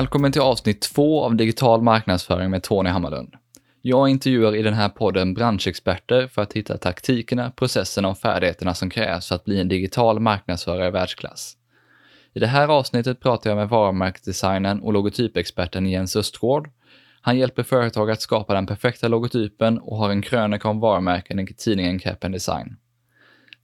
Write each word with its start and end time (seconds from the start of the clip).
Välkommen 0.00 0.32
till 0.32 0.40
avsnitt 0.40 0.80
två 0.80 1.24
av 1.24 1.36
Digital 1.36 1.82
marknadsföring 1.82 2.50
med 2.50 2.62
Tony 2.62 2.90
Hammarlund. 2.90 3.34
Jag 3.82 4.08
intervjuar 4.08 4.56
i 4.56 4.62
den 4.62 4.74
här 4.74 4.88
podden 4.88 5.34
branschexperter 5.34 6.26
för 6.26 6.42
att 6.42 6.52
hitta 6.52 6.76
taktikerna, 6.76 7.50
processerna 7.50 8.08
och 8.08 8.18
färdigheterna 8.18 8.74
som 8.74 8.90
krävs 8.90 9.28
för 9.28 9.34
att 9.34 9.44
bli 9.44 9.60
en 9.60 9.68
digital 9.68 10.20
marknadsförare 10.20 10.88
i 10.88 10.90
världsklass. 10.90 11.56
I 12.34 12.38
det 12.38 12.46
här 12.46 12.68
avsnittet 12.68 13.20
pratar 13.20 13.50
jag 13.50 13.56
med 13.56 13.68
varumärkesdesignern 13.68 14.80
och 14.80 14.92
logotypexperten 14.92 15.86
Jens 15.86 16.16
Östgård. 16.16 16.70
Han 17.20 17.38
hjälper 17.38 17.62
företag 17.62 18.10
att 18.10 18.22
skapa 18.22 18.54
den 18.54 18.66
perfekta 18.66 19.08
logotypen 19.08 19.78
och 19.78 19.96
har 19.96 20.10
en 20.10 20.22
krönika 20.22 20.68
om 20.68 20.80
varumärken 20.80 21.38
i 21.38 21.46
tidningen 21.46 21.98
Cap 21.98 22.20
Design. 22.20 22.76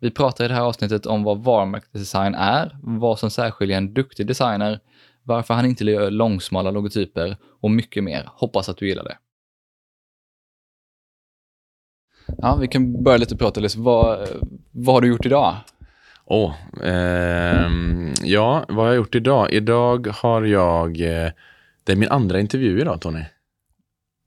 Vi 0.01 0.11
pratar 0.11 0.45
i 0.45 0.49
det 0.49 0.55
här 0.55 0.63
avsnittet 0.63 1.07
om 1.07 1.23
vad 1.23 1.45
varumärkesdesign 1.45 2.35
är, 2.35 2.79
vad 2.83 3.19
som 3.19 3.31
särskiljer 3.31 3.79
en 3.79 3.95
duktig 3.95 4.27
designer, 4.27 4.81
varför 5.27 5.55
han 5.55 5.67
inte 5.67 5.85
gör 5.85 6.11
långsmala 6.11 6.71
logotyper 6.71 7.37
och 7.61 7.71
mycket 7.71 8.05
mer. 8.05 8.29
Hoppas 8.35 8.69
att 8.69 8.77
du 8.77 8.89
gillar 8.89 9.05
det. 9.05 9.19
Ja, 12.39 12.57
vi 12.57 12.69
kan 12.69 13.03
börja 13.03 13.19
lite 13.19 13.37
prata 13.37 13.61
lite. 13.61 13.79
Vad, 13.79 14.29
vad 14.71 14.95
har 14.95 15.01
du 15.01 15.09
gjort 15.09 15.27
idag? 15.27 15.57
Oh, 16.25 16.55
eh, 16.83 17.71
ja, 18.23 18.65
vad 18.69 18.77
har 18.77 18.87
jag 18.87 18.97
gjort 18.97 19.15
idag? 19.15 19.53
Idag 19.53 20.07
har 20.07 20.43
jag... 20.43 21.01
Eh, 21.01 21.31
det 21.85 21.93
är 21.93 21.97
min 21.97 22.09
andra 22.09 22.41
intervju 22.41 22.81
idag, 22.81 23.01
Tony. 23.01 23.25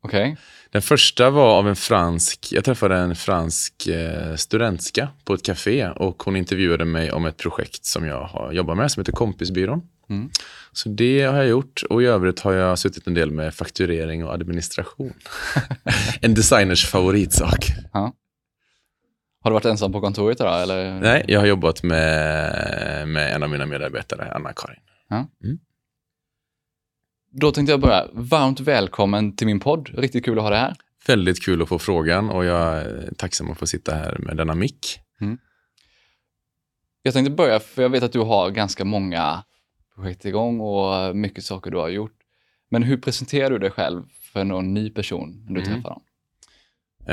Okej. 0.04 0.22
Okay. 0.22 0.36
Den 0.72 0.82
första 0.82 1.30
var 1.30 1.58
av 1.58 1.68
en 1.68 1.76
fransk... 1.76 2.48
Jag 2.52 2.66
träffade 2.66 2.96
en 2.96 3.16
fransk 3.16 3.88
eh, 3.88 4.36
studentska 4.36 5.10
på 5.24 5.34
ett 5.34 5.46
café 5.46 5.88
och 5.90 6.24
hon 6.24 6.36
intervjuade 6.36 6.86
mig 6.86 7.12
om 7.12 7.26
ett 7.26 7.38
projekt 7.38 7.86
som 7.86 8.06
jag 8.06 8.24
har 8.24 8.52
jobbat 8.52 8.78
med 8.78 8.92
som 8.92 9.02
heter 9.02 9.12
Kompisbyrån. 9.12 9.82
Mm. 10.10 10.30
Så 10.72 10.90
det 10.90 11.22
har 11.22 11.38
jag 11.38 11.48
gjort 11.48 11.84
och 11.90 12.04
i 12.04 12.06
övrigt 12.06 12.40
har 12.40 12.54
jag 12.54 12.80
suttit 12.80 13.08
en 13.08 13.14
del 13.14 13.32
med 13.32 13.54
fakturering 13.54 14.26
och 14.26 14.34
administration. 14.34 15.14
en 16.22 16.34
designers 16.34 16.86
favoritsak. 16.86 17.66
Ja. 17.94 18.14
Har 19.42 19.52
du 19.52 19.54
varit 19.54 19.66
ensam 19.66 19.92
på 19.92 20.02
kontoret 20.02 20.40
idag? 20.40 20.62
Eller? 20.62 21.00
Nej, 21.00 21.26
jag 21.28 21.40
har 21.40 21.48
jobbat 21.48 21.84
med, 21.84 23.08
med 23.08 23.36
en 23.36 23.44
av 23.44 23.50
mina 23.50 23.66
medarbetare, 23.66 24.32
Anna-Karin. 24.32 24.80
Ja. 25.10 25.28
Mm. 25.44 25.60
Då 27.32 27.52
tänkte 27.52 27.72
jag 27.72 27.82
börja. 27.82 28.08
Varmt 28.14 28.60
välkommen 28.60 29.36
till 29.36 29.48
min 29.48 29.60
podd. 29.60 29.90
Riktigt 29.94 30.26
kul 30.26 30.38
att 30.38 30.44
ha 30.44 30.50
dig 30.50 30.60
här. 30.60 30.76
Väldigt 31.08 31.44
kul 31.44 31.62
att 31.62 31.70
få 31.70 31.80
frågan 31.80 32.30
och 32.30 32.46
jag 32.46 32.78
är 32.78 33.14
tacksam 33.18 33.52
att 33.52 33.58
få 33.58 33.68
sitta 33.68 33.96
här 33.96 34.18
med 34.20 34.38
denna 34.38 34.56
mick. 34.56 35.00
Mm. 35.22 35.38
Jag 37.02 37.14
tänkte 37.14 37.32
börja, 37.32 37.60
för 37.60 37.82
jag 37.82 37.90
vet 37.90 38.04
att 38.04 38.14
du 38.14 38.20
har 38.20 38.50
ganska 38.50 38.86
många 38.86 39.44
projekt 40.00 40.26
igång 40.26 40.60
och 40.60 41.16
mycket 41.16 41.44
saker 41.44 41.72
du 41.72 41.78
har 41.78 41.90
gjort. 41.90 42.16
Men 42.72 42.84
hur 42.84 42.98
presenterar 42.98 43.50
du 43.50 43.58
dig 43.58 43.72
själv 43.72 44.04
för 44.34 44.44
någon 44.44 44.74
ny 44.74 44.90
person 44.90 45.46
när 45.48 45.56
du 45.56 45.62
mm. 45.62 45.74
träffar 45.74 45.90
dem? 45.90 46.02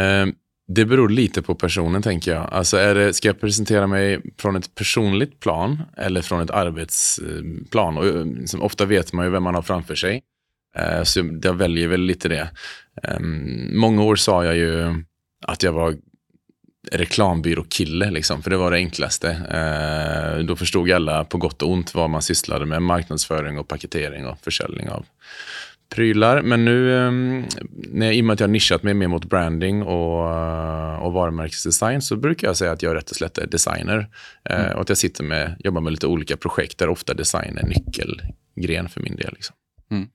Eh, 0.02 0.34
det 0.68 0.84
beror 0.84 1.08
lite 1.08 1.42
på 1.42 1.54
personen, 1.54 2.02
tänker 2.02 2.34
jag. 2.34 2.52
Alltså 2.52 2.76
är 2.76 2.94
det, 2.94 3.14
ska 3.14 3.28
jag 3.28 3.40
presentera 3.40 3.86
mig 3.86 4.20
från 4.38 4.56
ett 4.56 4.74
personligt 4.74 5.40
plan 5.40 5.82
eller 5.96 6.22
från 6.22 6.40
ett 6.40 6.50
arbetsplan? 6.50 7.98
Och, 7.98 8.26
liksom, 8.26 8.62
ofta 8.62 8.84
vet 8.84 9.12
man 9.12 9.24
ju 9.24 9.30
vem 9.30 9.42
man 9.42 9.54
har 9.54 9.62
framför 9.62 9.94
sig. 9.94 10.22
Eh, 10.76 11.02
så 11.02 11.38
jag 11.42 11.54
väljer 11.54 11.88
väl 11.88 12.00
lite 12.00 12.28
det. 12.28 12.50
Eh, 13.02 13.20
många 13.72 14.02
år 14.02 14.16
sa 14.16 14.44
jag 14.44 14.56
ju 14.56 15.04
att 15.46 15.62
jag 15.62 15.72
var 15.72 15.96
reklambyråkille, 16.92 18.10
liksom, 18.10 18.42
för 18.42 18.50
det 18.50 18.56
var 18.56 18.70
det 18.70 18.76
enklaste. 18.76 19.30
Eh, 19.30 20.44
då 20.44 20.56
förstod 20.56 20.90
alla 20.90 21.24
på 21.24 21.38
gott 21.38 21.62
och 21.62 21.70
ont 21.70 21.94
vad 21.94 22.10
man 22.10 22.22
sysslade 22.22 22.66
med. 22.66 22.82
Marknadsföring 22.82 23.58
och 23.58 23.68
paketering 23.68 24.26
och 24.26 24.38
försäljning 24.42 24.88
av 24.88 25.06
prylar. 25.88 26.42
Men 26.42 26.64
nu, 26.64 26.96
eh, 26.96 27.10
när, 27.72 28.12
i 28.12 28.20
och 28.20 28.24
med 28.24 28.34
att 28.34 28.40
jag 28.40 28.46
har 28.48 28.52
nischat 28.52 28.82
mig 28.82 28.94
mer 28.94 29.08
mot 29.08 29.24
branding 29.24 29.82
och, 29.82 30.30
eh, 30.30 30.96
och 30.96 31.12
varumärkesdesign 31.12 32.02
så 32.02 32.16
brukar 32.16 32.48
jag 32.48 32.56
säga 32.56 32.72
att 32.72 32.82
jag 32.82 32.94
rätt 32.94 33.10
och 33.10 33.16
slätt 33.16 33.38
är 33.38 33.46
designer. 33.46 34.08
Eh, 34.50 34.60
mm. 34.60 34.74
och 34.74 34.80
att 34.80 34.88
jag 34.88 34.98
sitter 34.98 35.24
med, 35.24 35.56
jobbar 35.64 35.80
med 35.80 35.92
lite 35.92 36.06
olika 36.06 36.36
projekt 36.36 36.78
där 36.78 36.88
ofta 36.88 37.14
design 37.14 37.58
är 37.58 37.66
nyckelgren 37.66 38.88
för 38.88 39.00
min 39.00 39.16
del. 39.16 39.32
Liksom. 39.32 39.56
Mm. 39.90 40.08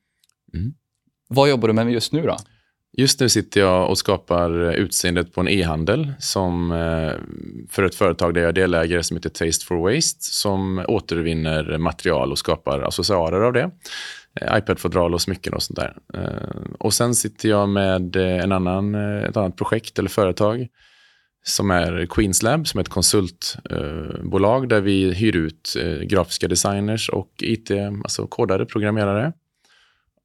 Mm. 0.54 0.74
Vad 1.28 1.50
jobbar 1.50 1.68
du 1.68 1.74
med 1.74 1.92
just 1.92 2.14
nu 2.14 2.22
då? 2.22 2.38
Just 2.98 3.20
nu 3.20 3.30
sitter 3.30 3.62
jag 3.62 3.90
och 3.90 3.98
skapar 3.98 4.64
eh, 4.64 4.74
utseendet 4.74 5.34
på 5.34 5.42
en 5.42 5.48
e-handel 5.48 6.14
som 6.20 6.72
eh, 6.72 7.14
för 7.70 7.84
ett 7.84 7.96
företag 7.96 8.34
där 8.34 8.42
jag 8.42 8.50
är 8.50 8.54
delägare 8.54 9.04
som 9.04 9.18
heter 9.18 9.30
Taste 9.30 9.66
for 9.66 9.94
Waste 9.94 10.24
som 10.24 10.86
återvinner 10.88 11.78
material 11.78 12.32
och 12.32 12.40
skapar 12.40 12.82
accessoarer 12.82 13.42
av 13.42 13.54
det. 13.54 13.72
Eh, 14.42 14.58
iPad-fodral 14.58 15.14
och 15.14 15.22
smycken 15.22 15.54
och 15.54 15.64
sånt 15.64 15.80
där. 15.80 15.98
Och 16.80 16.94
sen 16.94 17.16
sitter 17.16 17.50
jag 17.50 17.70
med 17.70 18.16
en 18.16 18.52
annan, 18.52 18.96
ett 18.96 19.38
annat 19.38 19.56
projekt 19.56 20.00
eller 20.00 20.10
företag 20.10 20.68
som 21.44 21.72
är 21.72 22.06
Queenslab 22.06 22.68
som 22.68 22.78
är 22.78 22.82
ett 22.82 22.90
konsultbolag 22.90 24.70
där 24.70 24.82
vi 24.82 25.14
hyr 25.14 25.36
ut 25.36 25.76
grafiska 26.04 26.48
designers 26.48 27.10
och 27.10 27.32
IT, 27.40 27.72
alltså 28.04 28.28
kodare, 28.28 28.66
programmerare 28.66 29.34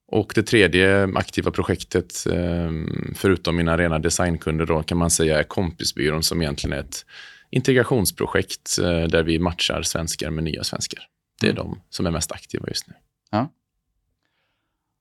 och 0.07 0.31
det 0.35 0.43
tredje 0.43 1.09
aktiva 1.15 1.51
projektet, 1.51 2.25
ehm, 2.33 3.13
förutom 3.15 3.55
mina 3.55 3.77
rena 3.77 3.99
designkunder, 3.99 4.65
då, 4.65 4.83
kan 4.83 4.97
man 4.97 5.11
säga 5.11 5.39
är 5.39 5.43
Kompisbyrån 5.43 6.23
som 6.23 6.41
egentligen 6.41 6.77
är 6.77 6.81
ett 6.81 7.05
integrationsprojekt 7.49 8.79
eh, 8.79 9.03
där 9.03 9.23
vi 9.23 9.39
matchar 9.39 9.81
svenskar 9.81 10.29
med 10.29 10.43
nya 10.43 10.63
svenskar. 10.63 11.03
Det 11.41 11.47
är 11.47 11.51
mm. 11.51 11.63
de 11.63 11.81
som 11.89 12.05
är 12.05 12.11
mest 12.11 12.31
aktiva 12.31 12.67
just 12.67 12.87
nu. 12.87 12.93
Ja. 13.31 13.53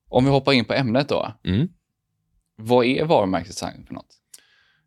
Om 0.08 0.24
vi 0.24 0.30
hoppar 0.30 0.52
in 0.52 0.64
på 0.64 0.72
ämnet 0.72 1.08
då. 1.08 1.32
Mm. 1.44 1.68
Vad 2.56 2.86
är 2.86 3.04
varumärkesdesign 3.04 3.86
för 3.86 3.94
något? 3.94 4.16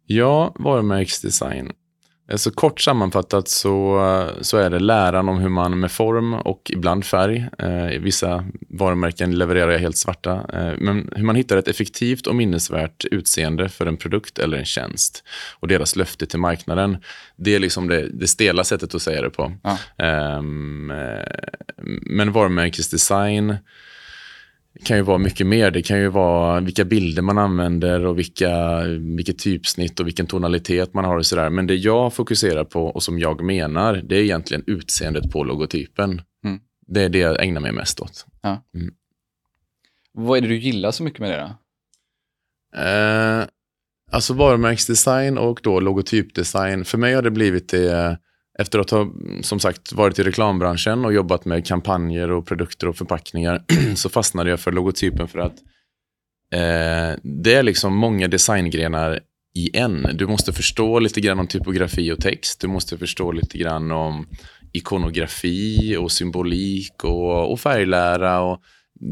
Ja, 0.06 0.56
varumärkesdesign 0.60 1.72
så 2.36 2.52
kort 2.52 2.82
sammanfattat 2.82 3.48
så, 3.48 4.00
så 4.42 4.58
är 4.58 4.70
det 4.70 4.80
läran 4.80 5.30
om 5.30 5.38
hur 5.38 5.50
man 5.50 5.80
med 5.80 5.92
form 5.92 6.34
och 6.34 6.72
ibland 6.74 7.06
färg, 7.06 7.48
eh, 7.60 8.00
vissa 8.00 8.46
varumärken 8.70 9.38
levererar 9.38 9.72
jag 9.72 9.80
helt 9.80 9.98
svarta, 9.98 10.32
eh, 10.54 10.74
men 10.78 11.10
hur 11.16 11.24
man 11.24 11.36
hittar 11.36 11.58
ett 11.58 11.68
effektivt 11.68 12.28
och 12.28 12.36
minnesvärt 12.36 13.06
utseende 13.06 13.70
för 13.70 13.86
en 13.86 13.98
produkt 13.98 14.40
eller 14.40 14.58
en 14.58 14.66
tjänst 14.66 15.24
och 15.60 15.68
deras 15.68 15.96
löfte 15.96 16.26
till 16.26 16.40
marknaden. 16.40 16.98
Det 17.36 17.56
är 17.56 17.60
liksom 17.60 17.88
det, 17.88 18.08
det 18.14 18.28
stela 18.28 18.64
sättet 18.64 18.96
att 18.96 19.02
säga 19.02 19.22
det 19.22 19.30
på. 19.30 19.52
Ja. 19.64 19.78
Eh, 20.06 20.42
men 22.02 22.32
varumärkesdesign 22.32 23.58
kan 24.84 24.98
ju 24.98 25.04
vara 25.04 25.18
mycket 25.18 25.48
mer. 25.48 25.72
Det 25.72 25.82
kan 25.82 26.00
ju 26.00 26.08
vara 26.08 26.60
vilka 26.60 26.86
bilder 26.86 27.22
man 27.22 27.38
använder 27.38 28.06
och 28.06 28.18
vilka, 28.18 28.82
vilket 29.18 29.40
typsnitt 29.40 30.00
och 30.00 30.08
vilken 30.08 30.28
tonalitet 30.28 30.94
man 30.94 31.06
har 31.06 31.18
och 31.18 31.26
sådär. 31.26 31.50
Men 31.50 31.68
det 31.68 31.76
jag 31.76 32.14
fokuserar 32.14 32.64
på 32.64 32.86
och 32.86 33.04
som 33.04 33.20
jag 33.20 33.44
menar, 33.44 33.94
det 33.94 34.16
är 34.16 34.22
egentligen 34.22 34.64
utseendet 34.68 35.32
på 35.32 35.44
logotypen. 35.44 36.22
Mm. 36.46 36.60
Det 36.88 37.02
är 37.02 37.10
det 37.10 37.20
jag 37.20 37.44
ägnar 37.44 37.62
mig 37.62 37.72
mest 37.72 38.00
åt. 38.00 38.26
Ja. 38.42 38.64
Mm. 38.76 38.94
Vad 40.14 40.38
är 40.38 40.42
det 40.42 40.48
du 40.48 40.58
gillar 40.58 40.92
så 40.92 41.04
mycket 41.04 41.20
med 41.20 41.32
det 41.32 41.38
då? 41.38 41.50
Eh, 42.82 43.46
alltså 44.12 44.34
varumärkesdesign 44.34 45.38
och 45.38 45.60
då 45.64 45.80
logotypdesign. 45.80 46.86
För 46.86 46.98
mig 46.98 47.14
har 47.14 47.22
det 47.22 47.32
blivit 47.32 47.70
det 47.70 48.20
efter 48.60 48.80
att 48.80 48.90
ha 48.90 49.12
som 49.42 49.60
sagt 49.60 49.94
varit 49.94 50.20
i 50.20 50.24
reklambranschen 50.24 51.06
och 51.06 51.14
jobbat 51.14 51.46
med 51.46 51.66
kampanjer 51.66 52.32
och 52.32 52.48
produkter 52.48 52.88
och 52.88 52.96
förpackningar 52.96 53.64
så 53.96 54.10
fastnade 54.10 54.50
jag 54.50 54.60
för 54.60 54.72
logotypen 54.72 55.28
för 55.28 55.40
att 55.40 55.56
eh, 56.54 57.20
det 57.24 57.54
är 57.54 57.64
liksom 57.64 57.96
många 57.96 58.28
designgrenar 58.28 59.20
i 59.56 59.78
en. 59.78 60.08
Du 60.14 60.28
måste 60.28 60.54
förstå 60.54 61.00
lite 61.00 61.22
grann 61.22 61.40
om 61.40 61.48
typografi 61.48 62.12
och 62.12 62.20
text. 62.20 62.62
Du 62.62 62.68
måste 62.68 62.98
förstå 62.98 63.32
lite 63.32 63.58
grann 63.58 63.92
om 63.92 64.28
ikonografi 64.74 65.98
och 65.98 66.12
symbolik 66.12 67.04
och, 67.04 67.52
och 67.52 67.60
färglära. 67.60 68.42
Och 68.42 68.62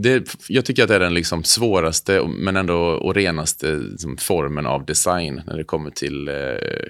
det, 0.03 0.35
jag 0.50 0.65
tycker 0.65 0.83
att 0.83 0.89
det 0.89 0.95
är 0.95 1.00
den 1.00 1.13
liksom 1.13 1.43
svåraste 1.43 2.27
men 2.27 2.55
ändå 2.55 2.77
och 2.77 3.15
renaste 3.15 3.75
liksom, 3.75 4.17
formen 4.17 4.65
av 4.65 4.85
design 4.85 5.41
när 5.47 5.57
det 5.57 5.63
kommer 5.63 5.89
till 5.89 6.27
eh, 6.27 6.33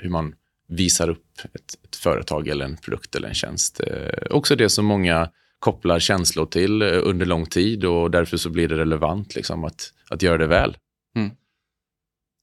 hur 0.01 0.09
man 0.09 0.33
visar 0.67 1.09
upp 1.09 1.25
ett, 1.53 1.77
ett, 1.83 1.95
företag 1.95 2.47
eller 2.47 2.65
en 2.65 2.77
produkt 2.77 3.15
eller 3.15 3.27
en 3.27 3.33
tjänst. 3.33 3.79
Eh, 3.79 4.27
också 4.29 4.55
det 4.55 4.69
som 4.69 4.85
många 4.85 5.29
kopplar 5.59 5.99
känslor 5.99 6.45
till 6.45 6.81
eh, 6.81 6.99
under 7.03 7.25
lång 7.25 7.45
tid 7.45 7.85
och 7.85 8.11
därför 8.11 8.37
så 8.37 8.49
blir 8.49 8.67
det 8.67 8.77
relevant 8.77 9.35
liksom, 9.35 9.63
att, 9.63 9.93
att 10.09 10.21
göra 10.21 10.37
det 10.37 10.47
väl. 10.47 10.77
Mm. 11.15 11.31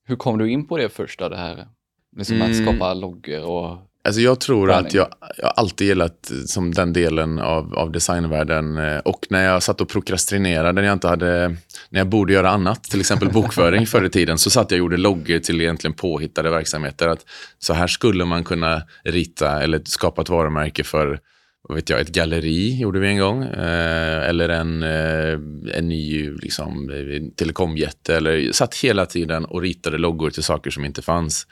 Hur 0.07 0.17
kom 0.17 0.39
du 0.39 0.51
in 0.51 0.67
på 0.67 0.77
det 0.77 0.89
första, 0.89 1.29
det 1.29 1.37
här 1.37 1.69
liksom 2.17 2.37
mm. 2.37 2.51
att 2.51 2.57
skapa 2.57 2.95
loggor 2.95 3.45
och 3.45 3.79
Alltså 4.05 4.21
jag 4.21 4.41
tror 4.41 4.71
att 4.71 4.95
jag, 4.95 5.09
jag 5.37 5.53
alltid 5.57 5.87
gillat 5.87 6.33
som 6.47 6.75
den 6.75 6.93
delen 6.93 7.39
av, 7.39 7.75
av 7.75 7.93
designvärlden. 7.93 8.79
Eh, 8.79 8.99
och 8.99 9.27
när 9.31 9.45
jag 9.45 9.63
satt 9.63 9.81
och 9.81 9.89
prokrastinerade, 9.89 10.73
när 10.73 10.89
jag, 10.89 10.93
inte 10.93 11.09
hade, 11.09 11.49
när 11.89 12.01
jag 12.01 12.07
borde 12.07 12.33
göra 12.33 12.51
annat, 12.51 12.85
till 12.85 13.01
exempel 13.01 13.33
bokföring 13.33 13.87
förr 13.87 14.05
i 14.05 14.11
tiden, 14.11 14.39
så 14.39 14.51
satt 14.51 14.71
jag 14.71 14.77
och 14.77 14.79
gjorde 14.79 14.97
loggor 14.97 15.39
till 15.39 15.61
egentligen 15.61 15.95
påhittade 15.95 16.51
verksamheter. 16.51 17.09
Att 17.09 17.27
så 17.59 17.73
här 17.73 17.87
skulle 17.87 18.25
man 18.25 18.45
kunna 18.45 18.83
rita 19.05 19.63
eller 19.63 19.81
skapa 19.85 20.23
ett 20.23 20.29
varumärke 20.29 20.85
för 20.85 21.21
vad 21.69 21.77
vet 21.77 21.91
jag, 21.91 22.01
ett 22.01 22.09
galleri 22.09 22.79
gjorde 22.81 22.99
vi 23.01 23.09
en 23.09 23.19
gång. 23.19 23.43
Eh, 23.43 24.29
eller 24.29 24.49
en, 24.49 24.83
eh, 24.83 25.33
en 25.79 25.89
ny 25.89 26.31
liksom, 26.31 26.91
eh, 26.91 27.37
telekomjätte. 27.37 28.17
Eller 28.17 28.53
satt 28.53 28.75
hela 28.75 29.07
tiden 29.07 29.45
och 29.45 29.63
ritade 29.63 29.99
loggor 29.99 30.31
till 30.31 30.43
saker 30.43 30.71
som 30.71 30.85
inte 30.85 31.03
fanns. 31.03 31.47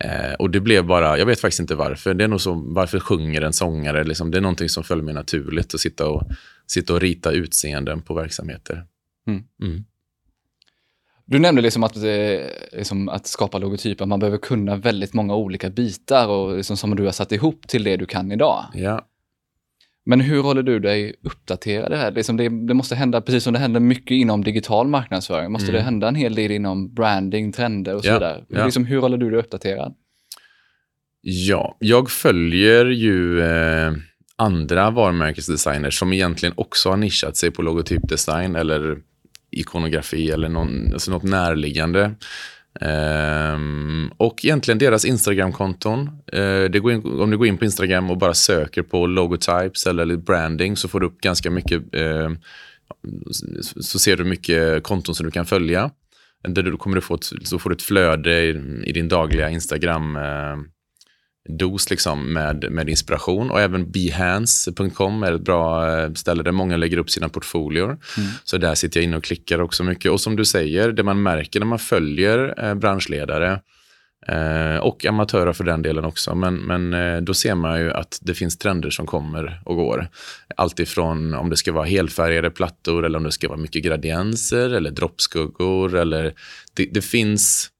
Eh, 0.00 0.32
och 0.38 0.50
det 0.50 0.60
blev 0.60 0.86
bara, 0.86 1.18
jag 1.18 1.26
vet 1.26 1.40
faktiskt 1.40 1.60
inte 1.60 1.74
varför. 1.74 2.14
Det 2.14 2.24
är 2.24 2.28
nog 2.28 2.40
så, 2.40 2.54
varför 2.54 3.00
sjunger 3.00 3.42
en 3.42 3.52
sångare? 3.52 4.04
Liksom, 4.04 4.30
det 4.30 4.38
är 4.38 4.42
någonting 4.42 4.68
som 4.68 4.84
följer 4.84 5.04
mig 5.04 5.14
naturligt 5.14 5.74
att 5.74 5.80
sitta 5.80 6.08
och, 6.08 6.22
sitta 6.66 6.94
och 6.94 7.00
rita 7.00 7.30
utseenden 7.30 8.02
på 8.02 8.14
verksamheter. 8.14 8.84
Mm. 9.26 9.42
Mm. 9.62 9.84
Du 11.24 11.38
nämnde 11.38 11.62
liksom 11.62 11.84
att, 11.84 11.96
eh, 11.96 12.02
liksom 12.72 13.08
att 13.08 13.26
skapa 13.26 13.58
logotyper, 13.58 14.06
man 14.06 14.18
behöver 14.18 14.38
kunna 14.38 14.76
väldigt 14.76 15.14
många 15.14 15.34
olika 15.34 15.70
bitar 15.70 16.28
och 16.28 16.56
liksom 16.56 16.76
som 16.76 16.96
du 16.96 17.04
har 17.04 17.12
satt 17.12 17.32
ihop 17.32 17.68
till 17.68 17.84
det 17.84 17.96
du 17.96 18.06
kan 18.06 18.32
idag. 18.32 18.64
Ja. 18.74 19.08
Men 20.10 20.20
hur 20.20 20.42
håller 20.42 20.62
du 20.62 20.78
dig 20.78 21.14
uppdaterad? 21.22 21.92
Här? 21.92 22.10
Liksom 22.10 22.36
det, 22.36 22.48
det 22.48 22.74
måste 22.74 22.94
hända, 22.94 23.20
precis 23.20 23.44
som 23.44 23.52
det 23.52 23.58
händer 23.58 23.80
mycket 23.80 24.10
inom 24.10 24.44
digital 24.44 24.88
marknadsföring, 24.88 25.52
måste 25.52 25.68
Mm. 25.70 25.74
det 25.78 25.84
hända 25.84 26.08
en 26.08 26.14
hel 26.14 26.34
del 26.34 26.50
inom 26.50 26.94
branding, 26.94 27.52
trender 27.52 27.94
och 27.94 28.02
så 28.04 28.08
Ja, 28.08 28.14
vidare. 28.14 28.44
ja. 28.48 28.64
Liksom, 28.64 28.84
hur 28.84 28.98
håller 29.00 29.16
du 29.18 29.30
dig 29.30 29.38
uppdaterad? 29.40 29.94
Ja, 31.20 31.76
jag 31.80 32.10
följer 32.10 32.84
ju 32.84 33.40
eh, 33.42 33.92
andra 34.36 34.90
varumärkesdesigners 34.90 35.98
som 35.98 36.12
egentligen 36.12 36.54
också 36.56 36.90
har 36.90 36.96
nischat 36.96 37.36
sig 37.36 37.50
på 37.50 37.62
logotypdesign 37.62 38.56
eller 38.56 38.98
ikonografi 39.50 40.30
eller 40.30 40.48
någon, 40.48 40.92
alltså 40.92 41.10
något 41.10 41.22
närliggande. 41.22 42.14
Ehm, 42.80 44.10
och 44.16 44.44
egentligen 44.44 44.78
deras 44.78 45.04
Instagram-konton. 45.04 46.08
Eh, 46.32 46.64
det 46.64 46.80
går 46.82 46.92
in, 46.92 47.20
om 47.20 47.30
du 47.30 47.38
går 47.38 47.46
in 47.46 47.58
på 47.58 47.64
Instagram 47.64 48.10
och 48.10 48.18
bara 48.18 48.34
söker 48.34 48.82
på 48.82 49.06
logotypes 49.06 49.86
eller 49.86 50.16
branding 50.16 50.76
så 50.76 50.88
får 50.88 51.00
du 51.00 51.06
upp 51.06 51.20
ganska 51.20 51.50
mycket 51.50 51.94
ehm, 51.94 52.38
så- 53.82 53.98
ser 53.98 54.16
du 54.16 54.24
mycket 54.24 54.82
konton 54.82 55.14
som 55.14 55.26
du 55.26 55.30
kan 55.32 55.46
följa. 55.46 55.90
Där 56.48 56.62
du 56.62 56.76
kommer 56.76 56.94
du 56.96 57.00
få 57.02 57.14
ett, 57.14 57.24
så 57.42 57.58
får 57.58 57.70
du 57.70 57.74
ett 57.76 57.82
flöde 57.82 58.40
i, 58.42 58.48
i 58.84 58.92
din 58.92 59.08
dagliga 59.08 59.50
Instagram 59.50 60.16
ehm, 60.16 60.64
dos 61.48 61.90
liksom 61.90 62.32
med, 62.32 62.66
med 62.70 62.88
inspiration. 62.88 63.50
Och 63.50 63.60
även 63.60 63.90
behance.com 63.90 65.22
är 65.22 65.32
ett 65.32 65.40
bra 65.40 65.96
eh, 65.98 66.12
ställe 66.12 66.42
där 66.42 66.52
många 66.52 66.76
lägger 66.76 66.98
upp 66.98 67.10
sina 67.10 67.28
portfolior. 67.28 67.98
Så 68.44 68.58
där 68.58 68.74
sitter 68.74 69.00
jag 69.00 69.04
inne 69.04 69.16
och 69.16 69.24
klickar 69.24 69.60
också 69.60 69.84
mycket. 69.84 70.12
Och 70.12 70.20
som 70.20 70.36
du 70.36 70.44
säger, 70.44 70.92
det 70.92 71.02
man 71.02 71.22
märker 71.22 71.60
när 71.60 71.66
man 71.66 71.78
följer 71.78 72.64
eh, 72.64 72.74
branschledare 72.74 73.60
eh, 74.26 74.76
och 74.76 75.04
amatörer 75.04 75.52
för 75.52 75.64
den 75.64 75.82
delen 75.82 76.04
också. 76.04 76.34
Men, 76.34 76.54
men 76.54 77.24
då 77.24 77.34
ser 77.34 77.54
man 77.54 77.80
ju 77.80 77.92
att 77.92 78.18
det 78.22 78.34
finns 78.34 78.58
trender 78.58 78.90
som 78.90 79.06
kommer 79.06 79.60
och 79.64 79.76
går. 79.76 80.08
Allt 80.56 80.80
ifrån 80.80 81.34
om 81.34 81.50
det 81.50 81.56
ska 81.56 81.72
vara 81.72 81.84
helfärgade 81.84 82.50
plattor 82.50 83.06
eller 83.06 83.18
om 83.18 83.24
det 83.24 83.32
ska 83.32 83.48
vara 83.48 83.58
mycket 83.58 83.84
gradienser 83.84 84.70
eller 84.70 84.90
droppskuggor. 84.90 85.96
Eller 85.96 86.34
det, 86.74 86.88
det 86.92 87.02
finns 87.02 87.70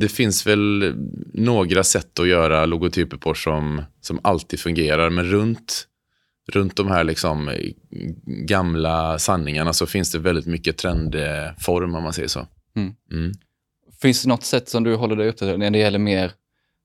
det 0.00 0.08
finns 0.08 0.46
väl 0.46 0.94
några 1.34 1.84
sätt 1.84 2.18
att 2.18 2.28
göra 2.28 2.66
logotyper 2.66 3.16
på 3.16 3.34
som, 3.34 3.82
som 4.00 4.20
alltid 4.22 4.60
fungerar, 4.60 5.10
men 5.10 5.24
runt, 5.24 5.86
runt 6.52 6.76
de 6.76 6.88
här 6.88 7.04
liksom 7.04 7.50
gamla 8.26 9.18
sanningarna 9.18 9.72
så 9.72 9.86
finns 9.86 10.12
det 10.12 10.18
väldigt 10.18 10.46
mycket 10.46 10.76
trendform 10.76 11.94
om 11.94 12.02
man 12.02 12.12
säger 12.12 12.28
så. 12.28 12.46
Mm. 12.76 12.92
Mm. 13.12 13.32
Finns 14.02 14.22
det 14.22 14.28
något 14.28 14.44
sätt 14.44 14.68
som 14.68 14.84
du 14.84 14.94
håller 14.94 15.16
dig 15.16 15.28
uppdaterad 15.28 15.58
när 15.58 15.70
det 15.70 15.78
gäller 15.78 15.98
mer 15.98 16.32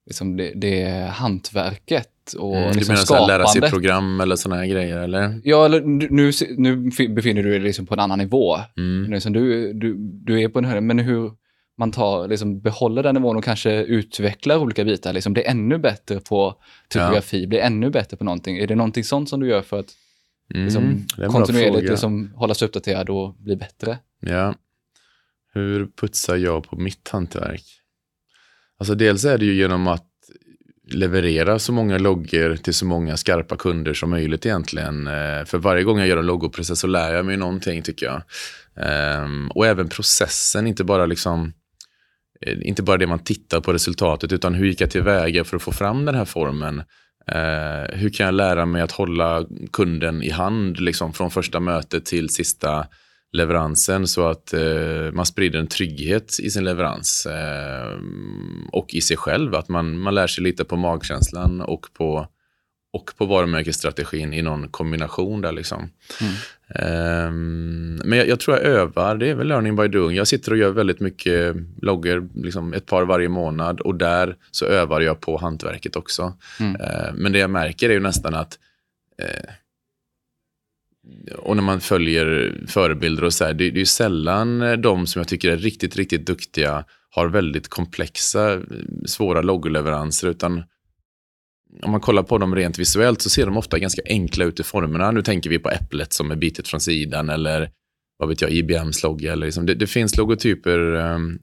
liksom 0.05 0.37
det, 0.37 0.51
det 0.55 1.09
hantverket 1.13 2.09
och 2.37 2.57
Mm, 2.57 2.71
du 2.71 2.77
liksom 2.77 2.93
menar 2.93 3.05
så 3.05 3.15
här, 3.15 3.27
lära 3.27 3.45
sig 3.47 3.51
skapandet? 3.51 3.71
program 3.71 4.21
eller 4.21 4.35
sådana 4.35 4.61
här 4.61 4.67
grejer 4.67 4.97
eller? 4.97 5.41
Ja, 5.43 5.65
eller 5.65 5.81
nu, 5.81 6.07
nu, 6.11 6.31
nu 6.57 6.75
befinner 7.09 7.43
du 7.43 7.49
dig 7.49 7.59
liksom 7.59 7.85
på 7.85 7.93
en 7.93 7.99
annan 7.99 8.19
nivå. 8.19 8.57
Mm. 8.77 9.11
Liksom 9.11 9.33
du, 9.33 9.73
du, 9.73 9.95
du 9.97 10.41
är 10.41 10.49
på 10.49 10.59
en 10.59 10.65
högre, 10.65 10.81
men 10.81 10.99
hur 10.99 11.31
man 11.77 11.91
tar, 11.91 12.27
liksom, 12.27 12.61
behåller 12.61 13.03
den 13.03 13.15
nivån 13.15 13.37
och 13.37 13.43
kanske 13.43 13.83
utvecklar 13.83 14.57
olika 14.57 14.83
bitar, 14.83 15.13
liksom 15.13 15.33
blir 15.33 15.47
ännu 15.47 15.77
bättre 15.77 16.19
på 16.19 16.55
typografi, 16.89 17.47
blir 17.47 17.59
ännu 17.59 17.89
bättre 17.89 18.17
på 18.17 18.23
någonting. 18.23 18.57
Är 18.57 18.67
det 18.67 18.75
någonting 18.75 19.03
sånt 19.03 19.29
som 19.29 19.39
du 19.39 19.47
gör 19.47 19.61
för 19.61 19.79
att 19.79 19.93
Mm, 20.53 20.65
liksom, 20.65 21.07
kontinuerligt 21.31 21.89
liksom, 21.89 22.33
hålla 22.35 22.53
sig 22.53 22.67
uppdaterad 22.67 23.09
och 23.09 23.35
bli 23.35 23.55
bättre? 23.55 23.97
Ja. 24.19 24.55
Hur 25.53 25.87
putsar 26.01 26.35
jag 26.35 26.63
på 26.63 26.75
mitt 26.75 27.09
hantverk? 27.09 27.63
Alltså 28.77 28.95
dels 28.95 29.25
är 29.25 29.37
det 29.37 29.45
ju 29.45 29.53
genom 29.53 29.87
att 29.87 30.07
leverera 30.91 31.59
så 31.59 31.71
många 31.71 31.97
loggor 31.97 32.55
till 32.55 32.73
så 32.73 32.85
många 32.85 33.17
skarpa 33.17 33.55
kunder 33.55 33.93
som 33.93 34.09
möjligt 34.09 34.45
egentligen. 34.45 35.07
Eh, 35.07 35.45
För 35.45 35.57
varje 35.57 35.83
gång 35.83 35.99
jag 35.99 36.07
gör 36.07 36.17
en 36.17 36.25
logoprocess 36.25 36.79
så 36.79 36.87
lär 36.87 37.13
jag 37.13 37.25
mig 37.25 37.37
någonting 37.37 37.81
tycker 37.81 38.05
jag. 38.05 38.21
Ehm, 38.75 39.51
Och 39.51 39.65
även 39.67 39.89
processen, 39.89 40.67
inte 40.67 40.83
bara 40.83 41.05
liksom 41.05 41.53
Eh, 42.45 42.57
inte 42.61 42.83
bara 42.83 42.97
det 42.97 43.07
man 43.07 43.23
tittar 43.23 43.61
på 43.61 43.73
resultatet, 43.73 44.31
utan 44.31 44.53
hur 44.53 44.65
gick 44.65 44.81
jag 44.81 44.91
tillväga 44.91 45.43
för 45.43 45.57
att 45.57 45.63
få 45.63 45.71
fram 45.71 46.05
den 46.05 46.15
här 46.15 46.25
formen? 46.25 46.83
Eh, 47.27 47.97
hur 47.97 48.09
kan 48.09 48.25
jag 48.25 48.35
lära 48.35 48.65
mig 48.65 48.81
att 48.81 48.91
hålla 48.91 49.45
kunden 49.71 50.23
i 50.23 50.29
hand 50.29 50.79
liksom, 50.79 51.13
från 51.13 51.31
första 51.31 51.59
mötet 51.59 52.05
till 52.05 52.29
sista 52.29 52.85
leveransen 53.33 54.07
så 54.07 54.27
att 54.27 54.53
eh, 54.53 55.11
man 55.13 55.25
sprider 55.25 55.59
en 55.59 55.67
trygghet 55.67 56.39
i 56.39 56.49
sin 56.49 56.63
leverans 56.63 57.25
eh, 57.25 57.99
och 58.71 58.93
i 58.93 59.01
sig 59.01 59.17
själv. 59.17 59.55
Att 59.55 59.69
man, 59.69 59.97
man 59.97 60.15
lär 60.15 60.27
sig 60.27 60.43
lite 60.43 60.63
på 60.63 60.75
magkänslan 60.75 61.61
och 61.61 61.85
på, 61.97 62.27
och 62.93 63.11
på 63.17 63.25
varumärkesstrategin 63.25 64.33
i 64.33 64.41
någon 64.41 64.69
kombination 64.69 65.41
där. 65.41 65.51
Liksom. 65.51 65.89
Ehm, 66.75 68.01
men 68.05 68.19
jag, 68.19 68.27
jag 68.27 68.39
tror 68.39 68.57
jag 68.57 68.65
övar, 68.65 69.15
det 69.15 69.29
är 69.29 69.35
väl 69.35 69.47
learning 69.47 69.75
by 69.75 69.87
doing. 69.87 70.17
Jag 70.17 70.27
sitter 70.27 70.51
och 70.51 70.57
gör 70.57 70.71
väldigt 70.71 70.99
mycket 70.99 71.55
loggar, 71.81 72.27
liksom 72.35 72.73
ett 72.73 72.85
par 72.85 73.05
varje 73.05 73.29
månad 73.29 73.79
och 73.79 73.95
där 73.95 74.35
så 74.51 74.65
övar 74.65 75.01
jag 75.01 75.19
på 75.19 75.37
hantverket 75.37 75.95
också. 75.95 76.33
Mm. 76.59 76.81
Eh, 76.81 77.13
men 77.13 77.31
det 77.31 77.39
jag 77.39 77.49
märker 77.49 77.89
är 77.89 77.93
ju 77.93 77.99
nästan 77.99 78.33
att 78.33 78.59
eh, 79.21 79.53
och 81.37 81.55
när 81.55 81.63
man 81.63 81.81
följer 81.81 82.57
förebilder 82.67 83.23
och 83.23 83.33
så 83.33 83.45
här, 83.45 83.53
det, 83.53 83.69
det 83.69 83.77
är 83.77 83.79
ju 83.79 83.85
sällan 83.85 84.61
eh, 84.61 84.73
de 84.73 85.07
som 85.07 85.19
jag 85.19 85.27
tycker 85.27 85.51
är 85.51 85.57
riktigt, 85.57 85.95
riktigt 85.95 86.25
duktiga 86.25 86.85
har 87.09 87.27
väldigt 87.27 87.67
komplexa, 87.67 88.53
eh, 88.53 88.59
svåra 89.05 89.41
logoleveranser, 89.41 90.27
utan 90.27 90.63
om 91.81 91.91
man 91.91 92.01
kollar 92.01 92.23
på 92.23 92.37
dem 92.37 92.55
rent 92.55 92.79
visuellt 92.79 93.21
så 93.21 93.29
ser 93.29 93.45
de 93.45 93.57
ofta 93.57 93.79
ganska 93.79 94.01
enkla 94.05 94.45
ut 94.45 94.59
i 94.59 94.63
formerna. 94.63 95.11
Nu 95.11 95.21
tänker 95.21 95.49
vi 95.49 95.59
på 95.59 95.69
äpplet 95.69 96.13
som 96.13 96.31
är 96.31 96.35
bitet 96.35 96.67
från 96.67 96.81
sidan 96.81 97.29
eller 97.29 97.69
vad 98.17 98.29
vet 98.29 98.41
jag, 98.41 98.51
IBMs 98.51 99.03
logga. 99.03 99.31
Eller 99.33 99.45
liksom. 99.45 99.65
det, 99.65 99.73
det 99.73 99.87
finns 99.87 100.17
logotyper, 100.17 100.95
ehm, 100.95 101.39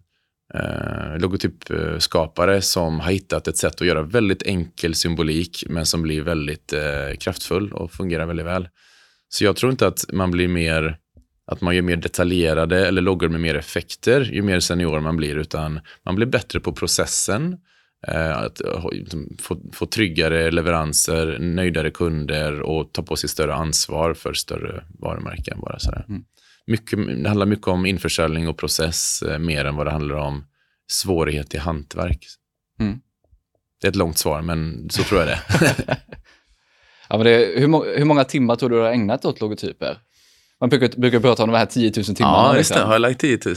eh, 0.55 1.19
logotypskapare 1.19 2.63
som 2.63 3.01
har 3.01 3.13
hittat 3.13 3.49
ett 3.49 3.57
sätt 3.57 3.81
att 3.81 3.87
göra 3.87 4.03
väldigt 4.03 4.43
enkel 4.43 4.95
symbolik 4.95 5.65
men 5.69 5.87
som 5.87 6.03
blir 6.03 6.23
väldigt 6.23 6.73
eh, 6.73 7.17
kraftfull 7.21 7.73
och 7.73 7.93
fungerar 7.93 8.27
väldigt 8.27 8.47
väl. 8.47 8.69
Så 9.29 9.45
jag 9.45 9.57
tror 9.57 9.73
inte 9.73 9.87
att 9.87 10.05
man 10.13 10.31
blir 10.31 10.49
mer 10.49 10.99
att 11.47 11.61
man 11.61 11.75
gör 11.75 11.83
mer 11.83 11.97
detaljerade 11.97 12.87
eller 12.87 13.03
loggor 13.03 13.29
med 13.29 13.41
mer 13.41 13.55
effekter 13.55 14.31
ju 14.33 14.43
mer 14.43 14.61
senior 14.61 15.01
man 15.01 15.17
blir, 15.17 15.37
utan 15.37 15.81
man 16.05 16.15
blir 16.15 16.27
bättre 16.27 16.61
på 16.61 16.73
processen. 16.73 17.57
Eh, 18.09 18.39
att 18.39 18.61
eh, 18.61 18.89
liksom, 18.93 19.37
få, 19.39 19.61
få 19.73 19.87
tryggare 19.87 20.51
leveranser, 20.51 21.39
nöjdare 21.39 21.91
kunder 21.91 22.61
och 22.61 22.93
ta 22.93 23.03
på 23.03 23.17
sig 23.17 23.29
större 23.29 23.55
ansvar 23.55 24.15
för 24.15 24.33
större 24.33 24.85
varumärken. 24.99 25.61
Bara 25.61 25.79
sådär. 25.79 26.05
Mm. 26.09 26.25
Mycket, 26.67 26.99
det 27.23 27.29
handlar 27.29 27.47
mycket 27.47 27.69
om 27.69 27.87
införsäljning 27.87 28.49
och 28.49 28.59
process 28.59 29.23
eh, 29.23 29.39
mer 29.39 29.65
än 29.65 29.77
vad 29.77 29.87
det 29.87 29.91
handlar 29.91 30.17
om 30.17 30.45
svårighet 30.91 31.55
i 31.55 31.59
hantverk. 31.59 32.27
Mm. 32.81 33.01
Det 33.81 33.87
är 33.87 33.91
ett 33.91 33.97
långt 33.97 34.19
svar, 34.19 34.43
men 34.43 34.91
så 34.91 35.03
tror 35.03 35.21
jag 35.21 35.29
det. 35.29 35.41
Ja, 37.09 37.17
men 37.17 37.27
det, 37.27 37.53
hur, 37.57 37.67
må, 37.67 37.85
hur 37.85 38.05
många 38.05 38.25
timmar 38.25 38.57
tror 38.57 38.71
du 38.71 38.77
du 38.77 38.83
har 38.83 38.91
ägnat 38.91 39.25
åt 39.25 39.41
logotyper? 39.41 39.99
Man 40.61 40.69
brukar, 40.69 41.01
brukar 41.01 41.21
prata 41.21 41.43
om 41.43 41.51
de 41.51 41.59
här 41.59 41.67
10 41.67 41.93
000 41.97 42.05
timmarna. 42.05 42.37
Ja, 42.37 42.57
just 42.57 42.71
liksom. 42.71 42.81
det. 42.81 42.87
Har 42.87 42.95
jag 42.95 43.01
lagt 43.01 43.21
10 43.21 43.39
000? 43.47 43.57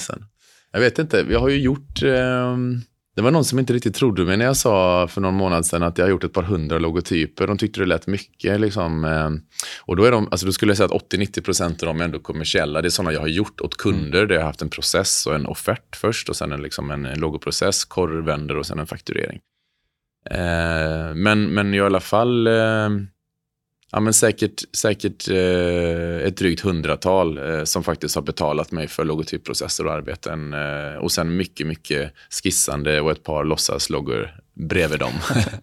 Jag 0.72 0.80
vet 0.80 1.00
inte. 1.00 1.26
Jag 1.30 1.40
har 1.40 1.50
ju 1.50 1.60
gjort... 1.60 2.04
ehm, 2.04 2.82
det 3.15 3.22
var 3.22 3.32
någon 3.32 3.46
som 3.46 3.60
inte 3.60 3.74
riktigt 3.74 3.96
trodde 3.96 4.25
mig 4.25 4.38
när 4.38 4.46
jag 4.46 4.58
sa 4.58 5.08
för 5.08 5.22
någon 5.22 5.34
månad 5.34 5.65
sedan 5.65 5.84
att 5.84 5.98
jag 5.98 6.05
har 6.05 6.10
gjort 6.10 6.24
ett 6.24 6.34
par 6.34 6.43
hundra 6.43 6.79
logotyper. 6.79 7.48
De 7.48 7.58
tyckte 7.58 7.79
det 7.79 7.86
lät 7.86 8.08
mycket. 8.08 8.60
Liksom. 8.60 9.05
ehm, 9.05 9.41
Och 9.82 9.96
då, 9.96 10.03
är 10.03 10.12
de, 10.12 10.27
alltså 10.32 10.46
då 10.46 10.51
skulle 10.51 10.70
jag 10.70 10.77
säga 10.77 10.86
att 10.86 11.13
80-90% 11.13 11.65
av 11.65 11.75
dem 11.77 12.01
är 12.01 12.05
ändå 12.05 12.20
kommersiella. 12.20 12.82
Det 12.82 12.88
är 12.88 12.89
sådana 12.89 13.13
jag 13.13 13.20
har 13.20 13.27
gjort 13.27 13.62
åt 13.62 13.77
kunder. 13.77 14.25
Där 14.25 14.36
jag 14.36 14.41
har 14.41 14.48
haft 14.48 14.62
en 14.62 14.70
process 14.70 15.27
och 15.27 15.36
en 15.36 15.46
offert 15.46 15.96
först 15.96 16.29
och 16.29 16.36
sen 16.36 16.51
en, 16.51 16.62
liksom 16.62 16.91
en 16.91 17.20
logoprocess, 17.20 17.86
korr, 17.86 18.22
vänder 18.22 18.58
och 18.58 18.65
sen 18.65 18.79
en 18.79 18.88
fakturering. 18.88 19.39
Eh, 20.32 21.15
men, 21.15 21.46
men 21.46 21.74
jag 21.74 21.84
i 21.84 21.86
alla 21.86 22.00
fall... 22.00 22.48
ehm, 22.48 23.08
Ja, 23.96 24.00
men 24.00 24.14
säkert, 24.14 24.64
säkert 24.76 25.30
eh, 25.30 26.28
ett 26.28 26.38
drygt 26.38 26.62
hundratal 26.62 27.38
eh, 27.38 27.64
som 27.64 27.84
faktiskt 27.84 28.16
har 28.16 28.22
betalat 28.22 28.72
mig 28.72 28.88
för 28.88 29.06
logotypprocesser 29.06 29.86
och 29.86 29.94
arbeten. 29.94 30.54
Eh, 30.54 30.96
och 30.96 31.12
sen 31.12 31.38
mycket, 31.38 31.68
mycket 31.68 32.14
skissande 32.44 33.02
och 33.02 33.12
ett 33.12 33.24
par 33.24 33.44
låtsasloggor 33.44 34.36
bredvid 34.54 35.00
dem. 35.00 35.14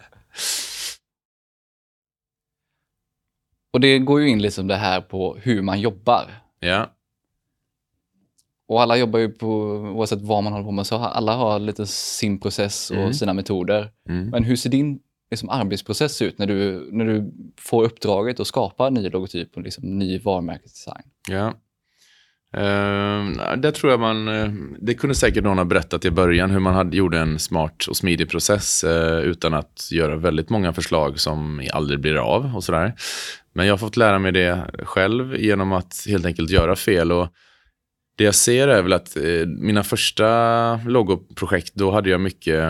Och 3.73 3.81
det 3.81 3.99
går 3.99 4.21
ju 4.21 4.29
in 4.29 4.43
liksom 4.43 4.67
det 4.67 4.77
här 4.77 5.01
på 5.01 5.37
hur 5.43 5.63
man 5.63 5.81
jobbar. 5.81 6.43
Ja. 6.61 6.91
Och 8.69 8.83
alla 8.83 8.97
jobbar 8.97 9.19
ju 9.19 9.29
på, 9.29 9.49
oavsett 9.97 10.21
vad 10.21 10.45
man 10.45 10.53
håller 10.53 10.65
på 10.65 10.71
med, 10.71 10.87
så 10.87 10.97
alla 10.97 11.35
har 11.37 11.59
lite 11.59 11.87
sin 11.87 12.41
process 12.41 12.91
och 12.91 12.97
Mm. 12.97 13.15
sina 13.15 13.33
metoder. 13.33 13.91
Mm. 14.09 14.29
Men 14.31 14.45
hur 14.45 14.57
ser 14.57 14.71
din 14.71 15.01
liksom, 15.31 15.49
arbetsprocess 15.49 16.23
ut 16.23 16.39
när 16.39 16.47
du, 16.47 16.89
när 16.93 17.05
du 17.05 17.33
får 17.59 17.85
uppdraget 17.85 18.41
att 18.41 18.47
skapa 18.47 18.87
en 18.87 18.95
ny 18.95 19.11
logotyp 19.11 19.57
och 19.57 19.63
liksom, 19.63 19.99
ny 19.99 20.19
varumärkesdesign? 20.19 21.03
Ja. 21.29 21.55
Ehm, 22.57 23.41
uh, 23.41 23.57
det 23.57 23.73
tror 23.73 23.93
jag 23.93 24.01
man, 24.01 24.29
eh, 24.29 24.53
det 24.81 24.95
kunde 24.95 25.15
säkert 25.15 25.45
någon 25.45 25.59
ha 25.59 25.65
berättat 25.65 26.05
i 26.05 26.11
början 26.11 26.51
hur 26.51 26.59
man 26.59 26.75
hade, 26.75 26.97
gjorde 26.97 27.19
en 27.19 27.39
smart 27.39 27.87
och 27.89 27.97
smidig 27.97 28.31
process 28.31 28.85
uh, 28.85 29.21
utan 29.21 29.55
att 29.55 29.89
göra 29.93 30.17
väldigt 30.17 30.51
många 30.51 30.73
förslag 30.73 31.21
som 31.21 31.63
aldrig 31.73 32.01
blir 32.01 32.17
av 32.17 32.57
och 32.57 32.65
sådär. 32.65 32.95
Men 33.53 33.67
jag 33.67 33.73
har 33.73 33.79
fått 33.79 33.97
lära 33.97 34.19
mig 34.19 34.33
det 34.33 34.71
själv 34.85 35.37
genom 35.37 35.73
att 35.73 36.05
helt 36.09 36.27
enkelt 36.27 36.51
göra 36.51 36.77
fel. 36.77 37.13
Och 37.13 37.29
det 38.17 38.25
jag 38.25 38.35
ser 38.35 38.69
är 38.69 38.83
väl 38.83 38.93
att 38.93 39.17
uh, 39.17 39.47
mina 39.47 39.83
första 39.83 40.77
logoprojekt, 40.77 41.75
då 41.75 41.91
hade 41.91 42.11
jag 42.11 42.21
mycket, 42.21 42.65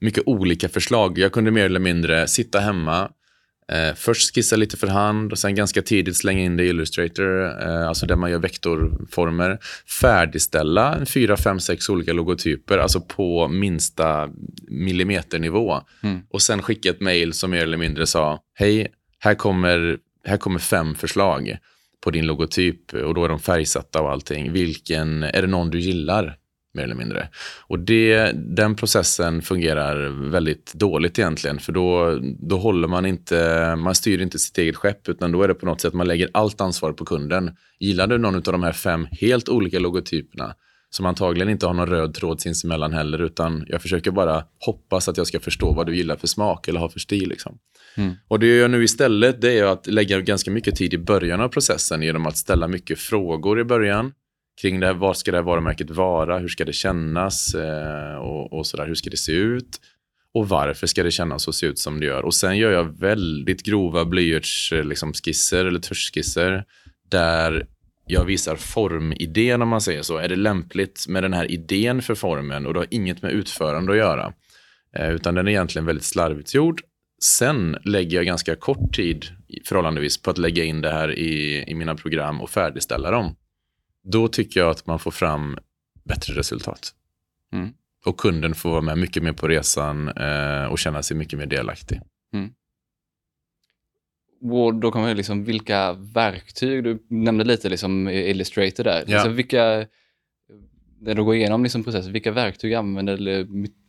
mycket 0.00 0.22
olika 0.26 0.68
förslag. 0.68 1.18
Jag 1.18 1.32
kunde 1.32 1.50
mer 1.50 1.64
eller 1.64 1.80
mindre 1.80 2.26
sitta 2.26 2.60
hemma, 2.60 3.10
Eh, 3.72 3.94
först 3.94 4.34
skissa 4.34 4.56
lite 4.56 4.76
för 4.76 4.86
hand 4.86 5.32
och 5.32 5.38
sen 5.38 5.54
ganska 5.54 5.82
tidigt 5.82 6.16
slänga 6.16 6.44
in 6.44 6.56
det 6.56 6.64
i 6.64 6.68
Illustrator, 6.68 7.44
eh, 7.62 7.88
alltså 7.88 8.06
där 8.06 8.16
man 8.16 8.30
gör 8.30 8.38
vektorformer. 8.38 9.58
Färdigställa 10.00 11.06
fyra, 11.06 11.36
fem, 11.36 11.60
sex 11.60 11.88
olika 11.88 12.12
logotyper, 12.12 12.78
alltså 12.78 13.00
på 13.00 13.48
minsta 13.48 14.30
millimeternivå. 14.68 15.80
Mm. 16.02 16.20
Och 16.30 16.42
sen 16.42 16.62
skicka 16.62 16.90
ett 16.90 17.00
mail 17.00 17.32
som 17.32 17.50
mer 17.50 17.62
eller 17.62 17.76
mindre 17.76 18.06
sa, 18.06 18.40
hej, 18.54 18.88
här 19.18 19.34
kommer, 19.34 19.98
här 20.26 20.36
kommer 20.36 20.58
fem 20.58 20.94
förslag 20.94 21.56
på 22.04 22.10
din 22.10 22.26
logotyp 22.26 22.94
och 22.94 23.14
då 23.14 23.24
är 23.24 23.28
de 23.28 23.40
färgsatta 23.40 24.02
och 24.02 24.10
allting. 24.10 24.52
Vilken, 24.52 25.22
är 25.22 25.42
det 25.42 25.48
någon 25.48 25.70
du 25.70 25.80
gillar? 25.80 26.36
Mer 26.76 26.82
eller 26.82 26.94
mindre. 26.94 27.28
Och 27.66 27.78
det, 27.78 28.32
den 28.34 28.76
processen 28.76 29.42
fungerar 29.42 30.30
väldigt 30.30 30.74
dåligt 30.74 31.18
egentligen, 31.18 31.58
för 31.58 31.72
då, 31.72 32.18
då 32.48 32.56
håller 32.56 32.88
man 32.88 33.06
inte, 33.06 33.74
man 33.76 33.94
styr 33.94 34.20
inte 34.20 34.38
sitt 34.38 34.58
eget 34.58 34.76
skepp, 34.76 35.08
utan 35.08 35.32
då 35.32 35.42
är 35.42 35.48
det 35.48 35.54
på 35.54 35.66
något 35.66 35.80
sätt 35.80 35.94
man 35.94 36.06
lägger 36.06 36.28
allt 36.34 36.60
ansvar 36.60 36.92
på 36.92 37.04
kunden. 37.04 37.56
Gillar 37.80 38.06
du 38.06 38.18
någon 38.18 38.34
av 38.34 38.42
de 38.42 38.62
här 38.62 38.72
fem 38.72 39.06
helt 39.10 39.48
olika 39.48 39.78
logotyperna, 39.78 40.54
som 40.90 41.06
antagligen 41.06 41.48
inte 41.48 41.66
har 41.66 41.74
någon 41.74 41.88
röd 41.88 42.14
tråd 42.14 42.40
sinsemellan 42.40 42.92
heller, 42.92 43.22
utan 43.22 43.64
jag 43.68 43.82
försöker 43.82 44.10
bara 44.10 44.44
hoppas 44.66 45.08
att 45.08 45.16
jag 45.16 45.26
ska 45.26 45.40
förstå 45.40 45.72
vad 45.72 45.86
du 45.86 45.96
gillar 45.96 46.16
för 46.16 46.26
smak 46.26 46.68
eller 46.68 46.80
har 46.80 46.88
för 46.88 47.00
stil. 47.00 47.28
Liksom. 47.28 47.58
Mm. 47.96 48.14
Och 48.28 48.38
det 48.38 48.46
jag 48.46 48.56
gör 48.56 48.68
nu 48.68 48.84
istället, 48.84 49.40
det 49.40 49.58
är 49.58 49.64
att 49.64 49.86
lägga 49.86 50.20
ganska 50.20 50.50
mycket 50.50 50.76
tid 50.76 50.94
i 50.94 50.98
början 50.98 51.40
av 51.40 51.48
processen 51.48 52.02
genom 52.02 52.26
att 52.26 52.36
ställa 52.36 52.68
mycket 52.68 52.98
frågor 52.98 53.60
i 53.60 53.64
början 53.64 54.12
kring 54.60 54.80
det 54.80 54.86
här, 54.86 54.94
vad 54.94 55.16
ska 55.16 55.30
det 55.30 55.36
här 55.36 55.42
varumärket 55.42 55.90
vara, 55.90 56.38
hur 56.38 56.48
ska 56.48 56.64
det 56.64 56.72
kännas 56.72 57.54
eh, 57.54 58.14
och, 58.14 58.52
och 58.52 58.66
sådär, 58.66 58.86
hur 58.86 58.94
ska 58.94 59.10
det 59.10 59.16
se 59.16 59.32
ut 59.32 59.80
och 60.34 60.48
varför 60.48 60.86
ska 60.86 61.02
det 61.02 61.10
kännas 61.10 61.48
och 61.48 61.54
se 61.54 61.66
ut 61.66 61.78
som 61.78 62.00
det 62.00 62.06
gör. 62.06 62.24
Och 62.24 62.34
sen 62.34 62.56
gör 62.56 62.70
jag 62.70 63.00
väldigt 63.00 63.62
grova 63.62 64.04
blyertsskisser 64.04 64.78
eh, 64.78 64.84
liksom, 64.84 65.12
skisser 65.12 65.64
eller 65.64 65.80
tuschskisser 65.80 66.64
där 67.08 67.66
jag 68.06 68.24
visar 68.24 68.56
formidén 68.56 69.62
om 69.62 69.68
man 69.68 69.80
säger 69.80 70.02
så. 70.02 70.16
Är 70.16 70.28
det 70.28 70.36
lämpligt 70.36 71.08
med 71.08 71.22
den 71.22 71.32
här 71.32 71.50
idén 71.50 72.02
för 72.02 72.14
formen 72.14 72.66
och 72.66 72.74
det 72.74 72.80
har 72.80 72.86
inget 72.90 73.22
med 73.22 73.32
utförande 73.32 73.92
att 73.92 73.98
göra. 73.98 74.32
Eh, 74.96 75.10
utan 75.10 75.34
den 75.34 75.46
är 75.46 75.50
egentligen 75.50 75.86
väldigt 75.86 76.04
slarvigt 76.04 76.54
gjord. 76.54 76.80
Sen 77.22 77.76
lägger 77.84 78.16
jag 78.16 78.26
ganska 78.26 78.56
kort 78.56 78.96
tid 78.96 79.26
förhållandevis 79.64 80.22
på 80.22 80.30
att 80.30 80.38
lägga 80.38 80.64
in 80.64 80.80
det 80.80 80.90
här 80.90 81.12
i, 81.18 81.64
i 81.66 81.74
mina 81.74 81.94
program 81.94 82.40
och 82.40 82.50
färdigställa 82.50 83.10
dem 83.10 83.36
då 84.06 84.28
tycker 84.28 84.60
jag 84.60 84.70
att 84.70 84.86
man 84.86 84.98
får 84.98 85.10
fram 85.10 85.58
bättre 86.04 86.34
resultat. 86.34 86.94
Mm. 87.52 87.72
Och 88.04 88.16
kunden 88.16 88.54
får 88.54 88.70
vara 88.70 88.80
med 88.80 88.98
mycket 88.98 89.22
mer 89.22 89.32
på 89.32 89.48
resan 89.48 90.08
eh, 90.08 90.64
och 90.64 90.78
känna 90.78 91.02
sig 91.02 91.16
mycket 91.16 91.38
mer 91.38 91.46
delaktig. 91.46 92.00
Och 94.42 94.74
då 94.74 94.90
kommer 94.90 95.14
liksom 95.14 95.44
vilka 95.44 95.92
verktyg, 95.92 96.84
du 96.84 97.06
nämnde 97.08 97.44
lite 97.44 97.68
liksom 97.68 98.08
Illustrator 98.08 98.84
där. 98.84 99.04
Ja. 99.06 99.16
Alltså 99.16 99.30
vilka, 99.30 99.86
när 101.00 101.14
du 101.14 101.24
går 101.24 101.34
igenom 101.34 101.62
liksom 101.62 101.84
processen, 101.84 102.12
vilka 102.12 102.30
verktyg 102.30 102.74
använder 102.74 103.14
eller 103.14 103.46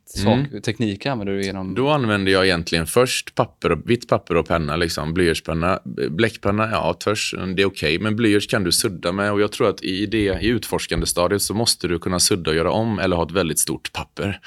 sak, 0.10 0.64
tekniker 0.64 1.12
använder 1.12 1.34
du 1.34 1.44
genom? 1.44 1.62
Mm. 1.62 1.76
Då 1.76 1.90
använder 1.90 2.32
jag 2.32 2.46
egentligen 2.46 2.88
först 2.88 3.36
papper 3.36 3.72
och, 3.72 3.90
vitt 3.90 4.08
papper 4.08 4.38
och 4.38 4.48
penna, 4.48 4.76
liksom, 4.76 5.14
blyertspenna. 5.14 5.80
Bläckpenna, 6.10 6.70
ja, 6.72 6.94
törs, 6.94 7.36
det 7.56 7.62
är 7.62 7.66
okej, 7.66 8.00
men 8.00 8.16
blyerts 8.16 8.48
kan 8.48 8.64
du 8.64 8.72
sudda 8.72 9.12
med. 9.12 9.32
Och 9.32 9.42
jag 9.42 9.52
tror 9.52 9.70
att 9.70 9.84
i 9.84 10.06
det 10.06 10.40
i 10.42 10.48
utforskande 10.48 11.06
stadiet 11.06 11.42
så 11.42 11.54
måste 11.54 11.88
du 11.88 12.00
kunna 12.00 12.20
sudda 12.20 12.52
och 12.52 12.58
göra 12.58 12.72
om 12.72 13.00
eller 13.00 13.16
ha 13.16 13.26
ett 13.26 13.32
väldigt 13.32 13.60
stort 13.60 13.94
papper. 13.94 14.40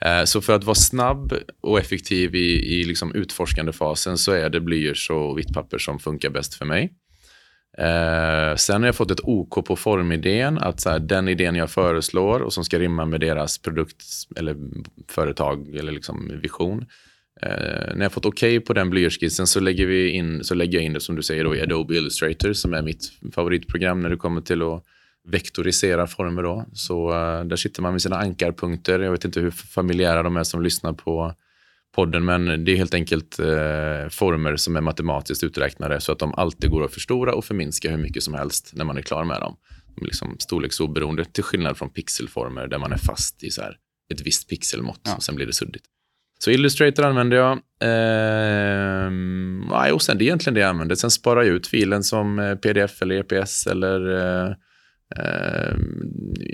Eh, 0.00 0.24
så 0.24 0.40
för 0.40 0.52
att 0.52 0.64
vara 0.64 0.74
snabb 0.74 1.32
och 1.60 1.78
effektiv 1.78 2.34
i, 2.34 2.80
i 2.80 2.84
liksom 2.84 3.14
utforskande 3.14 3.72
fasen 3.72 4.18
så 4.18 4.32
är 4.32 4.50
det 4.50 4.60
blyerts 4.60 5.10
och 5.10 5.38
vitt 5.38 5.54
papper 5.54 5.78
som 5.78 5.98
funkar 5.98 6.30
bäst 6.30 6.54
för 6.54 6.64
mig. 6.64 6.92
Eh, 7.78 8.56
sen 8.56 8.82
har 8.82 8.88
jag 8.88 8.94
fått 8.94 9.10
ett 9.10 9.20
OK 9.24 9.64
på 9.64 9.76
formidén, 9.76 10.58
att 10.58 10.80
så 10.80 10.90
här, 10.90 10.98
den 10.98 11.28
idén 11.28 11.54
jag 11.54 11.70
föreslår 11.70 12.40
och 12.40 12.52
som 12.52 12.64
ska 12.64 12.78
rimma 12.78 13.04
med 13.04 13.20
deras 13.20 13.58
produkt 13.58 14.02
eller 14.36 14.56
företag 15.08 15.74
eller 15.74 15.92
liksom 15.92 16.40
vision. 16.42 16.86
Eh, 17.42 17.94
när 17.94 18.02
jag 18.02 18.12
fått 18.12 18.26
OK 18.26 18.44
på 18.66 18.72
den 18.72 18.90
blyertsskissen 18.90 19.46
så 19.46 19.60
lägger, 19.60 19.86
vi 19.86 20.10
in, 20.10 20.44
så 20.44 20.54
lägger 20.54 20.78
jag 20.78 20.84
in 20.84 20.92
det 20.92 21.00
som 21.00 21.16
du 21.16 21.22
säger 21.22 21.44
då, 21.44 21.56
i 21.56 21.62
Adobe 21.62 21.94
Illustrator 21.94 22.52
som 22.52 22.74
är 22.74 22.82
mitt 22.82 23.12
favoritprogram 23.34 24.00
när 24.00 24.10
det 24.10 24.16
kommer 24.16 24.40
till 24.40 24.62
att 24.62 24.84
vektorisera 25.28 26.06
former. 26.06 26.42
Då. 26.42 26.64
Så 26.72 27.10
eh, 27.10 27.44
där 27.44 27.56
sitter 27.56 27.82
man 27.82 27.92
med 27.92 28.02
sina 28.02 28.16
ankarpunkter. 28.16 29.00
Jag 29.00 29.10
vet 29.10 29.24
inte 29.24 29.40
hur 29.40 29.50
familjära 29.50 30.22
de 30.22 30.36
är 30.36 30.44
som 30.44 30.62
lyssnar 30.62 30.92
på 30.92 31.34
podden, 31.96 32.24
men 32.24 32.64
det 32.64 32.72
är 32.72 32.76
helt 32.76 32.94
enkelt 32.94 33.38
eh, 33.38 34.08
former 34.10 34.56
som 34.56 34.76
är 34.76 34.80
matematiskt 34.80 35.44
uträknade 35.44 36.00
så 36.00 36.12
att 36.12 36.18
de 36.18 36.34
alltid 36.34 36.70
går 36.70 36.84
att 36.84 36.94
förstora 36.94 37.34
och 37.34 37.44
förminska 37.44 37.90
hur 37.90 37.98
mycket 37.98 38.22
som 38.22 38.34
helst 38.34 38.70
när 38.74 38.84
man 38.84 38.96
är 38.98 39.02
klar 39.02 39.24
med 39.24 39.40
dem. 39.40 39.56
De 39.94 40.02
är 40.02 40.06
liksom 40.06 40.36
storleksoberoende 40.38 41.24
till 41.24 41.44
skillnad 41.44 41.76
från 41.78 41.90
pixelformer 41.90 42.66
där 42.68 42.78
man 42.78 42.92
är 42.92 42.96
fast 42.98 43.42
i 43.44 43.50
så 43.50 43.62
här 43.62 43.76
ett 44.14 44.20
visst 44.26 44.48
pixelmått 44.48 45.00
Ja. 45.04 45.16
och 45.16 45.22
sen 45.22 45.34
blir 45.34 45.46
det 45.46 45.52
suddigt. 45.52 45.84
Så 46.44 46.50
Illustrator 46.50 47.04
använder 47.04 47.36
jag. 47.36 47.58
Nej, 49.70 49.92
och 49.92 50.02
sen 50.02 50.18
det 50.18 50.24
är 50.24 50.26
egentligen 50.26 50.54
det 50.54 50.60
jag 50.60 50.70
använder. 50.70 50.94
Sen 50.94 51.10
sparar 51.10 51.42
jag 51.42 51.54
ut 51.54 51.66
filen 51.66 52.02
som 52.04 52.38
eh, 52.38 52.54
pdf 52.54 53.02
eller 53.02 53.14
EPS 53.32 53.66
eller 53.66 54.10
eh, 54.48 54.54
eh, 55.16 55.76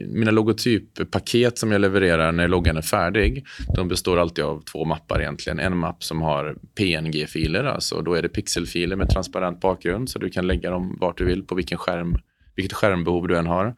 mina 0.09 0.31
logotyppaket 0.31 1.59
som 1.59 1.73
jag 1.73 1.81
levererar 1.81 2.33
när 2.33 2.49
loggan 2.49 2.77
är 2.77 2.83
färdig. 2.83 3.47
De 3.75 3.89
består 3.89 4.19
alltid 4.19 4.45
av 4.45 4.61
två 4.61 4.85
mappar 4.85 5.21
egentligen. 5.21 5.61
En 5.61 5.77
mapp 5.77 6.05
som 6.05 6.23
har 6.23 6.57
PNG-filer, 6.79 7.65
alltså 7.65 8.03
då 8.03 8.15
är 8.15 8.23
det 8.23 8.29
pixelfiler 8.29 8.97
med 8.97 9.11
transparent 9.11 9.61
bakgrund 9.61 10.11
så 10.11 10.19
du 10.19 10.31
kan 10.31 10.47
lägga 10.47 10.71
dem 10.71 10.97
vart 11.01 11.19
du 11.19 11.25
vill 11.25 11.43
på 11.43 11.55
vilken 11.55 11.79
skärm, 11.79 12.17
vilket 12.55 12.73
skärmbehov 12.73 13.29
du 13.29 13.39
än 13.39 13.47
har. 13.47 13.77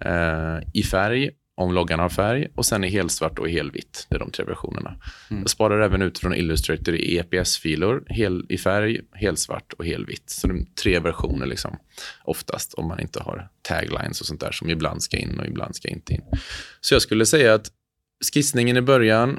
Eh, 0.00 0.58
I 0.74 0.82
färg 0.82 1.30
om 1.56 1.74
loggan 1.74 2.00
har 2.00 2.08
färg 2.08 2.48
och 2.54 2.66
sen 2.66 2.84
i 2.84 2.88
helsvart 2.88 3.38
och 3.38 3.50
helvitt. 3.50 4.06
Det 4.08 4.16
är 4.16 4.18
de 4.18 4.30
tre 4.30 4.44
versionerna. 4.44 4.96
Mm. 5.30 5.42
Jag 5.42 5.50
sparar 5.50 5.80
även 5.80 6.02
ut 6.02 6.18
från 6.18 6.34
Illustrator 6.34 6.94
i 6.94 7.18
EPS-filer, 7.18 8.02
hel, 8.06 8.46
i 8.48 8.58
färg, 8.58 9.00
helsvart 9.12 9.72
och 9.72 9.86
helvitt. 9.86 10.30
Så 10.30 10.46
det 10.46 10.54
är 10.54 10.64
tre 10.82 10.98
versioner 10.98 11.46
liksom, 11.46 11.76
oftast 12.24 12.74
om 12.74 12.88
man 12.88 13.00
inte 13.00 13.20
har 13.20 13.48
taglines 13.62 14.20
och 14.20 14.26
sånt 14.26 14.40
där 14.40 14.52
som 14.52 14.70
ibland 14.70 15.02
ska 15.02 15.16
in 15.16 15.38
och 15.40 15.46
ibland 15.46 15.76
ska 15.76 15.88
inte 15.88 16.12
in. 16.12 16.22
Så 16.80 16.94
jag 16.94 17.02
skulle 17.02 17.26
säga 17.26 17.54
att 17.54 17.70
skissningen 18.32 18.76
i 18.76 18.82
början, 18.82 19.38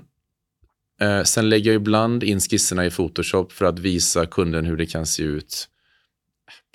eh, 1.02 1.24
sen 1.24 1.50
lägger 1.50 1.72
jag 1.72 1.82
ibland 1.82 2.24
in 2.24 2.40
skisserna 2.40 2.86
i 2.86 2.92
Photoshop 2.92 3.52
för 3.52 3.66
att 3.66 3.80
visa 3.80 4.26
kunden 4.26 4.66
hur 4.66 4.78
det 4.78 4.86
kan 4.86 5.06
se 5.06 5.24
ut 5.24 5.70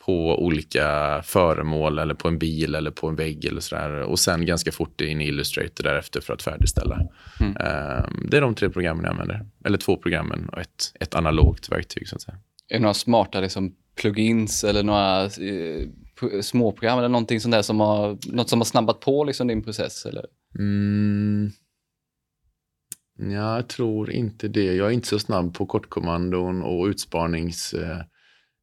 på 0.04 0.44
olika 0.44 1.20
föremål 1.24 1.98
eller 1.98 2.14
på 2.14 2.28
en 2.28 2.38
bil 2.38 2.74
eller 2.74 2.90
på 2.90 3.08
en 3.08 3.16
vägg 3.16 3.44
eller 3.44 3.60
sådär. 3.60 4.02
Och 4.02 4.18
sen 4.18 4.46
ganska 4.46 4.72
fort 4.72 5.00
in 5.00 5.20
i 5.20 5.28
Illustrator 5.28 5.84
därefter 5.84 6.20
för 6.20 6.34
att 6.34 6.42
färdigställa. 6.42 7.00
Mm. 7.40 7.56
Ehm, 7.56 8.28
det 8.30 8.36
är 8.36 8.40
de 8.40 8.54
tre 8.54 8.70
programmen 8.70 9.04
jag 9.04 9.10
använder. 9.10 9.46
Eller 9.64 9.78
två 9.78 9.96
programmen 9.96 10.48
och 10.48 10.60
ett, 10.60 10.92
ett 11.00 11.14
analogt 11.14 11.72
verktyg 11.72 12.08
så 12.08 12.16
att 12.16 12.22
säga. 12.22 12.38
Är 12.68 12.74
det 12.74 12.82
några 12.82 12.94
smarta 12.94 13.40
liksom, 13.40 13.74
plugins 14.00 14.64
eller 14.64 14.82
några 14.82 15.24
eh, 15.24 16.40
småprogram 16.42 16.98
eller 16.98 17.08
någonting 17.08 17.40
sånt 17.40 17.52
där 17.52 17.62
som 17.62 17.80
har, 17.80 18.18
något 18.26 18.48
som 18.48 18.60
har 18.60 18.64
snabbat 18.64 19.00
på 19.00 19.24
liksom, 19.24 19.46
din 19.46 19.62
process? 19.62 20.06
Eller? 20.06 20.24
Mm. 20.58 21.50
Ja, 23.18 23.56
jag 23.56 23.68
tror 23.68 24.10
inte 24.10 24.48
det. 24.48 24.74
Jag 24.74 24.86
är 24.86 24.90
inte 24.90 25.08
så 25.08 25.18
snabb 25.18 25.54
på 25.54 25.66
kortkommandon 25.66 26.62
och 26.62 26.86
utsparnings... 26.86 27.74
Eh, 27.74 27.98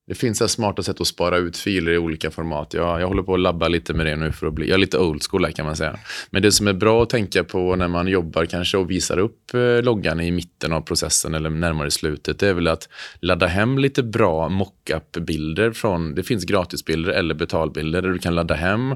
det 0.08 0.16
finns 0.16 0.40
här 0.40 0.48
smarta 0.48 0.84
sätt 0.84 1.02
att 1.02 1.08
spara 1.08 1.38
ut 1.38 1.58
filer 1.58 1.92
i 1.92 1.98
olika 1.98 2.32
format. 2.32 2.74
Jag, 2.74 3.02
jag 3.02 3.08
håller 3.08 3.24
på 3.24 3.34
att 3.34 3.40
labba 3.40 3.68
lite 3.68 3.94
med 3.94 4.06
det 4.06 4.16
nu 4.16 4.32
för 4.32 4.48
att 4.48 4.54
bli, 4.54 4.68
jag 4.68 4.74
är 4.74 4.78
lite 4.78 4.98
old 4.98 5.22
school 5.30 5.46
här 5.46 5.52
kan 5.52 5.66
man 5.66 5.76
säga. 5.76 6.00
Men 6.30 6.42
det 6.42 6.52
som 6.52 6.68
är 6.68 6.74
bra 6.74 7.04
att 7.04 7.10
tänka 7.10 7.44
på 7.44 7.76
när 7.76 7.88
man 7.88 8.08
jobbar 8.08 8.46
kanske 8.46 8.78
och 8.78 8.92
visar 8.92 9.18
upp 9.20 9.54
eh, 9.54 9.84
loggan 9.84 10.20
i 10.20 10.32
mitten 10.32 10.74
av 10.74 10.82
processen 10.82 11.34
eller 11.34 11.50
närmare 11.50 11.92
slutet, 11.92 12.40
det 12.40 12.48
är 12.48 12.54
väl 12.54 12.68
att 12.68 12.90
ladda 13.22 13.48
hem 13.48 13.78
lite 13.78 14.04
bra 14.04 14.50
mockup-bilder 14.50 15.72
från, 15.72 16.16
det 16.16 16.24
finns 16.24 16.44
gratisbilder 16.44 17.12
eller 17.12 17.36
betalbilder 17.36 18.02
där 18.02 18.10
du 18.10 18.20
kan 18.20 18.36
ladda 18.36 18.56
hem 18.56 18.96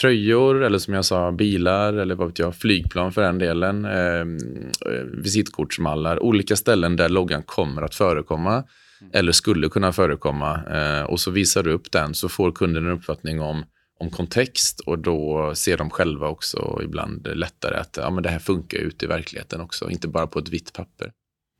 tröjor 0.00 0.64
eller 0.64 0.78
som 0.78 0.94
jag 0.94 1.04
sa 1.04 1.32
bilar 1.32 1.92
eller 1.92 2.14
vad 2.14 2.26
vet 2.26 2.38
jag, 2.38 2.56
flygplan 2.56 3.12
för 3.12 3.22
den 3.22 3.38
delen, 3.38 3.84
eh, 3.84 4.20
eh 4.20 5.04
visitkortsmallar, 5.12 6.22
olika 6.22 6.56
ställen 6.56 6.96
där 6.96 7.08
loggan 7.08 7.42
kommer 7.42 7.82
att 7.82 7.94
förekomma 7.94 8.64
eller 9.12 9.32
skulle 9.32 9.68
kunna 9.68 9.92
förekomma. 9.92 10.60
Eh, 10.64 11.02
och 11.02 11.20
så 11.20 11.30
visar 11.30 11.62
du 11.62 11.72
upp 11.72 11.92
den 11.92 12.14
så 12.14 12.28
får 12.28 12.52
kunden 12.52 12.86
en 12.86 12.92
uppfattning 12.92 13.40
om, 13.40 13.64
om 14.00 14.10
kontext 14.10 14.80
och 14.80 14.98
då 14.98 15.52
ser 15.54 15.76
de 15.76 15.90
själva 15.90 16.28
också 16.28 16.80
ibland 16.84 17.28
lättare 17.34 17.76
att 17.76 17.96
ja, 17.96 18.10
men 18.10 18.22
det 18.22 18.28
här 18.28 18.38
funkar 18.38 18.78
ute 18.78 19.04
i 19.04 19.08
verkligheten 19.08 19.60
också, 19.60 19.90
inte 19.90 20.08
bara 20.08 20.26
på 20.26 20.38
ett 20.38 20.48
vitt 20.48 20.72
papper. 20.72 21.12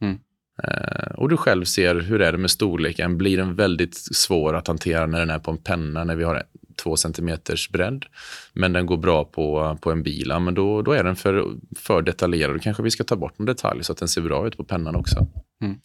Mm. 0.03 0.19
Eh, 0.63 1.15
och 1.15 1.29
du 1.29 1.37
själv 1.37 1.65
ser 1.65 1.95
hur 1.95 2.21
är 2.23 2.33
det 2.33 2.39
med 2.39 2.51
storleken. 2.51 3.19
Blir 3.19 3.37
den 3.37 3.55
väldigt 3.55 3.97
svår 3.97 4.57
att 4.57 4.67
hantera 4.67 5.07
när 5.07 5.19
den 5.19 5.31
är 5.31 5.39
på 5.39 5.51
en 5.51 5.59
penna, 5.59 6.05
när 6.05 6.17
vi 6.17 6.25
har 6.25 6.43
två 6.77 6.97
centimeters 6.97 7.71
bredd. 7.71 8.05
Men 8.53 8.73
den 8.73 8.87
går 8.87 8.97
bra 8.97 9.25
på, 9.25 9.79
på 9.81 9.91
en 9.93 10.03
bil, 10.03 10.33
men 10.41 10.55
då, 10.55 10.83
då 10.83 10.93
är 10.93 11.05
den 11.05 11.17
för, 11.17 11.47
för 11.77 12.03
detaljerad. 12.03 12.55
Då 12.55 12.59
kanske 12.59 12.83
vi 12.83 12.91
ska 12.91 13.05
ta 13.05 13.17
bort 13.17 13.35
en 13.39 13.47
detalj 13.47 13.85
så 13.85 13.93
att 13.93 13.99
den 13.99 14.09
ser 14.09 14.21
bra 14.21 14.47
ut 14.47 14.57
på 14.57 14.65
pennan 14.65 14.97
också. 14.97 15.27
Mm. 15.63 15.79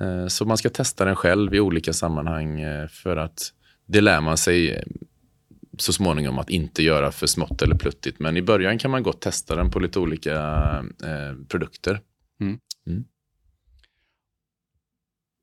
Eh, 0.00 0.26
så 0.26 0.44
man 0.44 0.56
ska 0.56 0.70
testa 0.70 1.04
den 1.04 1.16
själv 1.16 1.54
i 1.54 1.60
olika 1.60 1.92
sammanhang 1.92 2.60
eh, 2.60 2.88
för 2.88 3.16
att 3.16 3.52
det 3.86 4.00
lär 4.00 4.20
man 4.20 4.36
sig 4.36 4.70
eh, 4.70 4.82
så 5.78 5.92
småningom 5.92 6.38
att 6.38 6.50
inte 6.50 6.82
göra 6.82 7.12
för 7.12 7.26
smått 7.26 7.62
eller 7.62 7.74
pluttigt. 7.74 8.18
Men 8.18 8.36
i 8.36 8.42
början 8.42 8.78
kan 8.78 8.90
man 8.90 9.02
gott 9.02 9.20
testa 9.20 9.56
den 9.56 9.70
på 9.70 9.78
lite 9.78 9.98
olika 9.98 10.34
eh, 11.04 11.46
produkter. 11.48 12.00
Mm. 12.40 12.58
Mm. 12.86 13.04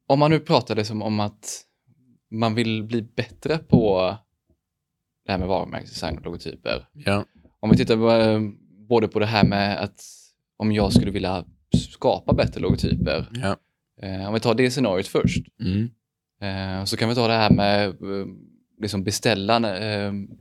Om 0.08 0.20
man 0.20 0.32
nu 0.32 0.40
pratar 0.40 0.76
liksom 0.76 1.02
om 1.02 1.20
att 1.20 1.64
man 2.32 2.56
vill 2.56 2.84
bli 2.84 3.02
bättre 3.02 3.58
på 3.58 4.18
det 5.26 5.32
här 5.32 5.40
med 5.40 5.48
varumärkesdesign 5.48 6.18
och 6.18 6.26
logotyper. 6.26 6.88
Ja. 6.94 7.26
Om 7.60 7.70
vi 7.70 7.78
tittar 7.78 7.96
på, 7.96 8.52
både 8.88 9.08
på 9.08 9.20
det 9.20 9.26
här 9.26 9.44
med 9.44 9.78
att 9.84 10.02
om 10.58 10.72
jag 10.72 10.94
skulle 10.94 11.12
vilja 11.12 11.46
skapa 11.92 12.34
bättre 12.34 12.62
logotyper. 12.62 13.30
Ja. 13.34 13.58
Eh, 14.02 14.28
om 14.28 14.34
vi 14.34 14.40
tar 14.40 14.56
det 14.56 14.72
scenariot 14.72 15.08
först. 15.08 15.44
Mm. 15.62 15.90
Eh, 16.42 16.86
så 16.86 16.98
kan 16.98 17.10
vi 17.10 17.16
ta 17.16 17.28
det 17.28 17.34
här 17.34 17.50
med 17.50 17.88
eh, 17.88 18.28
liksom 18.82 19.04
beställa 19.04 19.60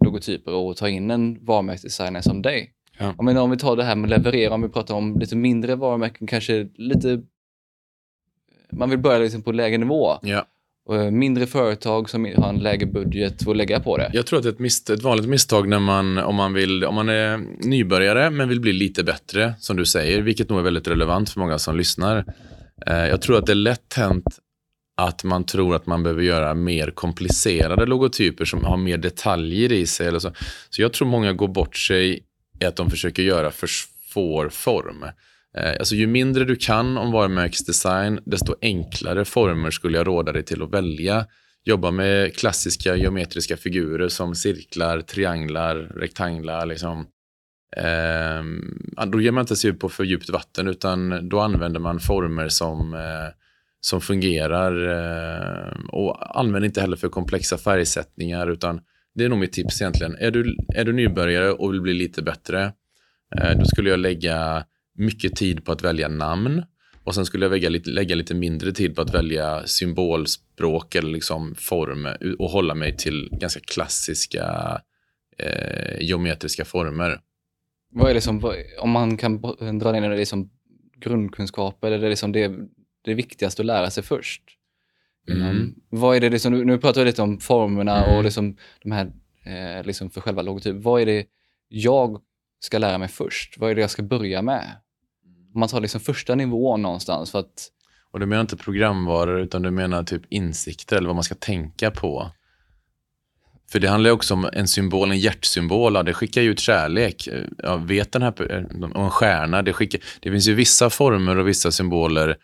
logotyper 0.05 0.53
och 0.53 0.77
ta 0.77 0.89
in 0.89 1.11
en 1.11 1.45
varumärkesdesigner 1.45 2.21
som 2.21 2.43
dig. 2.43 2.73
Ja. 2.99 3.15
Om, 3.19 3.27
vi, 3.27 3.39
om 3.39 3.51
vi 3.51 3.57
tar 3.57 3.77
det 3.77 3.85
här 3.85 3.97
med 3.97 4.11
leverera, 4.11 4.55
om 4.55 4.63
vi 4.63 4.69
pratar 4.69 4.95
om 4.95 5.19
lite 5.19 5.37
mindre 5.37 5.75
varumärken, 5.75 6.27
kanske 6.27 6.69
lite... 6.75 7.23
Man 8.73 8.91
vill 8.91 8.99
börja 8.99 9.19
liksom 9.19 9.43
på 9.43 9.53
lägre 9.53 9.79
nivå. 9.79 10.19
Ja. 10.23 10.47
Mindre 11.11 11.47
företag 11.47 12.11
som 12.11 12.25
har 12.37 12.49
en 12.49 12.59
lägre 12.59 12.87
budget 12.87 13.49
att 13.49 13.57
lägga 13.57 13.81
på 13.81 13.97
det. 13.97 14.11
Jag 14.13 14.27
tror 14.27 14.39
att 14.39 14.45
ett, 14.45 14.59
misst, 14.59 14.91
ett 14.91 15.03
vanligt 15.03 15.29
misstag 15.29 15.69
när 15.69 15.79
man, 15.79 16.19
om 16.19 16.35
man, 16.35 16.53
vill, 16.53 16.85
om 16.85 16.95
man 16.95 17.09
är 17.09 17.41
nybörjare 17.67 18.31
men 18.31 18.49
vill 18.49 18.61
bli 18.61 18.73
lite 18.73 19.05
bättre, 19.05 19.55
som 19.59 19.77
du 19.77 19.85
säger, 19.85 20.23
vilket 20.23 20.49
nog 20.49 20.59
är 20.59 20.63
väldigt 20.63 20.89
relevant 20.89 21.31
för 21.31 21.41
många 21.41 21.59
som 21.59 21.77
lyssnar. 21.77 22.25
Eh, 22.87 23.07
jag 23.07 23.23
tror 23.23 23.39
att 23.39 23.47
det 23.47 23.53
är 23.53 23.55
lätt 23.55 23.95
hänt 23.95 24.39
att 24.97 25.25
man 25.25 25.45
tror 25.45 25.77
att 25.77 25.87
man 25.87 26.03
behöver 26.03 26.23
göra 26.23 26.55
mer 26.55 26.91
komplicerade 26.91 27.87
logotyper 27.87 28.45
som 28.45 28.65
har 28.65 28.77
mer 28.77 28.99
detaljer 28.99 29.73
i 29.73 29.87
sig. 29.87 30.07
Eller 30.07 30.19
så. 30.19 30.33
så 30.71 30.83
jag 30.83 30.93
tror 30.93 31.09
många 31.09 31.33
går 31.33 31.49
bort 31.49 31.77
sig 31.77 32.25
i 32.61 32.65
att 32.65 32.77
de 32.77 32.91
försöker 32.91 33.23
göra 33.23 33.51
för 33.51 33.69
svår 34.13 34.49
form. 34.49 35.03
Eh, 35.59 35.71
alltså 35.79 35.95
ju 35.95 36.07
mindre 36.07 36.45
du 36.45 36.57
kan 36.57 36.99
om 36.99 37.13
varumärkesdesign, 37.13 38.21
desto 38.25 38.55
enklare 38.63 39.25
former 39.25 39.71
skulle 39.71 39.99
jag 39.99 40.07
råda 40.07 40.33
dig 40.33 40.43
till 40.43 40.63
att 40.63 40.73
välja. 40.73 41.27
Jobba 41.65 41.91
med 41.91 42.37
klassiska 42.37 42.97
geometriska 42.97 43.57
figurer 43.57 44.09
som 44.09 44.35
cirklar, 44.35 45.01
trianglar, 45.01 45.75
rektanglar. 45.77 46.67
Liksom. 46.67 47.07
Eh, 47.77 49.07
då 49.07 49.21
ger 49.21 49.31
man 49.31 49.41
inte 49.41 49.57
sig 49.57 49.71
ut 49.71 49.81
på 49.81 49.89
för 49.89 50.05
djupt 50.05 50.31
vatten 50.31 50.69
utan 50.69 51.29
då 51.29 51.41
använder 51.41 51.81
man 51.81 52.01
former 52.01 52.49
som, 52.49 52.95
eh, 52.95 53.35
som 53.81 54.01
fungerar 54.01 54.89
eh, 54.89 55.73
och 55.89 56.39
använder 56.39 56.67
inte 56.67 56.81
heller 56.81 56.97
för 56.97 57.09
komplexa 57.09 57.59
färgsättningar 57.59 58.47
utan 58.51 58.81
det 59.15 59.25
är 59.25 59.29
nog 59.29 59.39
mitt 59.39 59.53
tips 59.53 59.81
egentligen. 59.81 60.17
Är 60.19 60.31
du, 60.31 60.57
är 60.75 60.85
du 60.85 60.93
nybörjare 60.93 61.53
och 61.53 61.73
vill 61.73 61.81
bli 61.81 61.95
lite 61.95 62.23
bättre, 62.23 62.73
eh, 63.37 63.59
då 63.59 63.65
skulle 63.65 63.91
jag 63.91 63.99
lägga 63.99 64.65
mycket 64.95 65.37
tid 65.37 65.65
på 65.65 65.73
att 65.73 65.83
välja 65.83 66.09
namn 66.09 66.63
och 67.05 67.15
sen 67.15 67.27
skulle 67.27 67.45
jag 67.45 67.51
lägga 67.51 67.69
lite, 67.69 67.91
lägga 67.91 68.15
lite 68.15 68.35
mindre 68.35 68.73
tid 68.73 68.97
på 68.97 69.03
att 69.03 69.15
välja 69.15 69.67
symbolspråk 69.67 70.95
eller 70.95 71.11
liksom 71.11 71.55
form 71.55 72.07
eh, 72.07 72.13
och 72.39 72.51
hålla 72.51 72.75
mig 72.75 72.97
till 72.97 73.29
ganska 73.33 73.61
klassiska 73.61 74.79
eh, 75.39 76.01
geometriska 76.01 76.65
former. 76.65 77.21
Vad 77.99 78.11
är 78.11 78.15
det 78.15 78.21
som, 78.21 78.55
om 78.79 78.91
man 78.91 79.17
kan 79.17 79.41
dra 79.79 79.93
ner 79.93 80.11
det 80.11 80.17
liksom 80.17 80.51
grundkunskaper, 80.97 81.87
eller 81.87 81.99
det, 81.99 82.09
liksom 82.09 82.33
det, 82.33 82.53
det 83.05 83.15
viktigaste 83.15 83.63
att 83.63 83.67
lära 83.67 83.91
sig 83.91 84.03
först? 84.03 84.43
Mm. 85.31 85.75
Vad 85.89 86.17
är 86.17 86.21
det 86.21 86.31
liksom, 86.31 86.53
nu 86.53 86.79
pratar 86.79 87.01
vi 87.01 87.05
lite 87.05 87.23
om 87.23 87.39
formerna 87.39 88.05
mm. 88.05 88.17
och 88.17 88.25
liksom 88.25 88.57
de 88.83 88.93
här 88.93 89.13
eh, 89.47 89.85
liksom 89.85 90.11
för 90.11 90.21
själva 90.21 90.43
logotyp. 90.43 90.77
Vad 90.77 91.03
är 91.03 91.07
det 91.07 91.27
jag 91.69 92.21
ska 92.61 92.79
lära 92.79 92.99
mig 92.99 93.09
först? 93.09 93.59
Vad 93.59 93.71
är 93.71 93.75
det 93.75 93.81
jag 93.81 93.91
ska 93.91 94.03
börja 94.03 94.43
med? 94.43 94.77
Om 95.55 95.61
man 95.61 95.69
tar 95.69 95.81
liksom 95.81 96.01
första 96.01 96.35
nivån 96.35 96.83
någonstans 96.83 97.31
för 97.31 97.39
att... 97.39 97.71
Och 98.11 98.21
du 98.21 98.27
menar 98.27 98.41
inte 98.41 98.57
programvaror 98.57 99.41
utan 99.41 99.63
du 99.63 99.71
menar 99.71 100.03
typ 100.03 100.23
insikter 100.29 100.97
eller 100.97 101.07
vad 101.07 101.17
man 101.17 101.25
ska 101.25 101.35
tänka 101.35 101.91
på? 101.91 102.31
För 103.69 103.81
det 103.81 103.89
handlar 103.89 104.11
också 104.11 104.35
om 104.35 104.49
en 104.53 104.69
symbol, 104.69 105.11
en 105.11 105.19
hjärtsymbol. 105.19 105.93
Det 105.93 106.15
skickar 106.15 106.43
ju 106.43 106.51
ut 106.51 106.61
kärlek. 106.61 107.29
Ja, 107.59 107.77
vet 107.77 108.13
den 108.13 108.23
här, 108.23 108.43
och 108.43 108.51
eh, 108.51 109.05
en 109.05 109.11
stjärna. 109.11 109.63
Det, 109.63 109.73
skickar, 109.73 110.01
det 110.21 110.31
finns 110.31 110.49
ju 110.49 110.55
vissa 110.55 110.91
former 110.91 111.39
och 111.39 111.49
vissa 111.49 111.71
symboler 111.71 112.37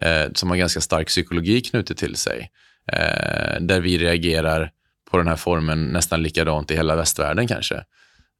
eh, 0.00 0.32
som 0.34 0.50
har 0.50 0.56
ganska 0.56 0.80
stark 0.80 1.06
psykologi 1.06 1.60
knutet 1.60 1.96
till 1.96 2.16
sig. 2.16 2.50
Eh, 2.92 3.60
där 3.60 3.80
vi 3.80 3.98
reagerar 3.98 4.70
på 5.10 5.18
den 5.18 5.28
här 5.28 5.36
formen 5.36 5.84
nästan 5.84 6.22
likadant 6.22 6.70
i 6.70 6.76
hela 6.76 6.96
västvärlden 6.96 7.48
kanske. 7.48 7.74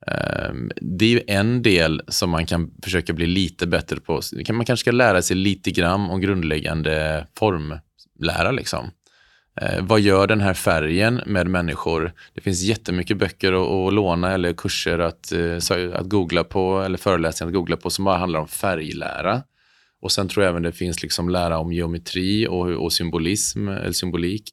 Eh, 0.07 0.53
det 0.81 1.05
är 1.05 1.11
ju 1.11 1.23
en 1.27 1.63
del 1.63 2.03
som 2.09 2.31
man 2.31 2.47
kan 2.47 2.71
försöka 2.83 3.13
bli 3.13 3.27
lite 3.27 3.67
bättre 3.67 4.01
på. 4.01 4.21
Man 4.53 4.65
kanske 4.65 4.81
ska 4.81 4.91
lära 4.91 5.23
sig 5.23 5.37
lite 5.37 5.71
grann 5.71 6.11
om 6.11 6.21
grundläggande 6.21 7.27
formlära. 7.39 8.51
Liksom. 8.51 8.91
Eh, 9.61 9.85
vad 9.85 10.01
gör 10.01 10.27
den 10.27 10.41
här 10.41 10.55
färgen 10.55 11.21
med 11.27 11.47
människor? 11.47 12.13
Det 12.35 12.41
finns 12.41 12.63
jättemycket 12.63 13.17
böcker 13.17 13.53
att, 13.53 13.89
att 13.89 13.95
låna 13.95 14.33
eller 14.33 14.53
kurser 14.53 14.99
att, 14.99 15.33
eh, 15.33 15.95
att 15.95 16.09
googla 16.09 16.45
på 16.45 16.83
eller 16.83 16.99
föreläsningar 16.99 17.49
att 17.49 17.55
googla 17.55 17.77
på 17.77 17.91
som 17.91 18.05
bara 18.05 18.17
handlar 18.17 18.41
om 18.41 18.49
färglära. 18.49 19.43
Och 20.03 20.13
sen 20.13 20.29
tror 20.29 20.45
jag 20.45 20.51
även 20.51 20.63
det 20.63 20.73
finns 20.73 21.03
liksom 21.03 21.29
lära 21.29 21.59
om 21.59 21.73
geometri 21.73 22.47
och, 22.47 22.69
och 22.69 22.93
symbolism 22.93 23.69
eller 23.69 23.93
symbolik. 23.93 24.51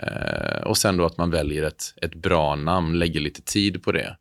Eh, 0.00 0.62
och 0.62 0.76
sen 0.76 0.96
då 0.96 1.04
att 1.04 1.16
man 1.16 1.30
väljer 1.30 1.62
ett, 1.62 1.94
ett 2.02 2.14
bra 2.14 2.56
namn, 2.56 2.98
lägger 2.98 3.20
lite 3.20 3.42
tid 3.42 3.82
på 3.82 3.92
det. 3.92 4.16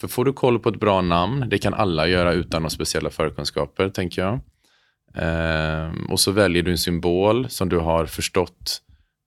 För 0.00 0.08
får 0.08 0.24
du 0.24 0.32
koll 0.32 0.58
på 0.58 0.68
ett 0.68 0.80
bra 0.80 1.00
namn, 1.00 1.48
det 1.48 1.58
kan 1.58 1.74
alla 1.74 2.08
göra 2.08 2.32
utan 2.32 2.62
några 2.62 2.70
speciella 2.70 3.10
förkunskaper, 3.10 3.88
tänker 3.88 4.22
jag. 4.22 4.40
Eh, 5.14 5.90
och 6.10 6.20
så 6.20 6.32
väljer 6.32 6.62
du 6.62 6.70
en 6.70 6.78
symbol 6.78 7.48
som 7.48 7.68
du 7.68 7.78
har 7.78 8.06
förstått 8.06 8.82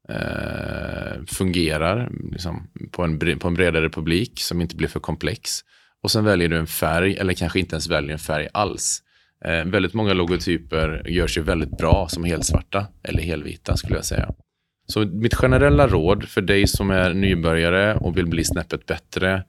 eh, 0.09 1.23
fungerar 1.27 2.09
liksom, 2.31 2.67
på, 2.91 3.03
en, 3.03 3.39
på 3.39 3.47
en 3.47 3.53
bredare 3.53 3.89
publik 3.89 4.39
som 4.39 4.61
inte 4.61 4.75
blir 4.75 4.87
för 4.87 4.99
komplex. 4.99 5.59
Och 6.03 6.11
sen 6.11 6.25
väljer 6.25 6.49
du 6.49 6.57
en 6.57 6.67
färg, 6.67 7.17
eller 7.17 7.33
kanske 7.33 7.59
inte 7.59 7.75
ens 7.75 7.89
väljer 7.89 8.11
en 8.11 8.19
färg 8.19 8.47
alls. 8.53 9.03
Eh, 9.45 9.65
väldigt 9.65 9.93
många 9.93 10.13
logotyper 10.13 11.03
görs 11.09 11.37
ju 11.37 11.41
väldigt 11.41 11.77
bra 11.77 12.07
som 12.09 12.23
helsvarta 12.23 12.87
eller 13.03 13.21
helvita 13.21 13.77
skulle 13.77 13.95
jag 13.95 14.05
säga. 14.05 14.29
Så 14.87 15.05
mitt 15.05 15.35
generella 15.35 15.87
råd 15.87 16.29
för 16.29 16.41
dig 16.41 16.67
som 16.67 16.91
är 16.91 17.13
nybörjare 17.13 17.95
och 17.95 18.17
vill 18.17 18.27
bli 18.27 18.43
snäppet 18.43 18.85
bättre, 18.85 19.43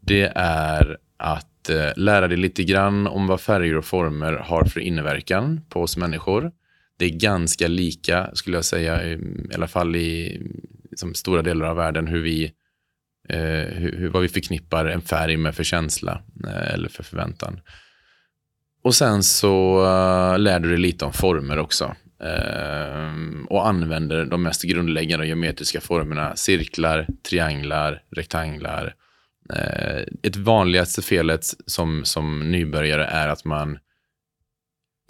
det 0.00 0.32
är 0.34 0.96
att 1.16 1.70
eh, 1.70 1.90
lära 1.96 2.28
dig 2.28 2.36
lite 2.36 2.64
grann 2.64 3.06
om 3.06 3.26
vad 3.26 3.40
färger 3.40 3.76
och 3.76 3.84
former 3.84 4.32
har 4.32 4.64
för 4.64 4.80
inverkan 4.80 5.60
på 5.68 5.82
oss 5.82 5.96
människor. 5.96 6.52
Det 7.00 7.06
är 7.06 7.18
ganska 7.18 7.68
lika, 7.68 8.30
skulle 8.32 8.56
jag 8.56 8.64
säga, 8.64 9.04
i, 9.04 9.18
alla 9.54 9.68
fall 9.68 9.96
i 9.96 10.40
som 10.96 11.14
stora 11.14 11.42
delar 11.42 11.66
av 11.66 11.76
världen, 11.76 12.06
hur 12.06 12.22
vi, 12.22 12.44
eh, 13.28 13.74
hur, 13.74 14.08
vad 14.08 14.22
vi 14.22 14.28
förknippar 14.28 14.86
en 14.86 15.00
färg 15.00 15.36
med 15.36 15.54
för 15.54 15.64
känsla 15.64 16.22
eh, 16.46 16.74
eller 16.74 16.88
för 16.88 17.02
förväntan. 17.02 17.60
Och 18.82 18.94
sen 18.94 19.22
så 19.22 19.78
uh, 19.78 20.38
lär 20.38 20.60
du 20.60 20.68
dig 20.68 20.78
lite 20.78 21.04
om 21.04 21.12
former 21.12 21.58
också. 21.58 21.84
Uh, 22.24 23.44
och 23.48 23.68
använder 23.68 24.24
de 24.24 24.42
mest 24.42 24.62
grundläggande 24.62 25.26
geometriska 25.26 25.80
formerna. 25.80 26.36
Cirklar, 26.36 27.06
trianglar, 27.28 28.02
rektanglar. 28.16 28.94
Uh, 29.52 30.02
ett 30.22 30.36
vanligaste 30.36 31.02
felet 31.02 31.44
som, 31.66 32.04
som 32.04 32.50
nybörjare 32.50 33.04
är 33.04 33.28
att 33.28 33.44
man 33.44 33.78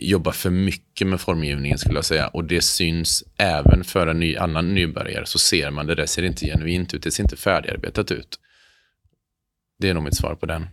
jobbar 0.09 0.33
för 0.33 0.51
mycket 0.51 1.07
med 1.07 1.21
formgivningen 1.21 1.79
skulle 1.79 1.95
jag 1.99 2.05
säga. 2.05 2.29
Och 2.29 2.45
det 2.45 2.61
syns 2.61 3.25
även 3.37 3.85
för 3.85 4.07
en 4.07 4.21
ny, 4.21 4.37
annan 4.37 4.75
nybörjare. 4.75 5.27
Så 5.27 5.39
ser 5.39 5.71
man 5.71 5.87
det, 5.87 5.95
det 5.95 6.07
ser 6.07 6.23
inte 6.23 6.47
genuint 6.47 6.95
ut, 6.95 7.03
det 7.03 7.11
ser 7.11 7.23
inte 7.23 7.37
färdigarbetat 7.37 8.11
ut. 8.11 8.41
Det 9.79 9.89
är 9.89 9.95
nog 9.95 10.03
mitt 10.03 10.17
svar 10.17 10.35
på 10.35 10.47
den. 10.47 10.67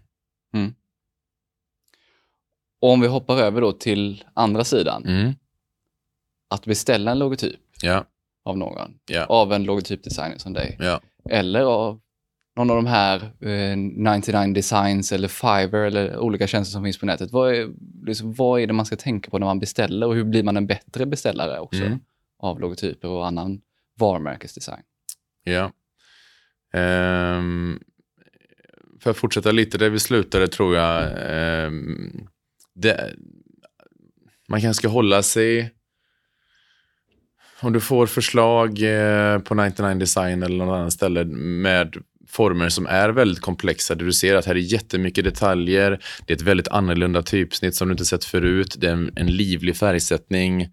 Mm. 0.53 0.73
Och 2.81 2.89
om 2.91 3.01
vi 3.01 3.07
hoppar 3.07 3.37
över 3.37 3.61
då 3.61 3.71
till 3.71 4.23
andra 4.33 4.63
sidan. 4.63 5.05
Mm. 5.05 5.33
Att 6.49 6.65
beställa 6.65 7.11
en 7.11 7.19
logotyp 7.19 7.59
Ja, 7.81 8.05
av 8.45 8.57
någon. 8.57 8.99
ja, 9.05 9.25
Av 9.25 9.53
en 9.53 9.63
logotypdesigner 9.63 10.37
som 10.37 10.53
dig. 10.53 10.77
ja. 10.79 11.01
Eller 11.29 11.61
av 11.61 11.99
någon 12.57 12.69
av 12.69 12.75
de 12.75 12.85
här 12.85 13.15
eh, 13.41 13.77
99 13.77 14.53
Designs 14.53 15.11
eller 15.11 15.27
Fiverr 15.27 15.85
eller 15.85 16.17
olika 16.17 16.47
tjänster 16.47 16.71
som 16.71 16.83
finns 16.83 16.99
på 16.99 17.05
nätet. 17.05 17.31
Vad 17.31 17.55
är, 17.55 17.67
liksom, 18.05 18.33
vad 18.33 18.61
är 18.61 18.67
det 18.67 18.73
man 18.73 18.85
ska 18.85 18.95
tänka 18.95 19.29
på 19.29 19.39
när 19.39 19.45
man 19.47 19.59
beställer 19.59 20.07
och 20.07 20.15
hur 20.15 20.23
blir 20.23 20.43
man 20.43 20.57
en 20.57 20.67
bättre 20.67 21.05
beställare 21.05 21.59
också 21.59 21.83
Mm. 21.83 21.99
av 22.39 22.59
logotyper 22.59 23.07
och 23.07 23.27
annan 23.27 23.61
varumärkesdesign? 23.99 24.81
Ja. 25.43 25.71
Ehm, 26.73 27.79
för 28.99 29.11
att 29.11 29.17
fortsätta 29.17 29.51
lite 29.51 29.77
där 29.77 29.89
vi 29.89 29.99
slutade 29.99 30.47
tror 30.47 30.75
jag. 30.75 31.03
ehm, 31.29 32.27
det, 32.75 33.13
man 34.49 34.61
kanske 34.61 34.79
ska 34.81 34.87
hålla 34.87 35.23
sig. 35.23 35.73
Om 37.61 37.73
du 37.73 37.79
får 37.79 38.07
förslag 38.07 38.69
eh, 38.83 39.39
på 39.39 39.55
99 39.55 39.93
Design 39.99 40.43
eller 40.43 40.57
någon 40.57 40.75
annan 40.75 40.91
ställe 40.91 41.25
med 41.25 41.95
former 42.27 42.69
som 42.69 42.87
är 42.87 43.09
väldigt 43.09 43.41
komplexa. 43.41 43.95
Där 43.95 44.05
du 44.05 44.13
ser 44.13 44.35
att 44.35 44.45
här 44.45 44.55
är 44.55 44.59
jättemycket 44.59 45.23
detaljer. 45.23 45.99
Det 46.25 46.33
är 46.33 46.35
ett 46.35 46.41
väldigt 46.41 46.67
annorlunda 46.67 47.21
typsnitt 47.21 47.75
som 47.75 47.87
du 47.87 47.91
inte 47.91 48.05
sett 48.05 48.25
förut. 48.25 48.75
Det 48.77 48.87
är 48.87 48.91
en, 48.91 49.11
en 49.15 49.27
livlig 49.27 49.77
färgsättning. 49.77 50.67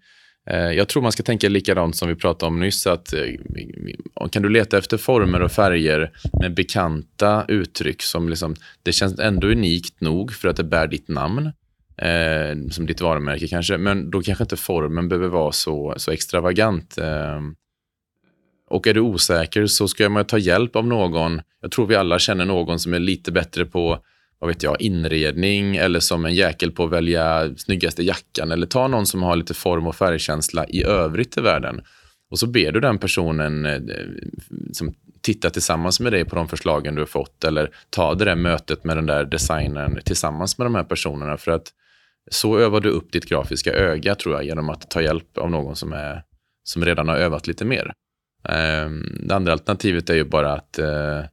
Eh, 0.49 0.71
jag 0.71 0.87
tror 0.87 1.03
man 1.03 1.11
ska 1.11 1.23
tänka 1.23 1.49
likadant 1.49 1.95
som 1.95 2.09
vi 2.09 2.15
pratade 2.15 2.47
om 2.47 2.59
nyss. 2.59 2.87
Att, 2.87 3.13
eh, 3.13 4.29
kan 4.31 4.43
du 4.43 4.49
leta 4.49 4.77
efter 4.77 4.97
former 4.97 5.41
och 5.41 5.51
färger 5.51 6.11
med 6.39 6.53
bekanta 6.53 7.45
uttryck 7.47 8.01
som 8.01 8.29
liksom, 8.29 8.55
det 8.83 8.91
känns 8.91 9.19
ändå 9.19 9.47
unikt 9.47 10.01
nog 10.01 10.33
för 10.33 10.47
att 10.47 10.57
det 10.57 10.63
bär 10.63 10.87
ditt 10.87 11.07
namn. 11.07 11.51
Eh, 11.97 12.69
som 12.71 12.85
ditt 12.85 13.01
varumärke 13.01 13.47
kanske. 13.47 13.77
Men 13.77 14.09
då 14.09 14.21
kanske 14.21 14.43
inte 14.43 14.57
formen 14.57 15.09
behöver 15.09 15.27
vara 15.27 15.51
så, 15.51 15.93
så 15.97 16.11
extravagant. 16.11 16.97
Eh, 16.97 17.41
och 18.67 18.87
är 18.87 18.93
du 18.93 18.99
osäker 18.99 19.65
så 19.65 19.87
ska 19.87 20.09
man 20.09 20.25
ta 20.25 20.37
hjälp 20.37 20.75
av 20.75 20.87
någon. 20.87 21.41
Jag 21.61 21.71
tror 21.71 21.87
vi 21.87 21.95
alla 21.95 22.19
känner 22.19 22.45
någon 22.45 22.79
som 22.79 22.93
är 22.93 22.99
lite 22.99 23.31
bättre 23.31 23.65
på 23.65 23.99
vad 24.39 24.47
vet 24.47 24.63
jag, 24.63 24.81
inredning 24.81 25.75
eller 25.75 25.99
som 25.99 26.25
en 26.25 26.35
jäkel 26.35 26.71
på 26.71 26.83
att 26.83 26.91
välja 26.91 27.55
snyggaste 27.57 28.03
jackan 28.03 28.51
eller 28.51 28.67
ta 28.67 28.87
någon 28.87 29.05
som 29.05 29.23
har 29.23 29.35
lite 29.35 29.53
form 29.53 29.87
och 29.87 29.95
färgkänsla 29.95 30.65
i 30.67 30.83
övrigt 30.83 31.37
i 31.37 31.41
världen. 31.41 31.81
Och 32.31 32.39
så 32.39 32.47
ber 32.47 32.71
du 32.71 32.79
den 32.79 32.97
personen 32.97 33.65
eh, 33.65 33.79
som 34.71 34.93
titta 35.21 35.49
tillsammans 35.49 35.99
med 35.99 36.13
dig 36.13 36.25
på 36.25 36.35
de 36.35 36.47
förslagen 36.47 36.95
du 36.95 37.01
har 37.01 37.05
fått 37.05 37.43
eller 37.43 37.69
ta 37.89 38.15
det 38.15 38.25
där 38.25 38.35
mötet 38.35 38.83
med 38.83 38.97
den 38.97 39.05
där 39.05 39.25
designern 39.25 40.01
tillsammans 40.05 40.57
med 40.57 40.65
de 40.65 40.75
här 40.75 40.83
personerna 40.83 41.37
för 41.37 41.51
att 41.51 41.71
så 42.31 42.57
övar 42.59 42.81
du 42.81 42.89
upp 42.89 43.11
ditt 43.11 43.25
grafiska 43.25 43.73
öga 43.73 44.15
tror 44.15 44.35
jag 44.35 44.43
genom 44.43 44.69
att 44.69 44.91
ta 44.91 45.01
hjälp 45.01 45.37
av 45.37 45.51
någon 45.51 45.75
som, 45.75 45.93
är, 45.93 46.23
som 46.63 46.85
redan 46.85 47.07
har 47.07 47.15
övat 47.15 47.47
lite 47.47 47.65
mer. 47.65 47.93
Ehm, 48.49 49.17
Det 49.27 49.35
andra 49.35 49.51
alternativet 49.51 50.09
är 50.09 50.15
ju 50.15 50.23
bara 50.23 50.53
att 50.53 50.79
eh, 50.79 51.23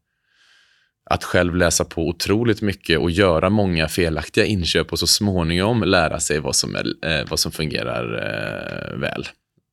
att 1.04 1.24
själv 1.24 1.56
läsa 1.56 1.84
på 1.84 2.08
otroligt 2.08 2.62
mycket 2.62 2.98
och 2.98 3.10
göra 3.10 3.50
många 3.50 3.88
felaktiga 3.88 4.44
inköp 4.44 4.92
och 4.92 4.98
så 4.98 5.06
småningom 5.06 5.82
lära 5.82 6.20
sig 6.20 6.38
vad 6.40 6.56
som, 6.56 6.74
är, 6.76 6.86
eh, 7.06 7.26
vad 7.30 7.38
som 7.38 7.52
fungerar 7.52 8.04
eh, 8.14 8.98
väl. 8.98 9.26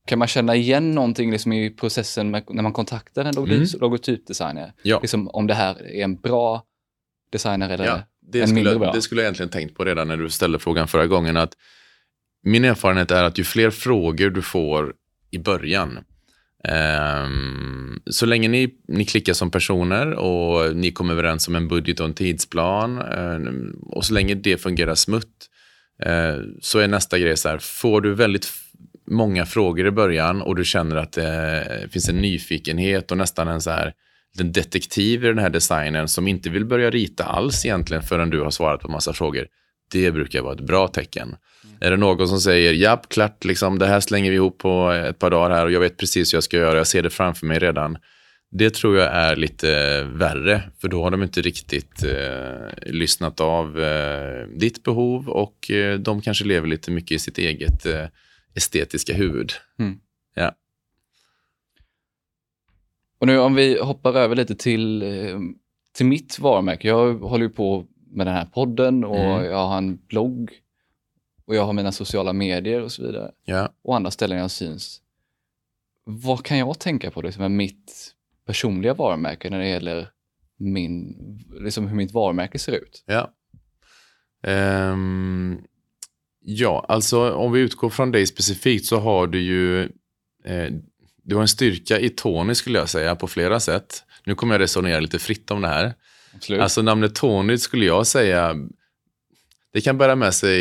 Kan 0.08 0.20
man 0.20 0.28
känna 0.28 0.56
igen 0.56 0.92
någonting 0.96 1.32
liksom 1.32 1.54
i 1.54 1.70
processen 1.70 2.32
med, 2.32 2.44
när 2.50 2.64
man 2.64 2.74
kontaktar 2.74 3.26
en 3.26 3.36
logotyp, 3.36 3.58
Mm. 3.58 3.68
logotypdesigner? 3.82 4.74
Ja. 4.84 5.00
Liksom, 5.02 5.28
om 5.30 5.48
det 5.48 5.54
här 5.54 5.76
är 5.96 6.04
en 6.04 6.16
bra 6.16 6.64
designer 7.32 7.70
eller 7.70 7.86
Ja, 7.86 8.02
det, 8.22 8.42
en 8.42 8.54
mindre 8.54 8.72
skulle, 8.72 8.80
bra? 8.86 8.92
det 8.94 9.02
skulle 9.02 9.22
jag 9.22 9.26
egentligen 9.26 9.50
tänkt 9.50 9.76
på 9.76 9.86
redan 9.86 10.08
när 10.08 10.18
du 10.18 10.30
ställde 10.30 10.60
frågan 10.60 10.88
förra 10.88 11.08
gången. 11.08 11.38
att 11.38 11.54
Min 12.44 12.66
erfarenhet 12.66 13.12
är 13.12 13.24
att 13.24 13.38
ju 13.38 13.44
fler 13.44 13.70
frågor 13.70 14.30
du 14.30 14.42
får 14.42 14.94
i 15.32 15.38
början, 15.40 16.00
Ehm, 16.64 18.02
så 18.06 18.26
länge 18.26 18.48
ni, 18.48 18.74
ni 18.88 19.06
klickar 19.06 19.34
som 19.34 19.52
personer 19.52 20.14
och 20.14 20.76
ni 20.76 20.92
kommer 20.92 21.14
överens 21.14 21.48
om 21.48 21.56
en 21.56 21.68
budget 21.68 22.00
och 22.00 22.06
en 22.06 22.14
tidsplan 22.14 23.02
ehm, 23.02 23.76
och 23.82 24.06
så 24.06 24.14
länge 24.14 24.36
det 24.36 24.58
fungerar 24.58 24.96
smutt 24.96 25.50
eh, 26.04 26.36
så 26.62 26.80
är 26.80 26.88
nästa 26.88 27.20
grej 27.20 27.38
så 27.38 27.50
här, 27.50 27.58
får 27.58 28.02
du 28.02 28.14
väldigt 28.14 28.48
många 29.08 29.46
frågor 29.46 29.88
i 29.88 29.92
början 29.92 30.42
och 30.42 30.56
du 30.56 30.66
känner 30.66 30.96
att 30.96 31.12
det 31.12 31.62
eh, 31.62 31.90
finns 31.90 32.10
en 32.10 32.22
nyfikenhet 32.22 33.12
och 33.12 33.18
nästan 33.18 33.48
en 33.48 33.62
så 33.62 33.70
här 33.70 33.94
den 34.38 34.52
detektiv 34.52 35.24
i 35.24 35.28
den 35.28 35.40
här 35.40 35.50
designen 35.50 36.08
som 36.08 36.28
inte 36.28 36.50
vill 36.50 36.66
börja 36.66 36.90
rita 36.90 37.24
alls 37.24 37.66
egentligen 37.66 38.04
förrän 38.04 38.30
du 38.30 38.42
har 38.42 38.52
svarat 38.52 38.82
på 38.82 38.92
massa 38.92 39.14
frågor. 39.14 39.48
Det 39.92 40.12
brukar 40.12 40.42
vara 40.42 40.54
ett 40.54 40.62
bra 40.62 40.88
tecken. 40.88 41.36
Är 41.80 41.92
det 41.92 41.98
någon 41.98 42.28
som 42.28 42.40
säger 42.40 42.74
japp, 42.74 43.10
klart, 43.10 43.46
liksom, 43.46 43.80
det 43.80 43.88
här 43.88 44.00
slänger 44.00 44.30
vi 44.32 44.36
ihop 44.36 44.58
på 44.58 44.92
ett 44.92 45.20
par 45.20 45.30
dagar 45.30 45.56
här 45.56 45.66
och 45.66 45.72
jag 45.72 45.80
vet 45.80 45.98
precis 45.98 46.34
hur 46.34 46.36
jag 46.36 46.44
ska 46.44 46.58
göra, 46.58 46.78
jag 46.78 46.88
ser 46.88 47.04
det 47.04 47.10
framför 47.10 47.46
mig 47.46 47.60
redan. 47.60 47.98
Det 48.52 48.74
tror 48.74 48.98
jag 48.98 49.08
är 49.14 49.36
lite 49.36 50.04
värre, 50.04 50.64
för 50.82 50.88
då 50.88 51.04
har 51.04 51.12
de 51.12 51.24
inte 51.24 51.42
riktigt 51.42 52.04
eh, 52.04 52.92
lyssnat 52.92 53.42
av 53.42 53.80
eh, 53.82 54.48
ditt 54.48 54.84
behov 54.84 55.30
och 55.30 55.72
eh, 55.72 56.00
de 56.00 56.22
kanske 56.22 56.46
lever 56.46 56.68
lite 56.68 56.92
mycket 56.92 57.12
i 57.12 57.20
sitt 57.20 57.38
eget 57.38 57.86
eh, 57.86 58.06
estetiska 58.56 59.14
huvud. 59.14 59.52
Och 63.20 63.28
nu 63.28 63.40
om 63.40 63.56
vi 63.56 63.80
hoppar 63.80 64.14
över 64.14 64.36
lite 64.36 64.56
till, 64.56 65.02
eh, 65.02 65.40
till 65.94 66.06
mitt 66.06 66.40
varumärke. 66.40 66.88
Jag 66.88 67.14
håller 67.14 67.44
ju 67.46 67.50
på 67.52 67.86
med 68.12 68.28
den 68.28 68.34
här 68.36 68.46
podden 68.46 69.04
och 69.04 69.18
Mm. 69.20 69.46
jag 69.46 69.68
har 69.68 69.78
en 69.78 69.98
blogg 70.08 70.52
och 71.50 71.56
jag 71.56 71.66
har 71.66 71.74
mina 71.74 71.92
sociala 71.92 72.34
medier 72.34 72.82
och 72.82 72.92
så 72.92 73.04
vidare. 73.04 73.32
Ja. 73.46 73.74
Och 73.82 73.96
andra 73.96 74.12
ställen 74.12 74.38
jag 74.38 74.52
syns. 74.52 75.02
Vad 76.04 76.46
kan 76.46 76.58
jag 76.58 76.80
tänka 76.80 77.12
på 77.12 77.22
liksom, 77.22 77.42
med 77.42 77.52
mitt 77.52 78.14
personliga 78.46 78.94
varumärke 78.94 79.50
när 79.50 79.60
det 79.60 79.68
gäller 79.68 80.10
min, 80.58 81.16
liksom 81.52 81.88
hur 81.88 81.96
mitt 81.96 82.12
varumärke 82.12 82.60
ser 82.60 82.72
ut? 82.72 83.04
Ja. 83.06 83.34
Ehm, 84.44 85.62
ja, 86.42 86.86
alltså 86.88 87.32
om 87.32 87.52
vi 87.52 87.60
utgår 87.60 87.90
från 87.90 88.12
dig 88.12 88.28
specifikt 88.28 88.86
så 88.86 89.00
har 89.00 89.28
du 89.28 89.42
ju 89.42 89.84
eh, 90.46 90.72
du 91.24 91.36
har 91.36 91.42
en 91.42 91.48
styrka 91.48 92.00
i 92.00 92.10
Tony 92.10 92.56
skulle 92.56 92.80
jag 92.80 92.90
säga 92.90 93.16
på 93.16 93.28
flera 93.28 93.60
sätt. 93.60 94.04
Nu 94.24 94.36
kommer 94.36 94.54
jag 94.54 94.62
resonera 94.62 95.00
lite 95.00 95.20
fritt 95.20 95.52
om 95.52 95.62
det 95.62 95.68
här. 95.68 95.94
Absolut. 96.36 96.62
Alltså 96.62 96.82
namnet 96.82 97.16
Tony 97.16 97.58
skulle 97.58 97.86
jag 97.86 98.08
säga, 98.08 98.56
det 99.74 99.82
kan 99.82 99.98
bära 99.98 100.16
med 100.16 100.34
sig 100.34 100.60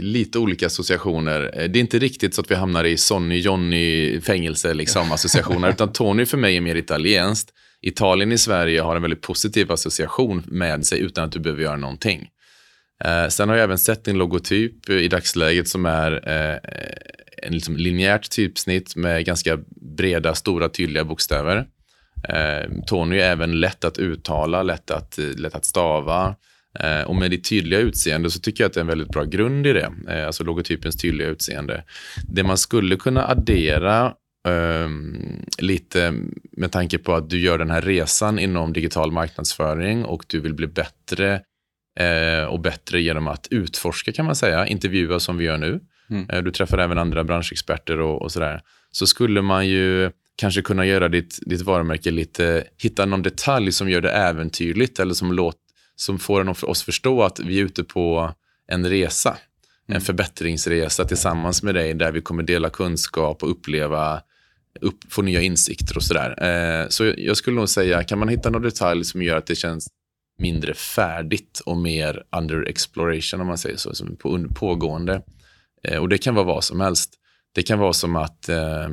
lite 0.00 0.38
olika 0.38 0.66
associationer. 0.66 1.50
Eh, 1.54 1.70
Det 1.70 1.78
är 1.78 1.80
inte 1.80 1.98
riktigt 1.98 2.34
så 2.34 2.40
att 2.40 2.50
vi 2.50 2.54
hamnar 2.54 2.84
i 2.84 2.96
Sonny, 2.96 3.38
Johnny, 3.38 4.20
fängelse 4.20 4.74
liksom 4.74 5.12
associationer, 5.12 5.70
utan 5.70 5.92
Tony 5.92 6.26
för 6.26 6.38
mig 6.38 6.56
är 6.56 6.60
mer 6.60 6.74
italienskt. 6.74 7.50
Italien 7.82 8.32
i 8.32 8.38
Sverige 8.38 8.80
har 8.80 8.96
en 8.96 9.02
väldigt 9.02 9.22
positiv 9.22 9.72
association 9.72 10.42
med 10.46 10.86
sig 10.86 11.00
utan 11.00 11.24
att 11.24 11.32
du 11.32 11.40
behöver 11.40 11.62
göra 11.62 11.76
någonting. 11.76 12.28
Eh, 13.04 13.28
sen 13.28 13.48
har 13.48 13.56
jag 13.56 13.64
även 13.64 13.78
sett 13.78 14.04
din 14.04 14.18
logotyp 14.18 14.90
i 14.90 15.08
dagsläget 15.08 15.68
som 15.68 15.86
är 15.86 16.12
eh, 16.28 16.58
en 17.42 17.52
liksom 17.52 17.76
linjärt 17.76 18.30
typsnitt 18.30 18.96
med 18.96 19.24
ganska 19.24 19.58
breda, 19.96 20.34
stora, 20.34 20.68
tydliga 20.68 21.04
bokstäver. 21.04 21.66
Eh, 22.28 22.70
Tony 22.86 23.18
är 23.18 23.30
även 23.30 23.60
lätt 23.60 23.84
att 23.84 23.98
uttala, 23.98 24.62
lätt 24.62 24.90
att, 24.90 25.18
lätt 25.18 25.54
att 25.54 25.64
stava. 25.64 26.36
Eh, 26.78 27.02
och 27.02 27.16
med 27.16 27.30
ditt 27.30 27.44
tydliga 27.48 27.80
utseende 27.80 28.30
så 28.30 28.40
tycker 28.40 28.64
jag 28.64 28.68
att 28.68 28.74
det 28.74 28.80
är 28.80 28.82
en 28.82 28.86
väldigt 28.86 29.08
bra 29.08 29.24
grund 29.24 29.66
i 29.66 29.72
det. 29.72 29.92
Eh, 30.08 30.26
alltså 30.26 30.44
logotypens 30.44 30.96
tydliga 30.96 31.28
utseende. 31.28 31.84
Det 32.28 32.42
man 32.42 32.58
skulle 32.58 32.96
kunna 32.96 33.28
addera 33.28 34.14
ehm, 34.48 35.44
lite 35.58 36.14
med 36.52 36.72
tanke 36.72 36.98
på 36.98 37.14
att 37.14 37.30
du 37.30 37.40
gör 37.40 37.58
den 37.58 37.70
här 37.70 37.82
resan 37.82 38.38
inom 38.38 38.72
digital 38.72 39.12
marknadsföring 39.12 40.04
och 40.04 40.24
du 40.26 40.40
vill 40.40 40.54
bli 40.54 40.66
bättre 40.66 41.40
eh, 42.00 42.44
och 42.44 42.60
bättre 42.60 43.00
genom 43.00 43.28
att 43.28 43.46
utforska 43.50 44.12
kan 44.12 44.26
man 44.26 44.36
säga, 44.36 44.66
intervjua 44.66 45.20
som 45.20 45.36
vi 45.36 45.44
gör 45.44 45.58
nu. 45.58 45.80
Mm. 46.10 46.30
Eh, 46.30 46.42
du 46.42 46.50
träffar 46.50 46.78
även 46.78 46.98
andra 46.98 47.24
branschexperter 47.24 48.00
och, 48.00 48.22
och 48.22 48.32
sådär. 48.32 48.60
Så 48.92 49.06
skulle 49.06 49.42
man 49.42 49.68
ju 49.68 50.10
kanske 50.36 50.62
kunna 50.62 50.86
göra 50.86 51.08
ditt, 51.08 51.38
ditt 51.46 51.60
varumärke 51.60 52.10
lite, 52.10 52.64
hitta 52.82 53.06
någon 53.06 53.22
detalj 53.22 53.72
som 53.72 53.90
gör 53.90 54.00
det 54.00 54.10
äventyrligt 54.10 54.98
eller 54.98 55.14
som, 55.14 55.32
låt, 55.32 55.56
som 56.00 56.18
får 56.18 56.40
en, 56.40 56.48
oss 56.48 56.82
förstå 56.82 57.22
att 57.22 57.40
vi 57.40 57.60
är 57.60 57.64
ute 57.64 57.84
på 57.84 58.34
en 58.68 58.88
resa. 58.88 59.36
en 59.86 60.00
förbättringsresa 60.00 61.04
tillsammans 61.04 61.62
med 61.62 61.74
dig 61.74 61.94
där 61.94 62.12
vi 62.12 62.20
kommer 62.20 62.42
dela 62.42 62.70
kunskap 62.70 63.42
och 63.42 63.50
uppleva, 63.50 64.22
upp, 64.80 64.98
få 65.08 65.22
nya 65.22 65.40
insikter 65.40 65.96
och 65.96 66.02
sådär. 66.02 66.42
Eh, 66.42 66.88
så 66.88 67.14
jag 67.16 67.36
skulle 67.36 67.56
nog 67.56 67.68
säga, 67.68 68.04
kan 68.04 68.18
man 68.18 68.28
hitta 68.28 68.50
någon 68.50 68.62
detalj 68.62 69.04
som 69.04 69.22
gör 69.22 69.36
att 69.36 69.46
det 69.46 69.54
känns 69.54 69.88
mindre 70.38 70.74
färdigt 70.74 71.62
och 71.66 71.76
mer 71.76 72.22
under 72.36 72.68
exploration 72.68 73.40
om 73.40 73.46
man 73.46 73.58
säger 73.58 73.76
så, 73.76 73.94
som 73.94 74.16
på, 74.16 74.48
pågående. 74.54 75.22
Eh, 75.82 75.98
och 75.98 76.08
det 76.08 76.18
kan 76.18 76.34
vara 76.34 76.46
vad 76.46 76.64
som 76.64 76.80
helst. 76.80 77.14
Det 77.54 77.62
kan 77.62 77.78
vara 77.78 77.92
som 77.92 78.16
att 78.16 78.48
eh, 78.48 78.88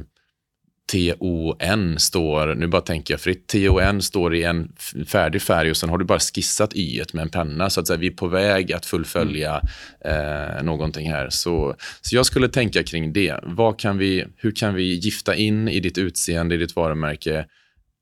TON 0.92 2.00
står, 2.00 2.56
nu 2.56 2.68
bara 2.68 2.82
tänker 2.82 3.14
jag 3.14 3.22
fritt, 3.22 3.48
TON 3.48 4.02
står 4.02 4.36
i 4.36 4.44
en 4.44 4.72
färdig 5.08 5.42
färg 5.42 5.70
och 5.70 5.78
sen 5.78 5.90
har 5.90 5.98
du 5.98 6.06
bara 6.06 6.20
skissat 6.20 6.76
y 6.76 7.04
med 7.14 7.22
en 7.22 7.30
penna. 7.30 7.70
Så 7.70 7.80
att 7.80 7.88
säga, 7.88 7.98
vi 7.98 8.08
är 8.08 8.12
på 8.12 8.28
väg 8.28 8.74
att 8.74 8.86
fullfölja 8.86 9.62
eh, 10.06 10.64
någonting 10.64 11.12
här. 11.12 11.30
Så, 11.30 11.76
så 12.02 12.16
jag 12.16 12.26
skulle 12.26 12.50
tänka 12.50 12.84
kring 12.84 13.14
det. 13.14 13.40
Vad 13.44 13.80
kan 13.80 13.98
vi, 13.98 14.26
hur 14.36 14.52
kan 14.52 14.74
vi 14.74 14.94
gifta 14.94 15.36
in 15.36 15.68
i 15.68 15.80
ditt 15.80 15.98
utseende, 15.98 16.56
i 16.56 16.58
ditt 16.58 16.76
varumärke, 16.76 17.46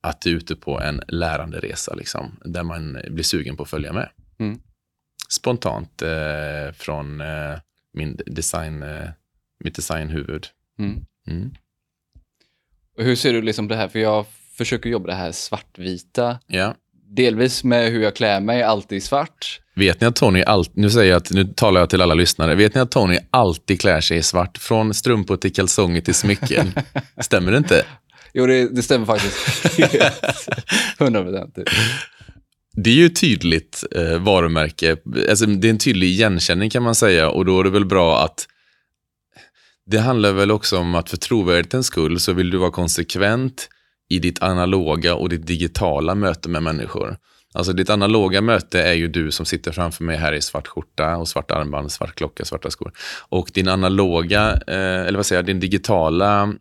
att 0.03 0.21
du 0.21 0.31
är 0.31 0.35
ute 0.35 0.55
på 0.55 0.81
en 0.81 1.01
lärande 1.07 1.59
resa, 1.59 1.93
liksom, 1.93 2.39
där 2.45 2.63
man 2.63 2.97
blir 3.09 3.23
sugen 3.23 3.57
på 3.57 3.63
att 3.63 3.69
följa 3.69 3.93
med. 3.93 4.09
Mm. 4.39 4.59
Spontant 5.29 6.01
eh, 6.01 6.73
från 6.73 7.21
eh, 7.21 7.59
min 7.93 8.19
design, 8.25 8.83
eh, 8.83 9.09
mitt 9.63 9.75
designhuvud. 9.75 10.47
Mm. 10.79 11.05
Mm. 11.27 11.55
Och 12.97 13.03
hur 13.03 13.15
ser 13.15 13.33
du 13.33 13.41
liksom 13.41 13.67
det 13.67 13.75
här, 13.75 13.87
för 13.87 13.99
jag 13.99 14.25
försöker 14.57 14.89
jobba 14.89 15.07
det 15.07 15.13
här 15.15 15.31
svartvita. 15.31 16.39
Ja. 16.47 16.75
Delvis 17.15 17.63
med 17.63 17.91
hur 17.91 18.03
jag 18.03 18.15
klär 18.15 18.39
mig, 18.39 18.63
alltid 18.63 19.03
svart. 19.03 19.59
Vet 19.75 20.01
ni 20.01 20.07
att 20.07 20.15
Tony, 20.15 20.41
all, 20.43 20.65
nu, 20.73 20.89
säger 20.89 21.11
jag 21.11 21.17
att, 21.17 21.31
nu 21.31 21.45
talar 21.45 21.81
jag 21.81 21.89
till 21.89 22.01
alla 22.01 22.13
lyssnare, 22.13 22.55
vet 22.55 22.75
ni 22.75 22.81
att 22.81 22.91
Tony 22.91 23.17
alltid 23.29 23.81
klär 23.81 24.01
sig 24.01 24.17
i 24.17 24.23
svart? 24.23 24.57
Från 24.57 24.93
strumpor 24.93 25.37
till 25.37 25.53
kalsonger 25.53 26.01
till 26.01 26.15
smycken. 26.15 26.73
Stämmer 27.21 27.51
det 27.51 27.57
inte? 27.57 27.85
Jo, 28.33 28.45
det, 28.45 28.75
det 28.75 28.83
stämmer 28.83 29.05
faktiskt. 29.05 29.79
100 30.99 31.23
procent. 31.23 31.57
Det 32.75 32.89
är 32.89 32.95
ju 32.95 33.09
tydligt 33.09 33.83
eh, 33.95 34.19
varumärke. 34.19 34.97
Alltså, 35.29 35.45
det 35.45 35.67
är 35.67 35.69
en 35.69 35.77
tydlig 35.77 36.07
igenkänning 36.07 36.69
kan 36.69 36.83
man 36.83 36.95
säga 36.95 37.29
och 37.29 37.45
då 37.45 37.59
är 37.59 37.63
det 37.63 37.69
väl 37.69 37.85
bra 37.85 38.23
att 38.23 38.47
det 39.85 39.97
handlar 39.99 40.33
väl 40.33 40.51
också 40.51 40.77
om 40.77 40.95
att 40.95 41.09
för 41.09 41.17
trovärdighetens 41.17 41.87
skull 41.87 42.19
så 42.19 42.33
vill 42.33 42.49
du 42.49 42.57
vara 42.57 42.71
konsekvent 42.71 43.69
i 44.09 44.19
ditt 44.19 44.43
analoga 44.43 45.15
och 45.15 45.29
ditt 45.29 45.47
digitala 45.47 46.15
möte 46.15 46.49
med 46.49 46.63
människor. 46.63 47.17
Alltså 47.53 47.73
ditt 47.73 47.89
analoga 47.89 48.41
möte 48.41 48.81
är 48.81 48.93
ju 48.93 49.07
du 49.07 49.31
som 49.31 49.45
sitter 49.45 49.71
framför 49.71 50.03
mig 50.03 50.17
här 50.17 50.33
i 50.33 50.41
svart 50.41 50.67
skjorta 50.67 51.17
och 51.17 51.27
svart 51.27 51.51
armband, 51.51 51.91
svart 51.91 52.15
klocka, 52.15 52.45
svarta 52.45 52.71
skor. 52.71 52.91
Och 53.29 53.49
din 53.53 53.67
analoga, 53.67 54.51
eh, 54.67 55.05
eller 55.07 55.15
vad 55.15 55.25
säger 55.25 55.37
jag, 55.37 55.45
din 55.45 55.59
digitala 55.59 56.53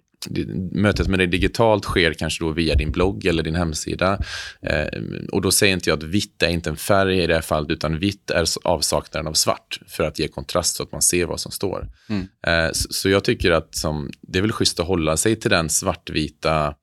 mötet 0.72 1.08
med 1.08 1.18
dig 1.18 1.26
digitalt 1.26 1.84
sker 1.84 2.12
kanske 2.12 2.44
då 2.44 2.50
via 2.50 2.74
din 2.74 2.92
blogg 2.92 3.26
eller 3.26 3.42
din 3.42 3.54
hemsida. 3.54 4.18
Eh, 4.62 5.00
och 5.32 5.42
då 5.42 5.50
säger 5.50 5.72
inte 5.72 5.90
jag 5.90 5.96
att 5.96 6.02
vitt 6.02 6.42
är 6.42 6.48
inte 6.48 6.70
en 6.70 6.76
färg 6.76 7.22
i 7.22 7.26
det 7.26 7.34
här 7.34 7.42
fallet, 7.42 7.70
utan 7.70 7.98
vitt 7.98 8.30
är 8.30 8.44
avsaknaden 8.64 9.26
av 9.26 9.32
svart 9.32 9.80
för 9.86 10.04
att 10.04 10.18
ge 10.18 10.28
kontrast 10.28 10.76
så 10.76 10.82
att 10.82 10.92
man 10.92 11.02
ser 11.02 11.26
vad 11.26 11.40
som 11.40 11.52
står. 11.52 11.88
Mm. 12.08 12.26
Eh, 12.46 12.72
så, 12.72 12.92
så, 12.92 13.08
jag 13.08 13.24
tycker 13.24 13.50
att 13.50 13.74
som, 13.74 14.10
det 14.20 14.38
är 14.38 14.42
väl 14.42 14.52
schysst 14.52 14.80
att 14.80 14.86
hålla 14.86 15.16
sig 15.16 15.36
till 15.36 15.50
den 15.50 15.68
svartvita 15.68 16.74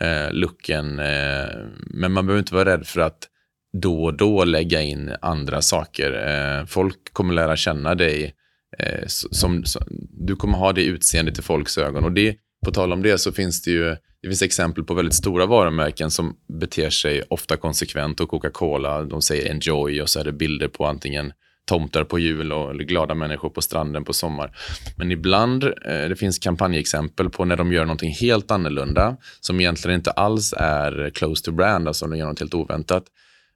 eh, 0.00 0.32
looken, 0.32 0.98
eh, 0.98 1.48
men 1.86 2.12
man 2.12 2.26
behöver 2.26 2.38
inte 2.38 2.54
vara 2.54 2.72
rädd 2.72 2.86
för 2.86 3.00
att 3.00 3.26
då 3.72 4.04
och 4.04 4.16
då 4.16 4.44
lägga 4.44 4.82
in 4.82 5.14
andra 5.20 5.62
saker. 5.62 6.28
Eh, 6.28 6.66
folk 6.66 7.12
kommer 7.12 7.34
lära 7.34 7.56
känna 7.56 7.94
dig 7.94 8.34
eh, 8.78 9.04
som, 9.06 9.64
som, 9.64 9.82
du 10.10 10.36
kommer 10.36 10.58
ha 10.58 10.72
det 10.72 10.84
utseendet 10.84 11.38
i 11.38 11.42
folks 11.42 11.78
ögon. 11.78 12.04
Och 12.04 12.12
det 12.12 12.36
på 12.64 12.70
tal 12.70 12.92
om 12.92 13.02
det 13.02 13.18
så 13.18 13.32
finns 13.32 13.62
det 13.62 13.70
ju 13.70 13.96
det 14.22 14.28
finns 14.28 14.42
exempel 14.42 14.84
på 14.84 14.94
väldigt 14.94 15.14
stora 15.14 15.46
varumärken 15.46 16.10
som 16.10 16.36
beter 16.60 16.90
sig 16.90 17.22
ofta 17.28 17.56
konsekvent 17.56 18.20
och 18.20 18.28
Coca-Cola, 18.28 19.02
de 19.02 19.22
säger 19.22 19.50
enjoy 19.50 20.02
och 20.02 20.08
så 20.08 20.20
är 20.20 20.24
det 20.24 20.32
bilder 20.32 20.68
på 20.68 20.86
antingen 20.86 21.32
tomtar 21.64 22.04
på 22.04 22.18
jul 22.18 22.52
och, 22.52 22.70
eller 22.70 22.84
glada 22.84 23.14
människor 23.14 23.50
på 23.50 23.62
stranden 23.62 24.04
på 24.04 24.12
sommar. 24.12 24.56
Men 24.96 25.12
ibland, 25.12 25.64
eh, 25.64 26.08
det 26.08 26.16
finns 26.18 26.38
kampanjexempel 26.38 27.30
på 27.30 27.44
när 27.44 27.56
de 27.56 27.72
gör 27.72 27.84
någonting 27.84 28.12
helt 28.12 28.50
annorlunda 28.50 29.16
som 29.40 29.60
egentligen 29.60 29.96
inte 29.96 30.10
alls 30.10 30.54
är 30.56 31.10
close 31.14 31.44
to 31.44 31.52
brand, 31.52 31.88
alltså 31.88 32.06
de 32.06 32.18
gör 32.18 32.26
något 32.26 32.40
helt 32.40 32.54
oväntat. 32.54 33.04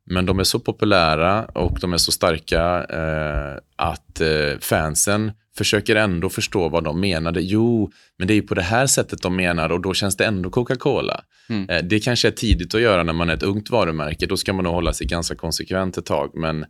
Men 0.06 0.26
de 0.26 0.38
är 0.38 0.44
så 0.44 0.58
populära 0.60 1.44
och 1.44 1.78
de 1.80 1.92
är 1.92 1.98
så 1.98 2.12
starka 2.12 2.84
eh, 2.84 3.60
att 3.76 4.20
eh, 4.20 4.58
fansen 4.60 5.32
försöker 5.56 5.96
ändå 5.96 6.30
förstå 6.30 6.68
vad 6.68 6.84
de 6.84 7.00
menade. 7.00 7.40
Jo, 7.40 7.92
men 8.18 8.28
det 8.28 8.34
är 8.34 8.36
ju 8.36 8.42
på 8.42 8.54
det 8.54 8.62
här 8.62 8.86
sättet 8.86 9.22
de 9.22 9.36
menar 9.36 9.72
och 9.72 9.80
då 9.80 9.94
känns 9.94 10.16
det 10.16 10.24
ändå 10.24 10.50
Coca-Cola. 10.50 11.20
Mm. 11.48 11.68
Eh, 11.68 11.84
det 11.84 12.00
kanske 12.00 12.28
är 12.28 12.32
tidigt 12.32 12.74
att 12.74 12.80
göra 12.80 13.02
när 13.02 13.12
man 13.12 13.30
är 13.30 13.34
ett 13.34 13.42
ungt 13.42 13.70
varumärke. 13.70 14.26
Då 14.26 14.36
ska 14.36 14.52
man 14.52 14.64
nog 14.64 14.74
hålla 14.74 14.92
sig 14.92 15.06
ganska 15.06 15.34
konsekvent 15.34 15.96
ett 15.96 16.06
tag. 16.06 16.30
Men 16.34 16.66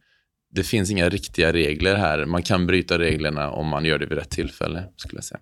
det 0.55 0.63
finns 0.63 0.91
inga 0.91 1.09
riktiga 1.09 1.53
regler 1.53 1.95
här. 1.95 2.25
Man 2.25 2.43
kan 2.43 2.67
bryta 2.67 2.99
reglerna 2.99 3.51
om 3.51 3.67
man 3.67 3.85
gör 3.85 3.99
det 3.99 4.07
vid 4.07 4.19
rätt 4.19 4.31
tillfälle, 4.31 4.85
skulle 4.97 5.19
jag 5.19 5.25
säga. 5.25 5.41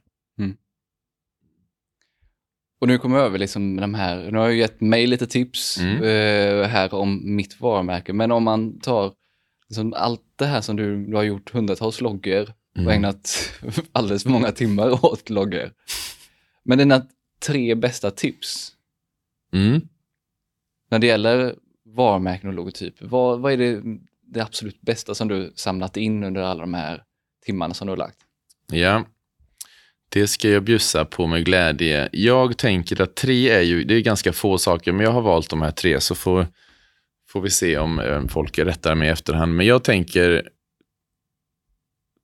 Och 2.83 2.89
nu 2.89 2.99
kommer 2.99 3.17
jag 3.17 3.27
över 3.27 3.39
liksom 3.39 3.77
de 3.77 3.95
här, 3.95 4.31
nu 4.31 4.39
har 4.39 4.45
jag 4.45 4.57
gett 4.57 4.81
mig 4.81 5.07
lite 5.07 5.27
tips 5.27 5.79
mm. 5.79 6.03
eh, 6.03 6.69
här 6.69 6.95
om 6.95 7.37
mitt 7.37 7.61
varumärke, 7.61 8.13
men 8.13 8.33
om 8.33 8.45
man 8.45 8.81
tar 8.81 9.13
liksom 9.69 9.93
allt 9.93 10.23
det 10.37 10.47
här 10.47 10.61
som 10.61 10.77
du, 10.77 11.07
du 11.07 11.17
har 11.17 11.23
gjort 11.23 11.51
hundratals 11.51 12.01
loggor 12.01 12.53
mm. 12.77 12.87
och 12.87 12.93
ägnat 12.93 13.51
alldeles 13.93 14.23
för 14.23 14.31
många 14.31 14.53
timmar 14.53 15.05
åt 15.05 15.31
loggor. 15.31 15.73
Men 16.65 16.79
dina 16.79 17.07
tre 17.47 17.75
bästa 17.75 18.11
tips 18.11 18.73
mm. 19.53 19.81
när 20.91 20.99
det 20.99 21.07
gäller 21.07 21.55
varumärken 21.85 22.49
och 22.49 22.55
logotyper, 22.55 23.07
vad, 23.07 23.41
vad 23.41 23.53
är 23.53 23.57
det, 23.57 23.83
det 24.27 24.41
absolut 24.41 24.81
bästa 24.81 25.15
som 25.15 25.29
du 25.29 25.53
samlat 25.55 25.97
in 25.97 26.25
under 26.25 26.43
alla 26.43 26.61
de 26.61 26.75
här 26.75 27.03
timmarna 27.45 27.75
som 27.75 27.87
du 27.87 27.91
har 27.91 27.97
lagt? 27.97 28.19
Ja, 28.67 29.05
det 30.13 30.27
ska 30.27 30.49
jag 30.49 30.65
bjussa 30.65 31.05
på 31.05 31.27
med 31.27 31.45
glädje. 31.45 32.09
Jag 32.13 32.59
tänker 32.59 33.03
att 33.03 33.15
tre 33.15 33.51
är 33.51 33.61
ju, 33.61 33.85
det 33.85 33.95
är 33.95 34.01
ganska 34.01 34.33
få 34.33 34.59
saker, 34.59 34.93
men 34.93 35.07
jag 35.07 35.13
har 35.13 35.23
valt 35.23 35.51
de 35.51 35.63
här 35.63 35.71
tre 35.71 36.01
så 36.01 36.15
får, 36.15 36.47
får 37.29 37.41
vi 37.41 37.51
se 37.51 37.79
om 37.79 37.99
eh, 37.99 38.27
folk 38.29 38.59
rättar 38.59 38.95
mig 38.95 39.09
i 39.09 39.11
efterhand. 39.11 39.55
Men 39.55 39.67
jag 39.67 39.85
tänker 39.85 40.49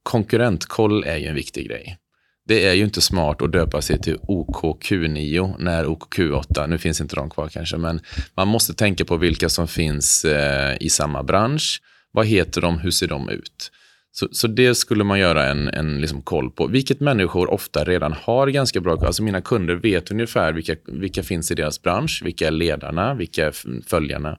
konkurrentkoll 0.03 1.05
är 1.05 1.17
ju 1.17 1.27
en 1.27 1.35
viktig 1.35 1.69
grej. 1.69 1.99
Det 2.47 2.67
är 2.67 2.75
ju 2.75 2.85
inte 2.85 3.01
smart 3.01 3.43
att 3.43 3.53
döpa 3.53 3.83
sig 3.83 3.99
till 3.99 4.17
OKQ9 4.17 5.55
när 5.59 5.85
OKQ8, 5.85 6.67
nu 6.67 6.79
finns 6.79 7.01
inte 7.01 7.17
de 7.17 7.31
kvar 7.31 7.49
kanske, 7.49 7.77
men 7.77 8.01
man 8.35 8.49
måste 8.49 8.75
tänka 8.75 9.05
på 9.05 9.17
vilka 9.17 9.49
som 9.49 9.69
finns 9.69 10.25
eh, 10.25 10.77
i 10.81 10.91
samma 10.91 11.23
bransch. 11.23 11.83
Vad 12.13 12.27
heter 12.27 12.61
de? 12.61 12.79
Hur 12.79 12.91
ser 12.91 13.07
de 13.07 13.29
ut? 13.29 13.71
Så, 14.19 14.29
så 14.33 14.47
det 14.47 14.75
skulle 14.75 15.05
man 15.05 15.19
göra 15.19 15.47
en, 15.47 15.69
en 15.69 16.01
liksom 16.01 16.23
koll 16.23 16.51
på, 16.51 16.67
vilket 16.67 17.01
människor 17.01 17.51
ofta 17.51 17.85
redan 17.85 18.13
har 18.13 18.49
ganska 18.49 18.81
bra 18.81 18.97
koll 18.97 19.07
Alltså 19.07 19.23
mina 19.23 19.41
kunder 19.41 19.75
vet 19.75 20.11
ungefär 20.11 20.53
vilka, 20.53 20.77
vilka 20.87 21.23
finns 21.23 21.51
i 21.51 21.55
deras 21.55 21.83
bransch, 21.83 22.23
vilka 22.25 22.47
är 22.47 22.51
ledarna, 22.51 23.15
vilka 23.15 23.47
är 23.47 23.55
följarna. 23.87 24.39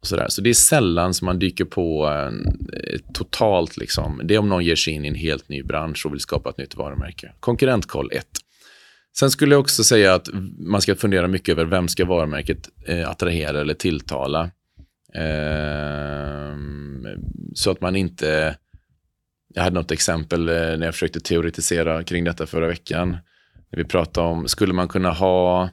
Och 0.00 0.06
så, 0.06 0.16
där. 0.16 0.28
så 0.28 0.42
det 0.42 0.50
är 0.50 0.54
sällan 0.54 1.14
som 1.14 1.26
man 1.26 1.38
dyker 1.38 1.64
på 1.64 2.08
eh, 2.08 2.98
totalt, 3.14 3.76
liksom, 3.76 4.20
det 4.24 4.34
är 4.34 4.38
om 4.38 4.48
någon 4.48 4.64
ger 4.64 4.76
sig 4.76 4.92
in 4.92 5.04
i 5.04 5.08
en 5.08 5.14
helt 5.14 5.48
ny 5.48 5.62
bransch 5.62 6.06
och 6.06 6.12
vill 6.12 6.20
skapa 6.20 6.50
ett 6.50 6.58
nytt 6.58 6.76
varumärke. 6.76 7.32
Konkurrentkoll 7.40 8.10
1. 8.12 8.26
Sen 9.18 9.30
skulle 9.30 9.54
jag 9.54 9.60
också 9.60 9.84
säga 9.84 10.14
att 10.14 10.28
man 10.58 10.80
ska 10.82 10.94
fundera 10.94 11.28
mycket 11.28 11.52
över 11.52 11.64
vem 11.64 11.88
ska 11.88 12.04
varumärket 12.04 12.68
eh, 12.86 13.10
attrahera 13.10 13.60
eller 13.60 13.74
tilltala. 13.74 14.50
Eh, 15.14 16.56
så 17.54 17.70
att 17.70 17.80
man 17.80 17.96
inte 17.96 18.56
jag 19.54 19.62
hade 19.62 19.74
något 19.74 19.90
exempel 19.90 20.48
eh, 20.48 20.54
när 20.54 20.84
jag 20.84 20.94
försökte 20.94 21.20
teoretisera 21.20 22.04
kring 22.04 22.24
detta 22.24 22.46
förra 22.46 22.66
veckan. 22.66 23.10
När 23.70 23.76
vi 23.76 23.84
pratade 23.84 24.26
om, 24.26 24.48
skulle 24.48 24.72
man 24.72 24.88
kunna 24.88 25.10
ha 25.10 25.70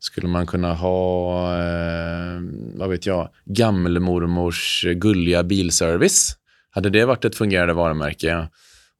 skulle 0.00 0.28
man 0.28 0.46
kunna 0.46 0.74
ha, 0.74 1.54
eh, 1.54 2.40
vad 2.74 2.90
vet 2.90 3.06
jag, 3.06 3.28
gammelmormors 3.44 4.84
gulliga 4.96 5.42
bilservice? 5.42 6.36
Hade 6.70 6.90
det 6.90 7.04
varit 7.04 7.24
ett 7.24 7.36
fungerande 7.36 7.74
varumärke? 7.74 8.48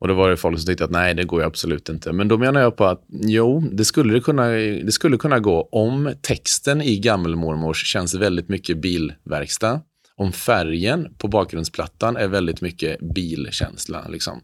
Och 0.00 0.08
då 0.08 0.14
var 0.14 0.30
det 0.30 0.36
folk 0.36 0.58
som 0.58 0.66
tyckte 0.66 0.84
att 0.84 0.90
nej, 0.90 1.14
det 1.14 1.24
går 1.24 1.40
ju 1.40 1.46
absolut 1.46 1.88
inte. 1.88 2.12
Men 2.12 2.28
då 2.28 2.38
menar 2.38 2.60
jag 2.60 2.76
på 2.76 2.84
att 2.84 3.04
jo, 3.08 3.60
det 3.72 3.84
skulle, 3.84 4.14
det 4.14 4.20
kunna, 4.20 4.48
det 4.84 4.92
skulle 4.92 5.16
kunna 5.16 5.38
gå 5.38 5.68
om 5.72 6.14
texten 6.22 6.82
i 6.82 6.98
gammelmormors 6.98 7.86
känns 7.86 8.14
väldigt 8.14 8.48
mycket 8.48 8.78
bilverkstad 8.78 9.80
om 10.18 10.32
färgen 10.32 11.14
på 11.18 11.28
bakgrundsplattan 11.28 12.16
är 12.16 12.28
väldigt 12.28 12.60
mycket 12.60 13.00
bilkänsla. 13.14 14.08
Liksom. 14.08 14.40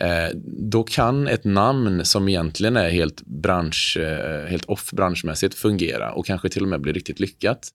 Eh, 0.00 0.36
då 0.70 0.82
kan 0.82 1.28
ett 1.28 1.44
namn 1.44 2.04
som 2.04 2.28
egentligen 2.28 2.76
är 2.76 2.90
helt, 2.90 3.22
bransch, 3.26 3.96
eh, 4.00 4.46
helt 4.46 4.64
off 4.64 4.90
branschmässigt 4.90 5.54
fungera 5.54 6.12
och 6.12 6.26
kanske 6.26 6.48
till 6.48 6.62
och 6.62 6.68
med 6.68 6.80
bli 6.80 6.92
riktigt 6.92 7.20
lyckat. 7.20 7.68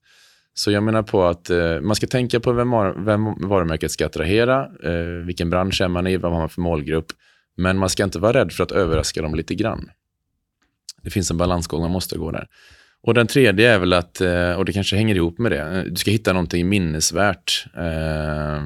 Så 0.54 0.70
jag 0.70 0.82
menar 0.82 1.02
på 1.02 1.24
att 1.24 1.50
eh, 1.50 1.80
man 1.80 1.96
ska 1.96 2.06
tänka 2.06 2.40
på 2.40 2.52
vem, 2.52 2.70
vem 3.04 3.24
varumärket 3.48 3.90
ska 3.90 4.06
attrahera, 4.06 4.68
eh, 4.84 5.26
vilken 5.26 5.50
bransch 5.50 5.80
är 5.80 5.88
man 5.88 6.06
i, 6.06 6.16
vad 6.16 6.32
har 6.32 6.38
man 6.38 6.48
för 6.48 6.60
målgrupp. 6.60 7.12
Men 7.56 7.78
man 7.78 7.90
ska 7.90 8.04
inte 8.04 8.18
vara 8.18 8.32
rädd 8.32 8.52
för 8.52 8.64
att 8.64 8.72
överraska 8.72 9.22
dem 9.22 9.34
lite 9.34 9.54
grann. 9.54 9.90
Det 11.02 11.10
finns 11.10 11.30
en 11.30 11.36
balansgång 11.36 11.80
man 11.80 11.90
måste 11.90 12.18
gå 12.18 12.30
där. 12.30 12.48
Och 13.02 13.14
den 13.14 13.26
tredje 13.26 13.70
är 13.70 13.78
väl 13.78 13.92
att, 13.92 14.20
eh, 14.20 14.52
och 14.52 14.64
det 14.64 14.72
kanske 14.72 14.96
hänger 14.96 15.14
ihop 15.14 15.38
med 15.38 15.52
det, 15.52 15.60
eh, 15.60 15.84
du 15.84 15.96
ska 15.96 16.10
hitta 16.10 16.32
någonting 16.32 16.68
minnesvärt. 16.68 17.64
Eh, 17.76 18.62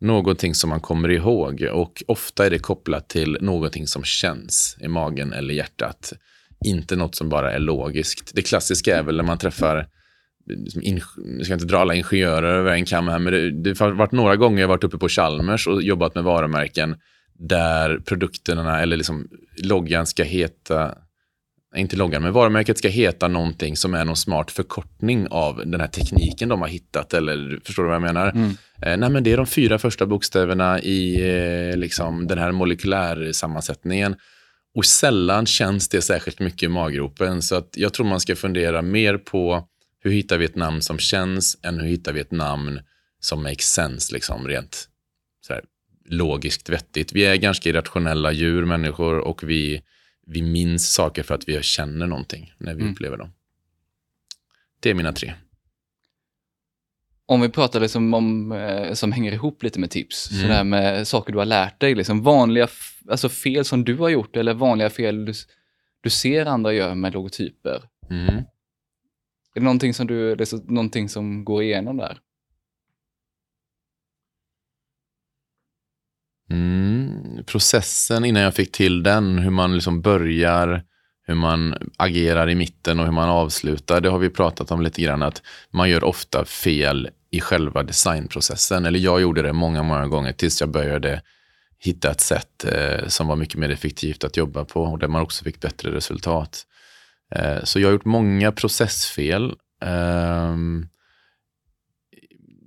någonting 0.00 0.54
som 0.54 0.70
man 0.70 0.80
kommer 0.80 1.10
ihåg 1.10 1.68
och 1.72 2.02
ofta 2.06 2.46
är 2.46 2.50
det 2.50 2.58
kopplat 2.58 3.08
till 3.08 3.38
någonting 3.40 3.86
som 3.86 4.04
känns 4.04 4.76
i 4.80 4.88
magen 4.88 5.32
eller 5.32 5.54
hjärtat. 5.54 6.12
Inte 6.64 6.96
något 6.96 7.14
som 7.14 7.28
bara 7.28 7.52
är 7.52 7.58
logiskt. 7.58 8.32
Det 8.34 8.42
klassiska 8.42 8.98
är 8.98 9.02
väl 9.02 9.16
när 9.16 9.24
man 9.24 9.38
träffar 9.38 9.86
liksom 10.46 10.82
jag 10.84 11.44
ska 11.44 11.54
inte 11.54 11.66
dra 11.66 11.78
alla 11.78 11.94
ingenjörer 11.94 12.54
över 12.54 12.72
en 12.72 12.84
kam 12.84 13.08
här, 13.08 13.18
men 13.18 13.32
det, 13.32 13.50
det 13.50 13.80
har 13.80 13.90
varit 13.90 14.12
några 14.12 14.36
gånger 14.36 14.60
jag 14.60 14.68
varit 14.68 14.84
uppe 14.84 14.98
på 14.98 15.08
Chalmers 15.08 15.66
och 15.66 15.82
jobbat 15.82 16.14
med 16.14 16.24
varumärken 16.24 16.96
där 17.38 17.98
produkterna 17.98 18.80
eller 18.80 18.96
liksom 18.96 19.28
loggan 19.62 20.06
ska 20.06 20.22
heta, 20.22 20.94
inte 21.76 21.96
loggan, 21.96 22.22
men 22.22 22.32
varumärket 22.32 22.78
ska 22.78 22.88
heta 22.88 23.28
någonting 23.28 23.76
som 23.76 23.94
är 23.94 24.04
någon 24.04 24.16
smart 24.16 24.50
förkortning 24.50 25.26
av 25.30 25.56
den 25.56 25.80
här 25.80 25.88
tekniken 25.88 26.48
de 26.48 26.60
har 26.60 26.68
hittat. 26.68 27.14
Eller 27.14 27.60
förstår 27.64 27.82
du 27.82 27.86
vad 27.86 27.94
jag 27.94 28.02
menar? 28.02 28.30
Mm. 28.30 28.50
Eh, 28.82 28.96
nej, 28.96 29.10
men 29.10 29.24
det 29.24 29.32
är 29.32 29.36
de 29.36 29.46
fyra 29.46 29.78
första 29.78 30.06
bokstäverna 30.06 30.80
i 30.80 31.30
eh, 31.70 31.76
liksom, 31.76 32.26
den 32.26 32.38
här 32.38 32.52
molekylärsammansättningen. 32.52 34.16
Och 34.74 34.84
sällan 34.84 35.46
känns 35.46 35.88
det 35.88 36.02
särskilt 36.02 36.40
mycket 36.40 36.62
i 36.62 36.68
maggropen. 36.68 37.42
Så 37.42 37.56
att 37.56 37.74
jag 37.76 37.92
tror 37.92 38.06
man 38.06 38.20
ska 38.20 38.36
fundera 38.36 38.82
mer 38.82 39.18
på 39.18 39.68
hur 40.04 40.10
hittar 40.10 40.38
vi 40.38 40.44
ett 40.44 40.56
namn 40.56 40.82
som 40.82 40.98
känns 40.98 41.58
än 41.62 41.80
hur 41.80 41.88
hittar 41.88 42.12
vi 42.12 42.20
ett 42.20 42.30
namn 42.30 42.80
som 43.20 43.42
makes 43.42 43.66
sense, 43.66 44.12
liksom 44.12 44.48
rent 44.48 44.88
så 45.46 45.52
här, 45.52 45.62
logiskt 46.08 46.68
vettigt. 46.68 47.12
Vi 47.12 47.24
är 47.24 47.36
ganska 47.36 47.68
irrationella 47.68 48.32
djur, 48.32 48.64
människor, 48.64 49.18
och 49.18 49.42
vi, 49.42 49.82
vi 50.26 50.42
minns 50.42 50.94
saker 50.94 51.22
för 51.22 51.34
att 51.34 51.48
vi 51.48 51.62
känner 51.62 52.06
någonting 52.06 52.52
när 52.58 52.74
vi 52.74 52.80
mm. 52.80 52.92
upplever 52.92 53.16
dem. 53.16 53.32
Det 54.80 54.90
är 54.90 54.94
mina 54.94 55.12
tre. 55.12 55.34
Om 57.26 57.40
vi 57.40 57.48
pratar 57.48 57.80
liksom 57.80 58.14
om, 58.14 58.52
eh, 58.52 58.92
som 58.92 59.12
hänger 59.12 59.32
ihop 59.32 59.62
lite 59.62 59.80
med 59.80 59.90
tips, 59.90 60.30
mm. 60.30 60.42
sådär 60.42 60.64
med 60.64 61.08
saker 61.08 61.32
du 61.32 61.38
har 61.38 61.44
lärt 61.44 61.80
dig, 61.80 61.94
liksom 61.94 62.22
vanliga 62.22 62.68
alltså 63.08 63.28
fel 63.28 63.64
som 63.64 63.84
du 63.84 63.96
har 63.96 64.08
gjort 64.08 64.36
eller 64.36 64.54
vanliga 64.54 64.90
fel 64.90 65.24
du, 65.24 65.32
du 66.00 66.10
ser 66.10 66.46
andra 66.46 66.72
göra 66.72 66.94
med 66.94 67.12
logotyper. 67.12 67.82
Mm. 68.10 68.44
Är 69.54 69.60
det 69.60 69.64
någonting 69.64 69.94
som, 69.94 70.06
du, 70.06 70.32
är 70.32 70.70
någonting 70.72 71.08
som 71.08 71.44
går 71.44 71.62
igenom 71.62 71.96
där? 71.96 72.18
Mm, 76.52 77.44
processen 77.46 78.24
innan 78.24 78.42
jag 78.42 78.54
fick 78.54 78.72
till 78.72 79.02
den, 79.02 79.38
hur 79.38 79.50
man 79.50 79.74
liksom 79.74 80.02
börjar, 80.02 80.82
hur 81.26 81.34
man 81.34 81.74
agerar 81.96 82.50
i 82.50 82.54
mitten 82.54 83.00
och 83.00 83.04
hur 83.04 83.12
man 83.12 83.28
avslutar, 83.28 84.00
det 84.00 84.08
har 84.08 84.18
vi 84.18 84.30
pratat 84.30 84.70
om 84.70 84.82
lite 84.82 85.02
grann. 85.02 85.22
Att 85.22 85.42
man 85.70 85.90
gör 85.90 86.04
ofta 86.04 86.44
fel 86.44 87.08
i 87.30 87.40
själva 87.40 87.82
designprocessen. 87.82 88.84
Eller 88.84 88.98
jag 88.98 89.20
gjorde 89.20 89.42
det 89.42 89.52
många, 89.52 89.82
många 89.82 90.06
gånger 90.06 90.32
tills 90.32 90.60
jag 90.60 90.70
började 90.70 91.22
hitta 91.78 92.10
ett 92.10 92.20
sätt 92.20 92.64
eh, 92.64 93.08
som 93.08 93.26
var 93.26 93.36
mycket 93.36 93.58
mer 93.58 93.70
effektivt 93.70 94.24
att 94.24 94.36
jobba 94.36 94.64
på 94.64 94.82
och 94.82 94.98
där 94.98 95.08
man 95.08 95.22
också 95.22 95.44
fick 95.44 95.60
bättre 95.60 95.90
resultat. 95.90 96.66
Eh, 97.34 97.64
så 97.64 97.80
jag 97.80 97.88
har 97.88 97.92
gjort 97.92 98.04
många 98.04 98.52
processfel. 98.52 99.54
Ehm, 99.84 100.88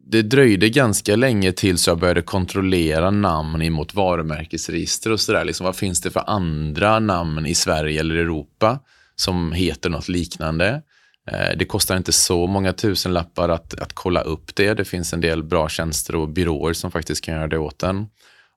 det 0.07 0.21
dröjde 0.21 0.69
ganska 0.69 1.15
länge 1.15 1.51
tills 1.51 1.87
jag 1.87 1.99
började 1.99 2.21
kontrollera 2.21 3.11
namn 3.11 3.73
mot 3.73 3.93
varumärkesregister 3.93 5.11
och 5.11 5.19
sådär. 5.19 5.45
Liksom, 5.45 5.65
vad 5.65 5.75
finns 5.75 6.01
det 6.01 6.11
för 6.11 6.23
andra 6.29 6.99
namn 6.99 7.45
i 7.45 7.55
Sverige 7.55 7.99
eller 7.99 8.15
Europa 8.15 8.79
som 9.15 9.51
heter 9.51 9.89
något 9.89 10.07
liknande? 10.07 10.81
Eh, 11.31 11.57
det 11.57 11.65
kostar 11.65 11.97
inte 11.97 12.11
så 12.11 12.47
många 12.47 12.73
tusenlappar 12.73 13.49
att, 13.49 13.79
att 13.79 13.93
kolla 13.93 14.21
upp 14.21 14.55
det. 14.55 14.73
Det 14.73 14.85
finns 14.85 15.13
en 15.13 15.21
del 15.21 15.43
bra 15.43 15.69
tjänster 15.69 16.15
och 16.15 16.29
byråer 16.29 16.73
som 16.73 16.91
faktiskt 16.91 17.23
kan 17.23 17.35
göra 17.35 17.47
det 17.47 17.57
åt 17.57 17.83
en. 17.83 18.07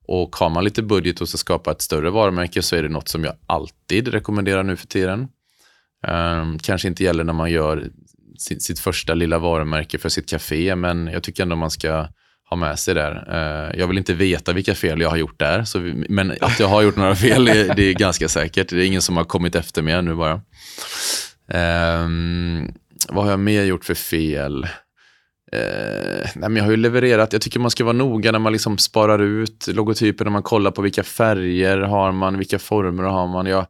Och 0.06 0.36
har 0.36 0.50
man 0.50 0.64
lite 0.64 0.82
budget 0.82 1.20
och 1.20 1.28
ska 1.28 1.38
skapa 1.38 1.70
ett 1.70 1.82
större 1.82 2.10
varumärke 2.10 2.62
så 2.62 2.76
är 2.76 2.82
det 2.82 2.88
något 2.88 3.08
som 3.08 3.24
jag 3.24 3.34
alltid 3.46 4.08
rekommenderar 4.08 4.62
nu 4.62 4.76
för 4.76 4.86
tiden. 4.86 5.28
Um, 6.06 6.58
kanske 6.58 6.88
inte 6.88 7.04
gäller 7.04 7.24
när 7.24 7.32
man 7.32 7.50
gör 7.50 7.90
sitt, 8.40 8.62
sitt, 8.62 8.78
första 8.78 9.14
lilla 9.14 9.38
varumärke 9.38 9.98
för 9.98 10.08
sitt 10.08 10.28
café, 10.28 10.76
men 10.76 11.06
jag 11.06 11.22
tycker 11.22 11.42
ändå 11.42 11.56
man 11.56 11.70
ska 11.70 12.08
ha 12.50 12.56
med 12.56 12.78
sig 12.78 12.94
där. 12.94 13.24
Eh, 13.28 13.78
jag 13.80 13.86
vill 13.86 13.98
inte 13.98 14.14
veta 14.14 14.52
vilka 14.52 14.74
fel 14.74 15.00
jag 15.00 15.10
har 15.10 15.16
gjort 15.16 15.38
där, 15.38 15.64
så 15.64 15.78
vi, 15.78 16.06
men 16.08 16.34
att 16.40 16.60
jag 16.60 16.68
har 16.68 16.82
gjort 16.82 16.96
några 16.96 17.14
fel, 17.14 17.44
det, 17.44 17.74
det, 17.76 17.82
är 17.82 17.94
ganska 17.94 18.28
säkert. 18.28 18.68
Det 18.68 18.76
är 18.76 18.86
ingen 18.86 19.02
som 19.02 19.16
har 19.16 19.24
kommit 19.24 19.54
efter 19.54 19.82
mig 19.82 19.94
ännu 19.94 20.14
bara. 20.14 20.40
Um, 22.04 22.72
vad 23.08 23.24
har 23.24 23.30
jag 23.30 23.40
mer 23.40 23.64
gjort 23.64 23.84
för 23.84 23.94
fel? 23.94 24.64
Uh, 25.54 26.26
nej, 26.34 26.48
men 26.48 26.56
jag 26.56 26.64
har 26.64 26.70
ju 26.70 26.76
levererat, 26.76 27.32
jag 27.32 27.42
tycker 27.42 27.60
man 27.60 27.70
ska 27.70 27.84
vara 27.84 27.96
noga 27.96 28.32
när 28.32 28.38
man 28.38 28.52
liksom 28.52 28.78
sparar 28.78 29.18
ut 29.18 29.66
logotyper, 29.68 30.24
när 30.24 30.32
man 30.32 30.42
kollar 30.42 30.70
på 30.70 30.82
vilka 30.82 31.02
färger 31.02 31.78
har 31.78 32.12
man, 32.12 32.38
vilka 32.38 32.58
former 32.58 33.02
har 33.02 33.26
man. 33.26 33.46
Jag, 33.46 33.66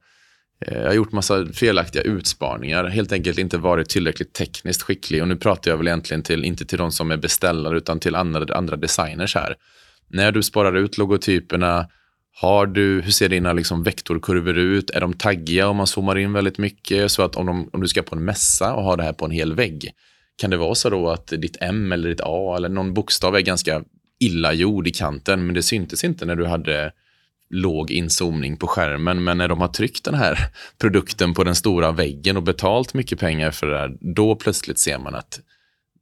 Eh, 0.67 0.79
jag 0.79 0.87
har 0.87 0.95
gjort 0.95 1.13
massa 1.13 1.47
felaktiga 1.47 2.03
utsparningar, 2.03 2.85
helt 2.85 3.13
enkelt 3.13 3.39
inte 3.39 3.59
varit 3.59 3.89
tillräckligt 3.89 4.33
tekniskt 4.33 4.83
skicklig. 4.83 5.23
Och 5.23 5.29
nu 5.29 5.37
pratar 5.37 5.71
jag 5.71 5.79
väl 5.79 5.87
egentligen 5.89 6.23
till, 6.23 6.45
inte 6.45 6.65
till 6.65 6.79
de 6.79 6.93
som 6.93 7.11
är 7.11 7.17
beställare, 7.17 7.77
utan 7.77 8.01
till 8.01 8.15
andra, 8.15 8.55
andra 8.57 8.77
designers 8.77 9.35
här. 9.35 9.57
När 10.09 10.33
du 10.33 10.43
sparar 10.43 10.77
ut 10.77 10.99
logotyperna, 10.99 11.89
har 12.41 12.67
du, 12.67 13.01
hur 13.01 13.11
ser 13.11 13.29
dina 13.29 13.53
liksom 13.53 13.83
vektorkurvor 13.83 14.59
ut? 14.59 14.91
Är 14.91 15.01
de 15.01 15.13
taggiga 15.13 15.69
om 15.69 15.77
man 15.77 15.87
zoomar 15.87 16.19
in 16.19 16.33
väldigt 16.33 16.59
mycket? 16.59 17.13
Så 17.13 17.23
att 17.23 17.37
om, 17.37 17.47
de, 17.47 17.71
om 17.73 17.81
du 17.81 17.89
ska 17.89 18.03
på 18.03 18.17
en 18.17 18.25
mässa 18.25 18.75
och 18.75 18.85
har 18.85 18.97
det 18.97 19.03
här 19.03 19.13
på 19.13 19.25
en 19.25 19.31
hel 19.31 19.55
vägg, 19.55 19.91
kan 20.37 20.51
det 20.51 20.57
vara 20.57 20.75
så 20.75 20.91
då 20.91 21.11
att 21.11 21.27
ditt 21.27 21.57
M 21.61 21.93
eller 21.93 22.09
ditt 22.09 22.21
A 22.25 22.55
eller 22.57 22.69
någon 22.69 22.95
bokstav 22.95 23.37
är 23.37 23.41
ganska 23.41 23.83
illa 24.21 24.53
gjord 24.53 24.89
i 24.89 24.91
kanten, 24.91 25.47
men 25.47 25.55
det 25.55 25.63
syntes 25.63 26.05
inte 26.05 26.25
när 26.25 26.37
du 26.37 26.47
hade 26.47 26.93
låg 27.51 27.91
inzoomning 27.91 28.57
på 28.57 28.67
skärmen. 28.67 29.25
Men 29.25 29.39
när 29.39 29.49
de 29.49 29.61
har 29.61 29.69
tryckt 29.69 30.05
den 30.05 30.15
här 30.15 30.39
produkten 30.79 31.35
på 31.35 31.45
den 31.45 31.55
stora 31.55 31.93
väggen 31.93 32.37
och 32.37 32.43
betalt 32.43 32.95
mycket 32.95 33.21
pengar 33.21 33.51
för 33.51 33.67
det 33.67 33.79
här, 33.79 33.97
då 34.01 34.37
plötsligt 34.37 34.79
ser 34.79 34.99
man 34.99 35.15
att 35.15 35.41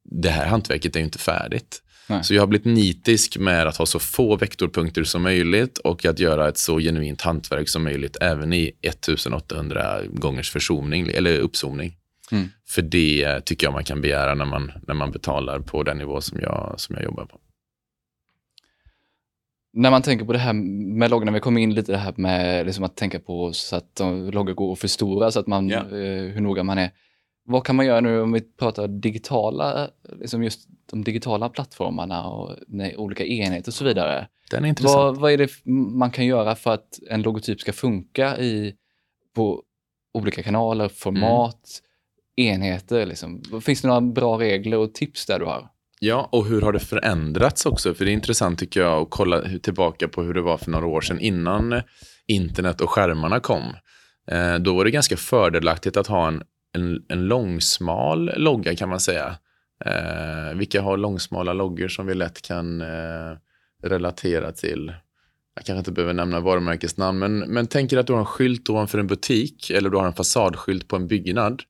det 0.04 0.30
här 0.30 0.46
hantverket 0.46 0.96
är 0.96 1.00
inte 1.00 1.18
färdigt. 1.18 1.82
Nej. 2.08 2.24
Så 2.24 2.34
jag 2.34 2.42
har 2.42 2.46
blivit 2.46 2.66
nitisk 2.66 3.38
med 3.38 3.66
att 3.66 3.76
ha 3.76 3.86
så 3.86 3.98
få 3.98 4.36
vektorpunkter 4.36 5.04
som 5.04 5.22
möjligt 5.22 5.78
och 5.78 6.04
att 6.04 6.18
göra 6.18 6.48
ett 6.48 6.58
så 6.58 6.78
genuint 6.78 7.22
hantverk 7.22 7.68
som 7.68 7.84
möjligt 7.84 8.16
även 8.20 8.52
i 8.52 8.72
1800 8.82 10.00
gångers 10.08 10.50
förzoomning 10.50 11.10
eller 11.14 11.38
uppzoomning. 11.38 11.96
Mm. 12.32 12.48
För 12.68 12.82
det 12.82 13.40
tycker 13.44 13.66
jag 13.66 13.72
man 13.72 13.84
kan 13.84 14.00
begära 14.00 14.34
när 14.34 14.44
man, 14.44 14.72
när 14.86 14.94
man 14.94 15.10
betalar 15.10 15.60
på 15.60 15.82
den 15.82 15.98
nivå 15.98 16.20
som 16.20 16.40
jag, 16.40 16.74
som 16.76 16.94
jag 16.94 17.04
jobbar 17.04 17.24
på 17.24 17.40
när 19.76 19.90
man 19.90 20.02
tänker 20.02 20.24
på 20.24 20.32
det 20.32 20.38
här 20.38 20.52
med 20.52 21.10
loggarna, 21.10 21.32
vi 21.32 21.40
kom 21.40 21.58
in 21.58 21.74
lite 21.74 21.92
det 21.92 21.98
här 21.98 22.14
med 22.16 22.66
liksom 22.66 22.84
att 22.84 22.96
tänka 22.96 23.20
på 23.20 23.52
så 23.52 23.76
att 23.76 24.00
loggor 24.32 24.54
går 24.54 24.72
att 24.72 24.78
förstora, 24.78 25.30
så 25.30 25.40
att 25.40 25.46
man, 25.46 25.72
eh, 25.72 25.80
hur 26.32 26.40
noga 26.40 26.62
man 26.62 26.78
är. 26.78 26.90
Vad 27.44 27.64
kan 27.64 27.76
man 27.76 27.86
göra 27.86 28.00
nu 28.00 28.20
om 28.20 28.32
vi 28.32 28.40
pratar 28.40 28.88
digitala, 28.88 29.90
liksom 30.20 30.42
just 30.42 30.68
de 30.90 31.04
digitala 31.04 31.48
plattformarna 31.48 32.28
och 32.28 32.56
nej, 32.66 32.96
olika 32.96 33.24
enheter 33.24 33.70
och 33.70 33.74
så 33.74 33.84
vidare? 33.84 34.28
Den 34.50 34.64
är 34.64 34.68
intressant. 34.68 34.96
Vad, 34.96 35.16
vad 35.16 35.32
är 35.32 35.38
det 35.38 35.50
man 35.96 36.10
kan 36.10 36.26
göra 36.26 36.54
för 36.54 36.74
att 36.74 36.98
en 37.10 37.22
logotyp 37.22 37.60
ska 37.60 37.72
funka 37.72 38.38
i, 38.38 38.74
på 39.34 39.62
olika 40.14 40.42
kanaler, 40.42 40.88
format, 40.88 41.80
mm. 42.36 42.54
enheter? 42.54 43.06
Liksom? 43.06 43.42
Finns 43.62 43.82
det 43.82 43.88
några 43.88 44.00
bra 44.00 44.40
regler 44.40 44.78
och 44.78 44.94
tips 44.94 45.26
där 45.26 45.38
du 45.38 45.44
har? 45.44 45.68
Ja, 46.00 46.28
och 46.32 46.46
hur 46.46 46.60
har 46.60 46.72
det 46.72 46.78
förändrats 46.78 47.66
också? 47.66 47.94
För 47.94 48.04
det 48.04 48.10
är 48.10 48.12
intressant 48.12 48.58
tycker 48.58 48.80
jag 48.80 49.02
att 49.02 49.10
kolla 49.10 49.42
tillbaka 49.62 50.08
på 50.08 50.22
hur 50.22 50.34
det 50.34 50.42
var 50.42 50.58
för 50.58 50.70
några 50.70 50.86
år 50.86 51.00
sedan 51.00 51.20
innan 51.20 51.72
eh, 51.72 51.82
internet 52.26 52.80
och 52.80 52.90
skärmarna 52.90 53.40
kom. 53.40 53.62
Eh, 54.30 54.54
då 54.54 54.74
var 54.74 54.84
det 54.84 54.90
ganska 54.90 55.16
fördelaktigt 55.16 55.96
att 55.96 56.06
ha 56.06 56.28
en, 56.28 56.42
en, 56.74 57.02
en 57.08 57.26
långsmal 57.26 58.32
logga 58.36 58.76
kan 58.76 58.88
man 58.88 59.00
säga. 59.00 59.36
Eh, 59.84 60.56
vilka 60.56 60.82
har 60.82 60.96
långsmala 60.96 61.52
loggor 61.52 61.88
som 61.88 62.06
vi 62.06 62.14
lätt 62.14 62.42
kan 62.42 62.80
eh, 62.80 63.36
relatera 63.82 64.52
till? 64.52 64.94
Jag 65.54 65.64
kanske 65.64 65.78
inte 65.78 65.92
behöver 65.92 66.14
nämna 66.14 66.40
varumärkesnamn, 66.40 67.18
men, 67.18 67.38
men 67.38 67.66
tänker 67.66 67.98
att 67.98 68.06
du 68.06 68.12
har 68.12 68.20
en 68.20 68.26
skylt 68.26 68.70
ovanför 68.70 68.98
en 68.98 69.06
butik 69.06 69.70
eller 69.70 69.90
du 69.90 69.96
har 69.96 70.06
en 70.06 70.12
fasadskylt 70.12 70.88
på 70.88 70.96
en 70.96 71.06
byggnad. 71.06 71.62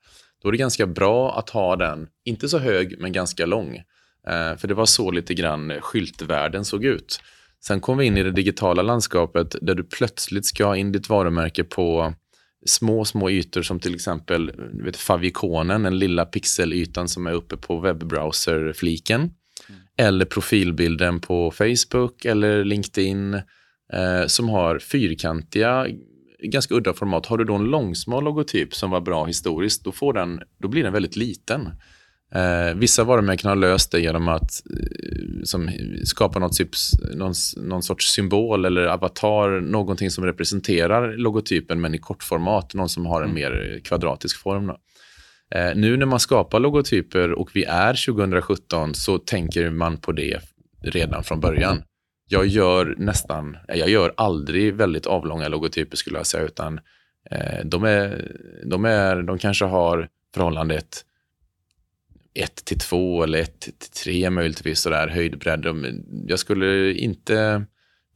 Då 0.42 0.48
är 0.48 0.52
det 0.52 0.58
ganska 0.58 0.86
bra 0.86 1.38
att 1.38 1.50
ha 1.50 1.76
den, 1.76 2.08
inte 2.24 2.48
så 2.48 2.58
hög, 2.58 2.96
men 3.00 3.12
ganska 3.12 3.46
lång. 3.46 3.82
Eh, 4.30 4.56
för 4.56 4.68
det 4.68 4.74
var 4.74 4.86
så 4.86 5.10
lite 5.10 5.34
grann 5.34 5.72
skyltvärlden 5.80 6.64
såg 6.64 6.84
ut. 6.84 7.20
Sen 7.64 7.80
kom 7.80 7.98
vi 7.98 8.04
in 8.04 8.16
i 8.16 8.22
det 8.22 8.30
digitala 8.30 8.82
landskapet 8.82 9.56
där 9.62 9.74
du 9.74 9.84
plötsligt 9.84 10.46
ska 10.46 10.66
ha 10.66 10.76
in 10.76 10.92
ditt 10.92 11.08
varumärke 11.08 11.64
på 11.64 12.14
små, 12.66 13.04
små 13.04 13.30
ytor 13.30 13.62
som 13.62 13.80
till 13.80 13.94
exempel 13.94 14.52
vet, 14.84 14.96
favikonen, 14.96 15.82
den 15.82 15.98
lilla 15.98 16.24
pixelytan 16.24 17.08
som 17.08 17.26
är 17.26 17.32
uppe 17.32 17.56
på 17.56 17.80
webbrowser-fliken. 17.80 19.20
Mm. 19.20 19.80
Eller 19.96 20.24
profilbilden 20.24 21.20
på 21.20 21.50
Facebook 21.50 22.24
eller 22.24 22.64
LinkedIn 22.64 23.34
eh, 23.92 24.26
som 24.26 24.48
har 24.48 24.78
fyrkantiga, 24.78 25.86
ganska 26.42 26.74
udda 26.74 26.92
format. 26.92 27.26
Har 27.26 27.38
du 27.38 27.44
då 27.44 27.54
en 27.54 27.64
långsmal 27.64 28.24
logotyp 28.24 28.74
som 28.74 28.90
var 28.90 29.00
bra 29.00 29.24
historiskt, 29.24 29.84
då, 29.84 29.92
får 29.92 30.12
den, 30.12 30.40
då 30.58 30.68
blir 30.68 30.82
den 30.84 30.92
väldigt 30.92 31.16
liten. 31.16 31.70
Eh, 32.34 32.74
vissa 32.74 33.04
varumärken 33.04 33.48
har 33.48 33.56
löst 33.56 33.92
det 33.92 34.00
genom 34.00 34.28
att 34.28 34.62
eh, 34.70 35.42
som, 35.44 35.70
skapa 36.04 36.38
något 36.38 36.56
typ, 36.56 36.70
någon, 37.14 37.34
någon, 37.56 37.82
sorts 37.82 38.06
symbol 38.06 38.64
eller 38.64 38.86
avatar, 38.86 39.60
någonting 39.60 40.10
som 40.10 40.24
representerar 40.24 41.16
logotypen 41.16 41.80
men 41.80 41.94
i 41.94 41.98
kortformat, 41.98 42.74
någon 42.74 42.88
som 42.88 43.06
har 43.06 43.22
en 43.22 43.30
mm. 43.30 43.34
mer 43.34 43.80
kvadratisk 43.84 44.40
form. 44.42 44.70
Eh, 45.54 45.74
nu 45.74 45.96
när 45.96 46.06
man 46.06 46.20
skapar 46.20 46.60
logotyper 46.60 47.32
och 47.32 47.50
vi 47.54 47.64
är 47.64 48.06
2017 48.06 48.94
så 48.94 49.18
tänker 49.18 49.70
man 49.70 49.96
på 49.96 50.12
det 50.12 50.40
redan 50.82 51.24
från 51.24 51.40
början. 51.40 51.82
Jag 52.28 52.46
gör 52.46 52.94
nästan, 52.98 53.56
jag 53.68 53.88
gör 53.88 54.14
aldrig 54.16 54.74
väldigt 54.74 55.06
avlånga 55.06 55.48
logotyper 55.48 55.96
skulle 55.96 56.18
jag 56.18 56.26
säga, 56.26 56.44
utan 56.44 56.80
eh, 57.30 57.64
de, 57.64 57.84
är, 57.84 58.32
de, 58.64 58.84
är, 58.84 59.22
de 59.22 59.38
kanske 59.38 59.64
har 59.64 60.08
förhållandet 60.34 61.04
1 62.36 62.64
till 62.64 62.78
2 62.78 63.22
eller 63.22 63.38
1 63.38 63.60
till 63.60 63.72
3 64.04 64.30
möjligtvis 64.30 64.80
sådär 64.80 65.08
höjdbredd. 65.08 65.66
Jag 66.26 66.38
skulle 66.38 66.92
inte... 66.92 67.64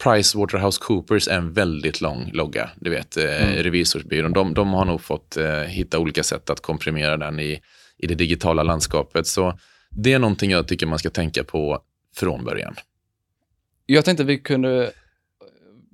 PricewaterhouseCoopers 0.02 1.28
är 1.28 1.36
en 1.36 1.52
väldigt 1.52 2.00
lång 2.00 2.30
logga. 2.32 2.70
Du 2.76 2.90
vet, 2.90 3.16
eh, 3.16 3.42
mm. 3.42 3.62
revisorsbyrån. 3.62 4.32
De, 4.32 4.54
de, 4.54 4.72
har 4.72 4.84
nog 4.84 5.00
fått 5.00 5.36
eh, 5.36 5.60
hitta 5.60 5.98
olika 5.98 6.22
sätt 6.22 6.50
att 6.50 6.60
komprimera 6.60 7.16
den 7.16 7.40
i, 7.40 7.60
i 7.98 8.06
det 8.06 8.14
digitala 8.14 8.62
landskapet. 8.62 9.26
Så 9.26 9.58
det 9.90 10.12
är 10.12 10.18
någonting 10.18 10.50
jag 10.50 10.68
tycker 10.68 10.86
man 10.86 10.98
ska 10.98 11.10
tänka 11.10 11.44
på 11.44 11.82
från 12.16 12.44
början. 12.44 12.74
Jag 13.86 14.04
tänkte 14.04 14.24
vi 14.24 14.38
kunde 14.38 14.92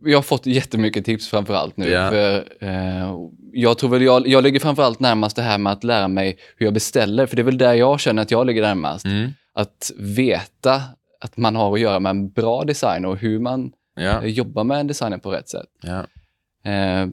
jag 0.05 0.19
har 0.19 0.23
fått 0.23 0.47
jättemycket 0.47 1.05
tips 1.05 1.29
framför 1.29 1.55
allt 1.55 1.77
nu. 1.77 1.89
Yeah. 1.89 2.11
För, 2.11 2.49
eh, 2.61 3.15
jag 3.53 3.79
tror 3.79 3.91
väl 3.91 4.03
jag, 4.03 4.29
jag 4.29 4.45
ligger 4.45 4.61
framför 4.61 4.83
allt 4.83 5.01
närmast 5.01 5.37
det 5.37 5.43
här 5.43 5.59
med 5.59 5.73
att 5.73 5.85
lära 5.85 6.09
mig 6.09 6.39
hur 6.57 6.67
jag 6.67 6.75
beställer, 6.75 7.27
för 7.27 7.37
det 7.37 7.43
är 7.43 7.45
väl 7.45 7.59
där 7.59 7.75
jag 7.75 8.01
känner 8.01 8.23
att 8.23 8.31
jag 8.31 8.47
ligger 8.47 8.63
närmast. 8.63 9.05
Mm. 9.05 9.31
Att 9.53 9.93
veta 9.99 10.83
att 11.21 11.37
man 11.37 11.57
har 11.57 11.75
att 11.75 11.81
göra 11.81 12.01
med 12.01 12.11
en 12.11 12.31
bra 12.31 12.65
design 12.65 13.05
och 13.05 13.19
hur 13.19 13.39
man 13.39 13.73
yeah. 14.01 14.27
jobbar 14.27 14.65
med 14.65 14.81
en 14.81 14.87
designer 14.87 15.19
på 15.19 15.31
rätt 15.31 15.49
sätt. 15.49 15.67
Yeah. 15.85 17.03
Eh, 17.03 17.09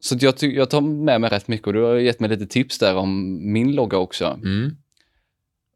så 0.00 0.16
jag, 0.20 0.34
jag 0.40 0.70
tar 0.70 0.80
med 0.80 1.20
mig 1.20 1.30
rätt 1.30 1.48
mycket 1.48 1.66
och 1.66 1.72
du 1.72 1.82
har 1.82 1.94
gett 1.94 2.20
mig 2.20 2.30
lite 2.30 2.46
tips 2.46 2.78
där 2.78 2.96
om 2.96 3.38
min 3.52 3.72
logga 3.72 3.98
också. 3.98 4.24
Mm. 4.24 4.76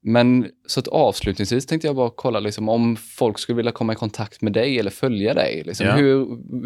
Men 0.05 0.49
så 0.67 0.81
att 0.81 0.89
avslutningsvis 0.89 1.67
tänkte 1.67 1.89
jag 1.89 1.97
bara 1.97 2.11
kolla 2.17 2.41
liksom, 2.41 2.69
om 2.69 2.97
folk 2.97 3.39
skulle 3.39 3.57
vilja 3.57 3.73
komma 3.73 3.93
i 3.93 3.97
kontakt 3.97 4.43
med 4.43 4.53
dig 4.53 4.79
eller 4.79 4.91
följa 4.91 5.35
dig. 5.35 5.63
Liksom, 5.67 5.87
ja. 5.87 5.97
hur, 5.97 6.19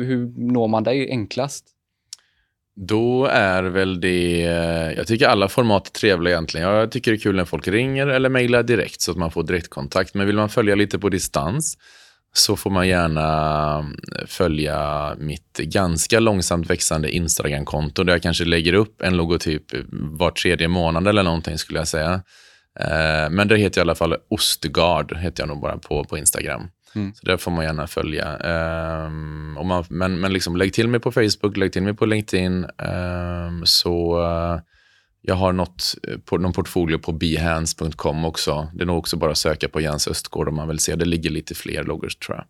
hur 0.05 0.32
når 0.53 0.68
man 0.68 0.84
dig 0.84 1.11
enklast? 1.11 1.64
Då 2.76 3.26
är 3.26 3.62
väl 3.62 4.01
det, 4.01 4.41
jag 4.97 5.07
tycker 5.07 5.28
alla 5.28 5.49
format 5.49 5.87
är 5.87 5.91
trevliga 5.91 6.34
egentligen. 6.34 6.68
Jag 6.68 6.91
tycker 6.91 7.11
det 7.11 7.16
är 7.16 7.20
kul 7.20 7.37
när 7.37 7.45
folk 7.45 7.68
ringer 7.68 8.07
eller 8.07 8.28
mejlar 8.28 8.62
direkt 8.62 9.01
så 9.01 9.11
att 9.11 9.16
man 9.16 9.30
får 9.30 9.43
direktkontakt. 9.43 10.14
Men 10.14 10.26
vill 10.26 10.37
man 10.37 10.49
följa 10.49 10.74
lite 10.74 10.99
på 10.99 11.09
distans 11.09 11.78
så 12.32 12.57
får 12.57 12.70
man 12.70 12.89
gärna 12.89 13.91
följa 14.26 15.12
mitt 15.18 15.59
ganska 15.59 16.20
långsamt 16.20 16.70
växande 16.70 17.11
Instagram-konto 17.11 18.05
där 18.05 18.12
jag 18.12 18.22
kanske 18.22 18.45
lägger 18.45 18.72
upp 18.72 19.03
en 19.03 19.16
logotyp 19.16 19.64
var 19.91 20.30
tredje 20.30 20.68
månad 20.68 21.09
eller 21.09 21.22
någonting 21.22 21.59
skulle 21.59 21.78
jag 21.78 21.89
säga. 21.89 22.22
Eh, 22.80 23.30
men 23.30 23.48
det 23.48 23.56
heter 23.56 23.80
i 23.80 23.82
alla 23.82 23.94
fall 23.94 24.16
Ostgard, 24.28 25.16
heter 25.16 25.42
jag 25.42 25.48
nog 25.48 25.60
bara 25.60 25.78
på, 25.78 26.04
på 26.04 26.18
Instagram. 26.18 26.68
Mm. 26.96 27.14
Så 27.14 27.26
där 27.26 27.36
får 27.36 27.50
man 27.50 27.64
gärna 27.64 27.86
följa. 27.86 28.36
Um, 29.06 29.56
och 29.58 29.66
man, 29.66 29.84
men 29.88 30.20
men 30.20 30.32
liksom, 30.32 30.56
lägg 30.56 30.72
till 30.72 30.88
mig 30.88 31.00
på 31.00 31.12
Facebook, 31.12 31.56
lägg 31.56 31.72
till 31.72 31.82
mig 31.82 31.94
på 31.94 32.06
LinkedIn. 32.06 32.66
Um, 32.78 33.66
så 33.66 34.20
uh, 34.20 34.60
jag 35.22 35.34
har 35.34 35.52
något, 35.52 35.94
på, 36.24 36.38
någon 36.38 36.52
portfolio 36.52 36.98
på 36.98 37.12
behance.com 37.12 38.24
också. 38.24 38.68
Det 38.74 38.82
är 38.82 38.86
nog 38.86 38.98
också 38.98 39.16
bara 39.16 39.30
att 39.30 39.38
söka 39.38 39.68
på 39.68 39.80
Jens 39.80 40.08
Östgård 40.08 40.48
om 40.48 40.56
man 40.56 40.68
vill 40.68 40.78
se. 40.78 40.96
Det 40.96 41.04
ligger 41.04 41.30
lite 41.30 41.54
fler 41.54 41.84
loggor 41.84 42.08
tror 42.26 42.36
jag. 42.36 42.46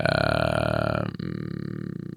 Uh, 0.00 1.08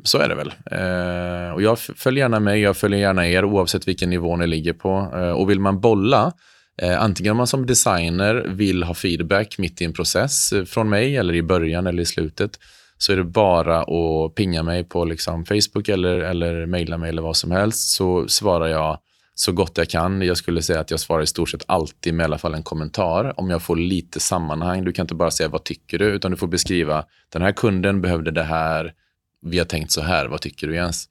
så 0.04 0.18
är 0.18 0.30
det 0.30 0.36
väl. 0.36 0.54
Uh, 0.72 1.54
och 1.54 1.62
jag 1.62 1.80
följer 1.80 2.24
gärna 2.24 2.40
mig, 2.40 2.62
jag 2.62 2.78
följer 2.78 3.00
gärna 3.00 3.28
er 3.28 3.46
oavsett 3.46 3.88
vilken 3.88 4.10
nivå 4.10 4.36
ni 4.36 4.48
ligger 4.48 4.74
på. 4.74 4.92
och 5.36 5.50
vill 5.50 5.60
man 5.60 5.80
bolla 5.80 6.26
Eh, 6.26 6.34
Eh, 6.82 7.02
antingen 7.02 7.32
om 7.32 7.38
man 7.38 7.48
som 7.48 7.66
designer 7.66 8.46
vill 8.48 8.84
ha 8.84 8.94
feedback 8.94 9.58
mitt 9.58 9.82
i 9.82 9.86
en 9.86 9.94
process 9.94 10.54
eh, 10.54 10.66
från 10.66 10.90
mig 10.90 11.18
eller 11.18 11.34
i 11.34 11.42
början 11.42 11.88
eller 11.88 12.02
i 12.02 12.06
slutet 12.06 12.60
så 12.98 13.12
är 13.12 13.18
det 13.18 13.24
bara 13.24 13.82
att 13.82 14.36
pinga 14.36 14.64
mig 14.64 14.84
på 14.84 15.06
liksom 15.06 15.46
Facebook 15.46 15.90
eller, 15.90 16.18
eller 16.18 16.66
mejla 16.66 16.98
mig 16.98 17.10
eller 17.10 17.22
vad 17.22 17.38
som 17.38 17.52
helst 17.52 17.90
så 17.90 18.28
svarar 18.28 18.68
jag 18.68 19.00
så 19.36 19.52
gott 19.52 19.78
jag 19.78 19.90
kan. 19.90 20.22
Jag 20.22 20.38
skulle 20.38 20.62
säga 20.62 20.80
att 20.80 20.92
jag 20.92 21.00
svarar 21.00 21.22
i 21.22 21.28
stort 21.28 21.50
sett 21.50 21.64
alltid 21.68 22.14
med 22.14 22.24
i 22.24 22.26
alla 22.26 22.38
fall 22.38 22.54
en 22.54 22.64
kommentar. 22.64 23.40
Om 23.40 23.50
jag 23.50 23.62
får 23.62 23.76
lite 23.76 24.20
sammanhang. 24.20 24.84
Du 24.84 24.92
kan 24.92 25.04
inte 25.04 25.16
bara 25.16 25.32
säga 25.32 25.50
vad 25.50 25.64
tycker 25.64 26.00
du, 26.00 26.06
utan 26.06 26.32
du 26.32 26.38
får 26.38 26.48
beskriva 26.48 27.06
den 27.30 27.42
här 27.42 27.52
kunden 27.52 28.02
behövde 28.02 28.32
det 28.32 28.44
här. 28.44 28.94
Vi 29.42 29.58
har 29.58 29.66
tänkt 29.66 29.92
så 29.92 30.02
här. 30.02 30.28
Vad 30.28 30.42
tycker 30.42 30.68
du 30.68 30.76
Jens? 30.76 31.10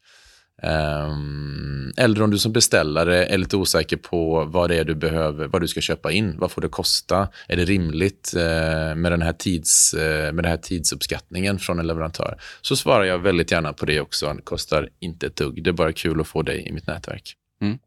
Um, 0.62 1.92
eller 1.96 2.22
om 2.22 2.30
du 2.30 2.38
som 2.38 2.52
beställare 2.52 3.26
är 3.26 3.38
lite 3.38 3.56
osäker 3.56 3.96
på 3.96 4.44
vad 4.44 4.70
det 4.70 4.78
är 4.78 4.84
du 4.84 4.94
behöver, 4.94 5.46
vad 5.46 5.62
du 5.62 5.68
ska 5.68 5.80
köpa 5.80 6.12
in. 6.12 6.38
Vad 6.38 6.50
får 6.50 6.62
det 6.62 6.68
kosta? 6.68 7.28
Är 7.48 7.56
det 7.56 7.64
rimligt 7.64 8.32
uh, 8.36 8.42
med, 8.94 9.12
den 9.12 9.22
här 9.22 9.32
tids, 9.32 9.94
uh, 9.94 10.00
med 10.00 10.34
den 10.34 10.44
här 10.44 10.56
tidsuppskattningen 10.56 11.58
från 11.58 11.78
en 11.78 11.86
leverantör? 11.86 12.40
Så 12.60 12.76
svarar 12.76 13.04
jag 13.04 13.18
väldigt 13.18 13.50
gärna 13.50 13.72
på 13.72 13.86
det 13.86 14.00
också. 14.00 14.34
Det 14.34 14.42
kostar 14.42 14.88
inte 15.00 15.26
ett 15.26 15.36
dugg. 15.36 15.64
Det 15.64 15.70
är 15.70 15.72
bara 15.72 15.92
kul 15.92 16.20
att 16.20 16.26
få 16.26 16.42
dig 16.42 16.68
i 16.68 16.72
mitt 16.72 16.86
nätverk. 16.86 17.34
Mm. 17.62 17.78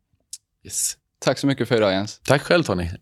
Yes. 0.65 0.97
Tack 1.19 1.39
så 1.39 1.47
mycket 1.47 1.67
för 1.67 1.75
idag 1.75 1.91
Jens. 1.93 2.19
Tack 2.23 2.41
själv 2.41 2.63
Tony. 2.63 2.89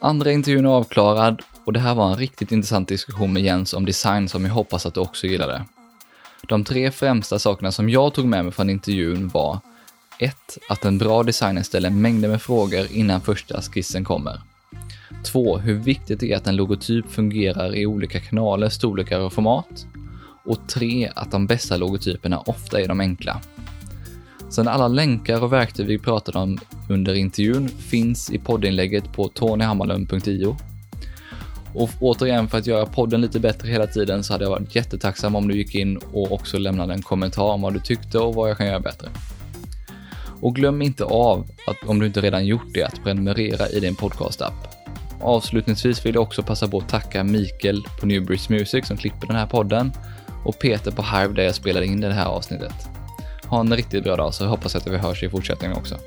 Andra 0.00 0.32
intervjun 0.32 0.64
är 0.64 0.70
avklarad 0.70 1.42
och 1.64 1.72
det 1.72 1.80
här 1.80 1.94
var 1.94 2.10
en 2.10 2.16
riktigt 2.16 2.52
intressant 2.52 2.88
diskussion 2.88 3.32
med 3.32 3.42
Jens 3.42 3.74
om 3.74 3.86
design 3.86 4.28
som 4.28 4.44
jag 4.44 4.52
hoppas 4.52 4.86
att 4.86 4.94
du 4.94 5.00
också 5.00 5.26
gillade. 5.26 5.64
De 6.48 6.64
tre 6.64 6.90
främsta 6.90 7.38
sakerna 7.38 7.72
som 7.72 7.90
jag 7.90 8.14
tog 8.14 8.26
med 8.26 8.44
mig 8.44 8.52
från 8.52 8.70
intervjun 8.70 9.28
var 9.28 9.58
1. 10.18 10.36
Att 10.68 10.84
en 10.84 10.98
bra 10.98 11.22
designer 11.22 11.62
ställer 11.62 11.90
mängder 11.90 12.28
med 12.28 12.42
frågor 12.42 12.86
innan 12.90 13.20
första 13.20 13.62
skissen 13.62 14.04
kommer. 14.04 14.40
2. 15.24 15.58
Hur 15.58 15.74
viktigt 15.74 16.20
det 16.20 16.32
är 16.32 16.36
att 16.36 16.46
en 16.46 16.56
logotyp 16.56 17.10
fungerar 17.10 17.76
i 17.76 17.86
olika 17.86 18.20
kanaler, 18.20 18.68
storlekar 18.68 19.20
och 19.20 19.32
format. 19.32 19.86
Och 20.44 20.58
3. 20.68 21.10
Att 21.14 21.30
de 21.30 21.46
bästa 21.46 21.76
logotyperna 21.76 22.38
ofta 22.38 22.80
är 22.80 22.88
de 22.88 23.00
enkla. 23.00 23.40
Sen 24.50 24.68
alla 24.68 24.88
länkar 24.88 25.42
och 25.42 25.52
verktyg 25.52 25.86
vi 25.86 25.98
pratade 25.98 26.38
om 26.38 26.58
under 26.88 27.14
intervjun 27.14 27.68
finns 27.68 28.30
i 28.30 28.38
poddinlägget 28.38 29.12
på 29.12 29.28
tonyhammarlund.io 29.28 30.56
och 31.74 31.90
återigen, 32.00 32.48
för 32.48 32.58
att 32.58 32.66
göra 32.66 32.86
podden 32.86 33.20
lite 33.20 33.40
bättre 33.40 33.68
hela 33.68 33.86
tiden 33.86 34.24
så 34.24 34.32
hade 34.32 34.44
jag 34.44 34.50
varit 34.50 34.74
jättetacksam 34.74 35.36
om 35.36 35.48
du 35.48 35.56
gick 35.56 35.74
in 35.74 35.96
och 36.12 36.32
också 36.32 36.58
lämnade 36.58 36.94
en 36.94 37.02
kommentar 37.02 37.42
om 37.42 37.62
vad 37.62 37.72
du 37.72 37.80
tyckte 37.80 38.18
och 38.18 38.34
vad 38.34 38.50
jag 38.50 38.58
kan 38.58 38.66
göra 38.66 38.80
bättre. 38.80 39.08
Och 40.40 40.54
glöm 40.54 40.82
inte 40.82 41.04
av, 41.04 41.46
att 41.66 41.88
om 41.88 41.98
du 41.98 42.06
inte 42.06 42.20
redan 42.20 42.46
gjort 42.46 42.74
det, 42.74 42.82
att 42.82 43.02
prenumerera 43.04 43.68
i 43.68 43.80
din 43.80 43.94
podcast-app. 43.94 44.74
Avslutningsvis 45.20 46.06
vill 46.06 46.14
jag 46.14 46.22
också 46.22 46.42
passa 46.42 46.68
på 46.68 46.78
att 46.78 46.88
tacka 46.88 47.24
Mikael 47.24 47.82
på 48.00 48.06
Newbridge 48.06 48.44
Music 48.48 48.86
som 48.86 48.96
klipper 48.96 49.26
den 49.26 49.36
här 49.36 49.46
podden 49.46 49.92
och 50.44 50.58
Peter 50.58 50.90
på 50.90 51.02
Hive 51.02 51.34
där 51.34 51.42
jag 51.42 51.54
spelade 51.54 51.86
in 51.86 52.00
det 52.00 52.12
här 52.12 52.26
avsnittet. 52.26 52.74
Ha 53.46 53.60
en 53.60 53.76
riktigt 53.76 54.04
bra 54.04 54.16
dag 54.16 54.34
så 54.34 54.46
hoppas 54.46 54.74
jag 54.74 54.80
att 54.80 54.86
vi 54.86 54.96
hörs 54.96 55.22
i 55.22 55.28
fortsättningen 55.28 55.76
också. 55.76 55.98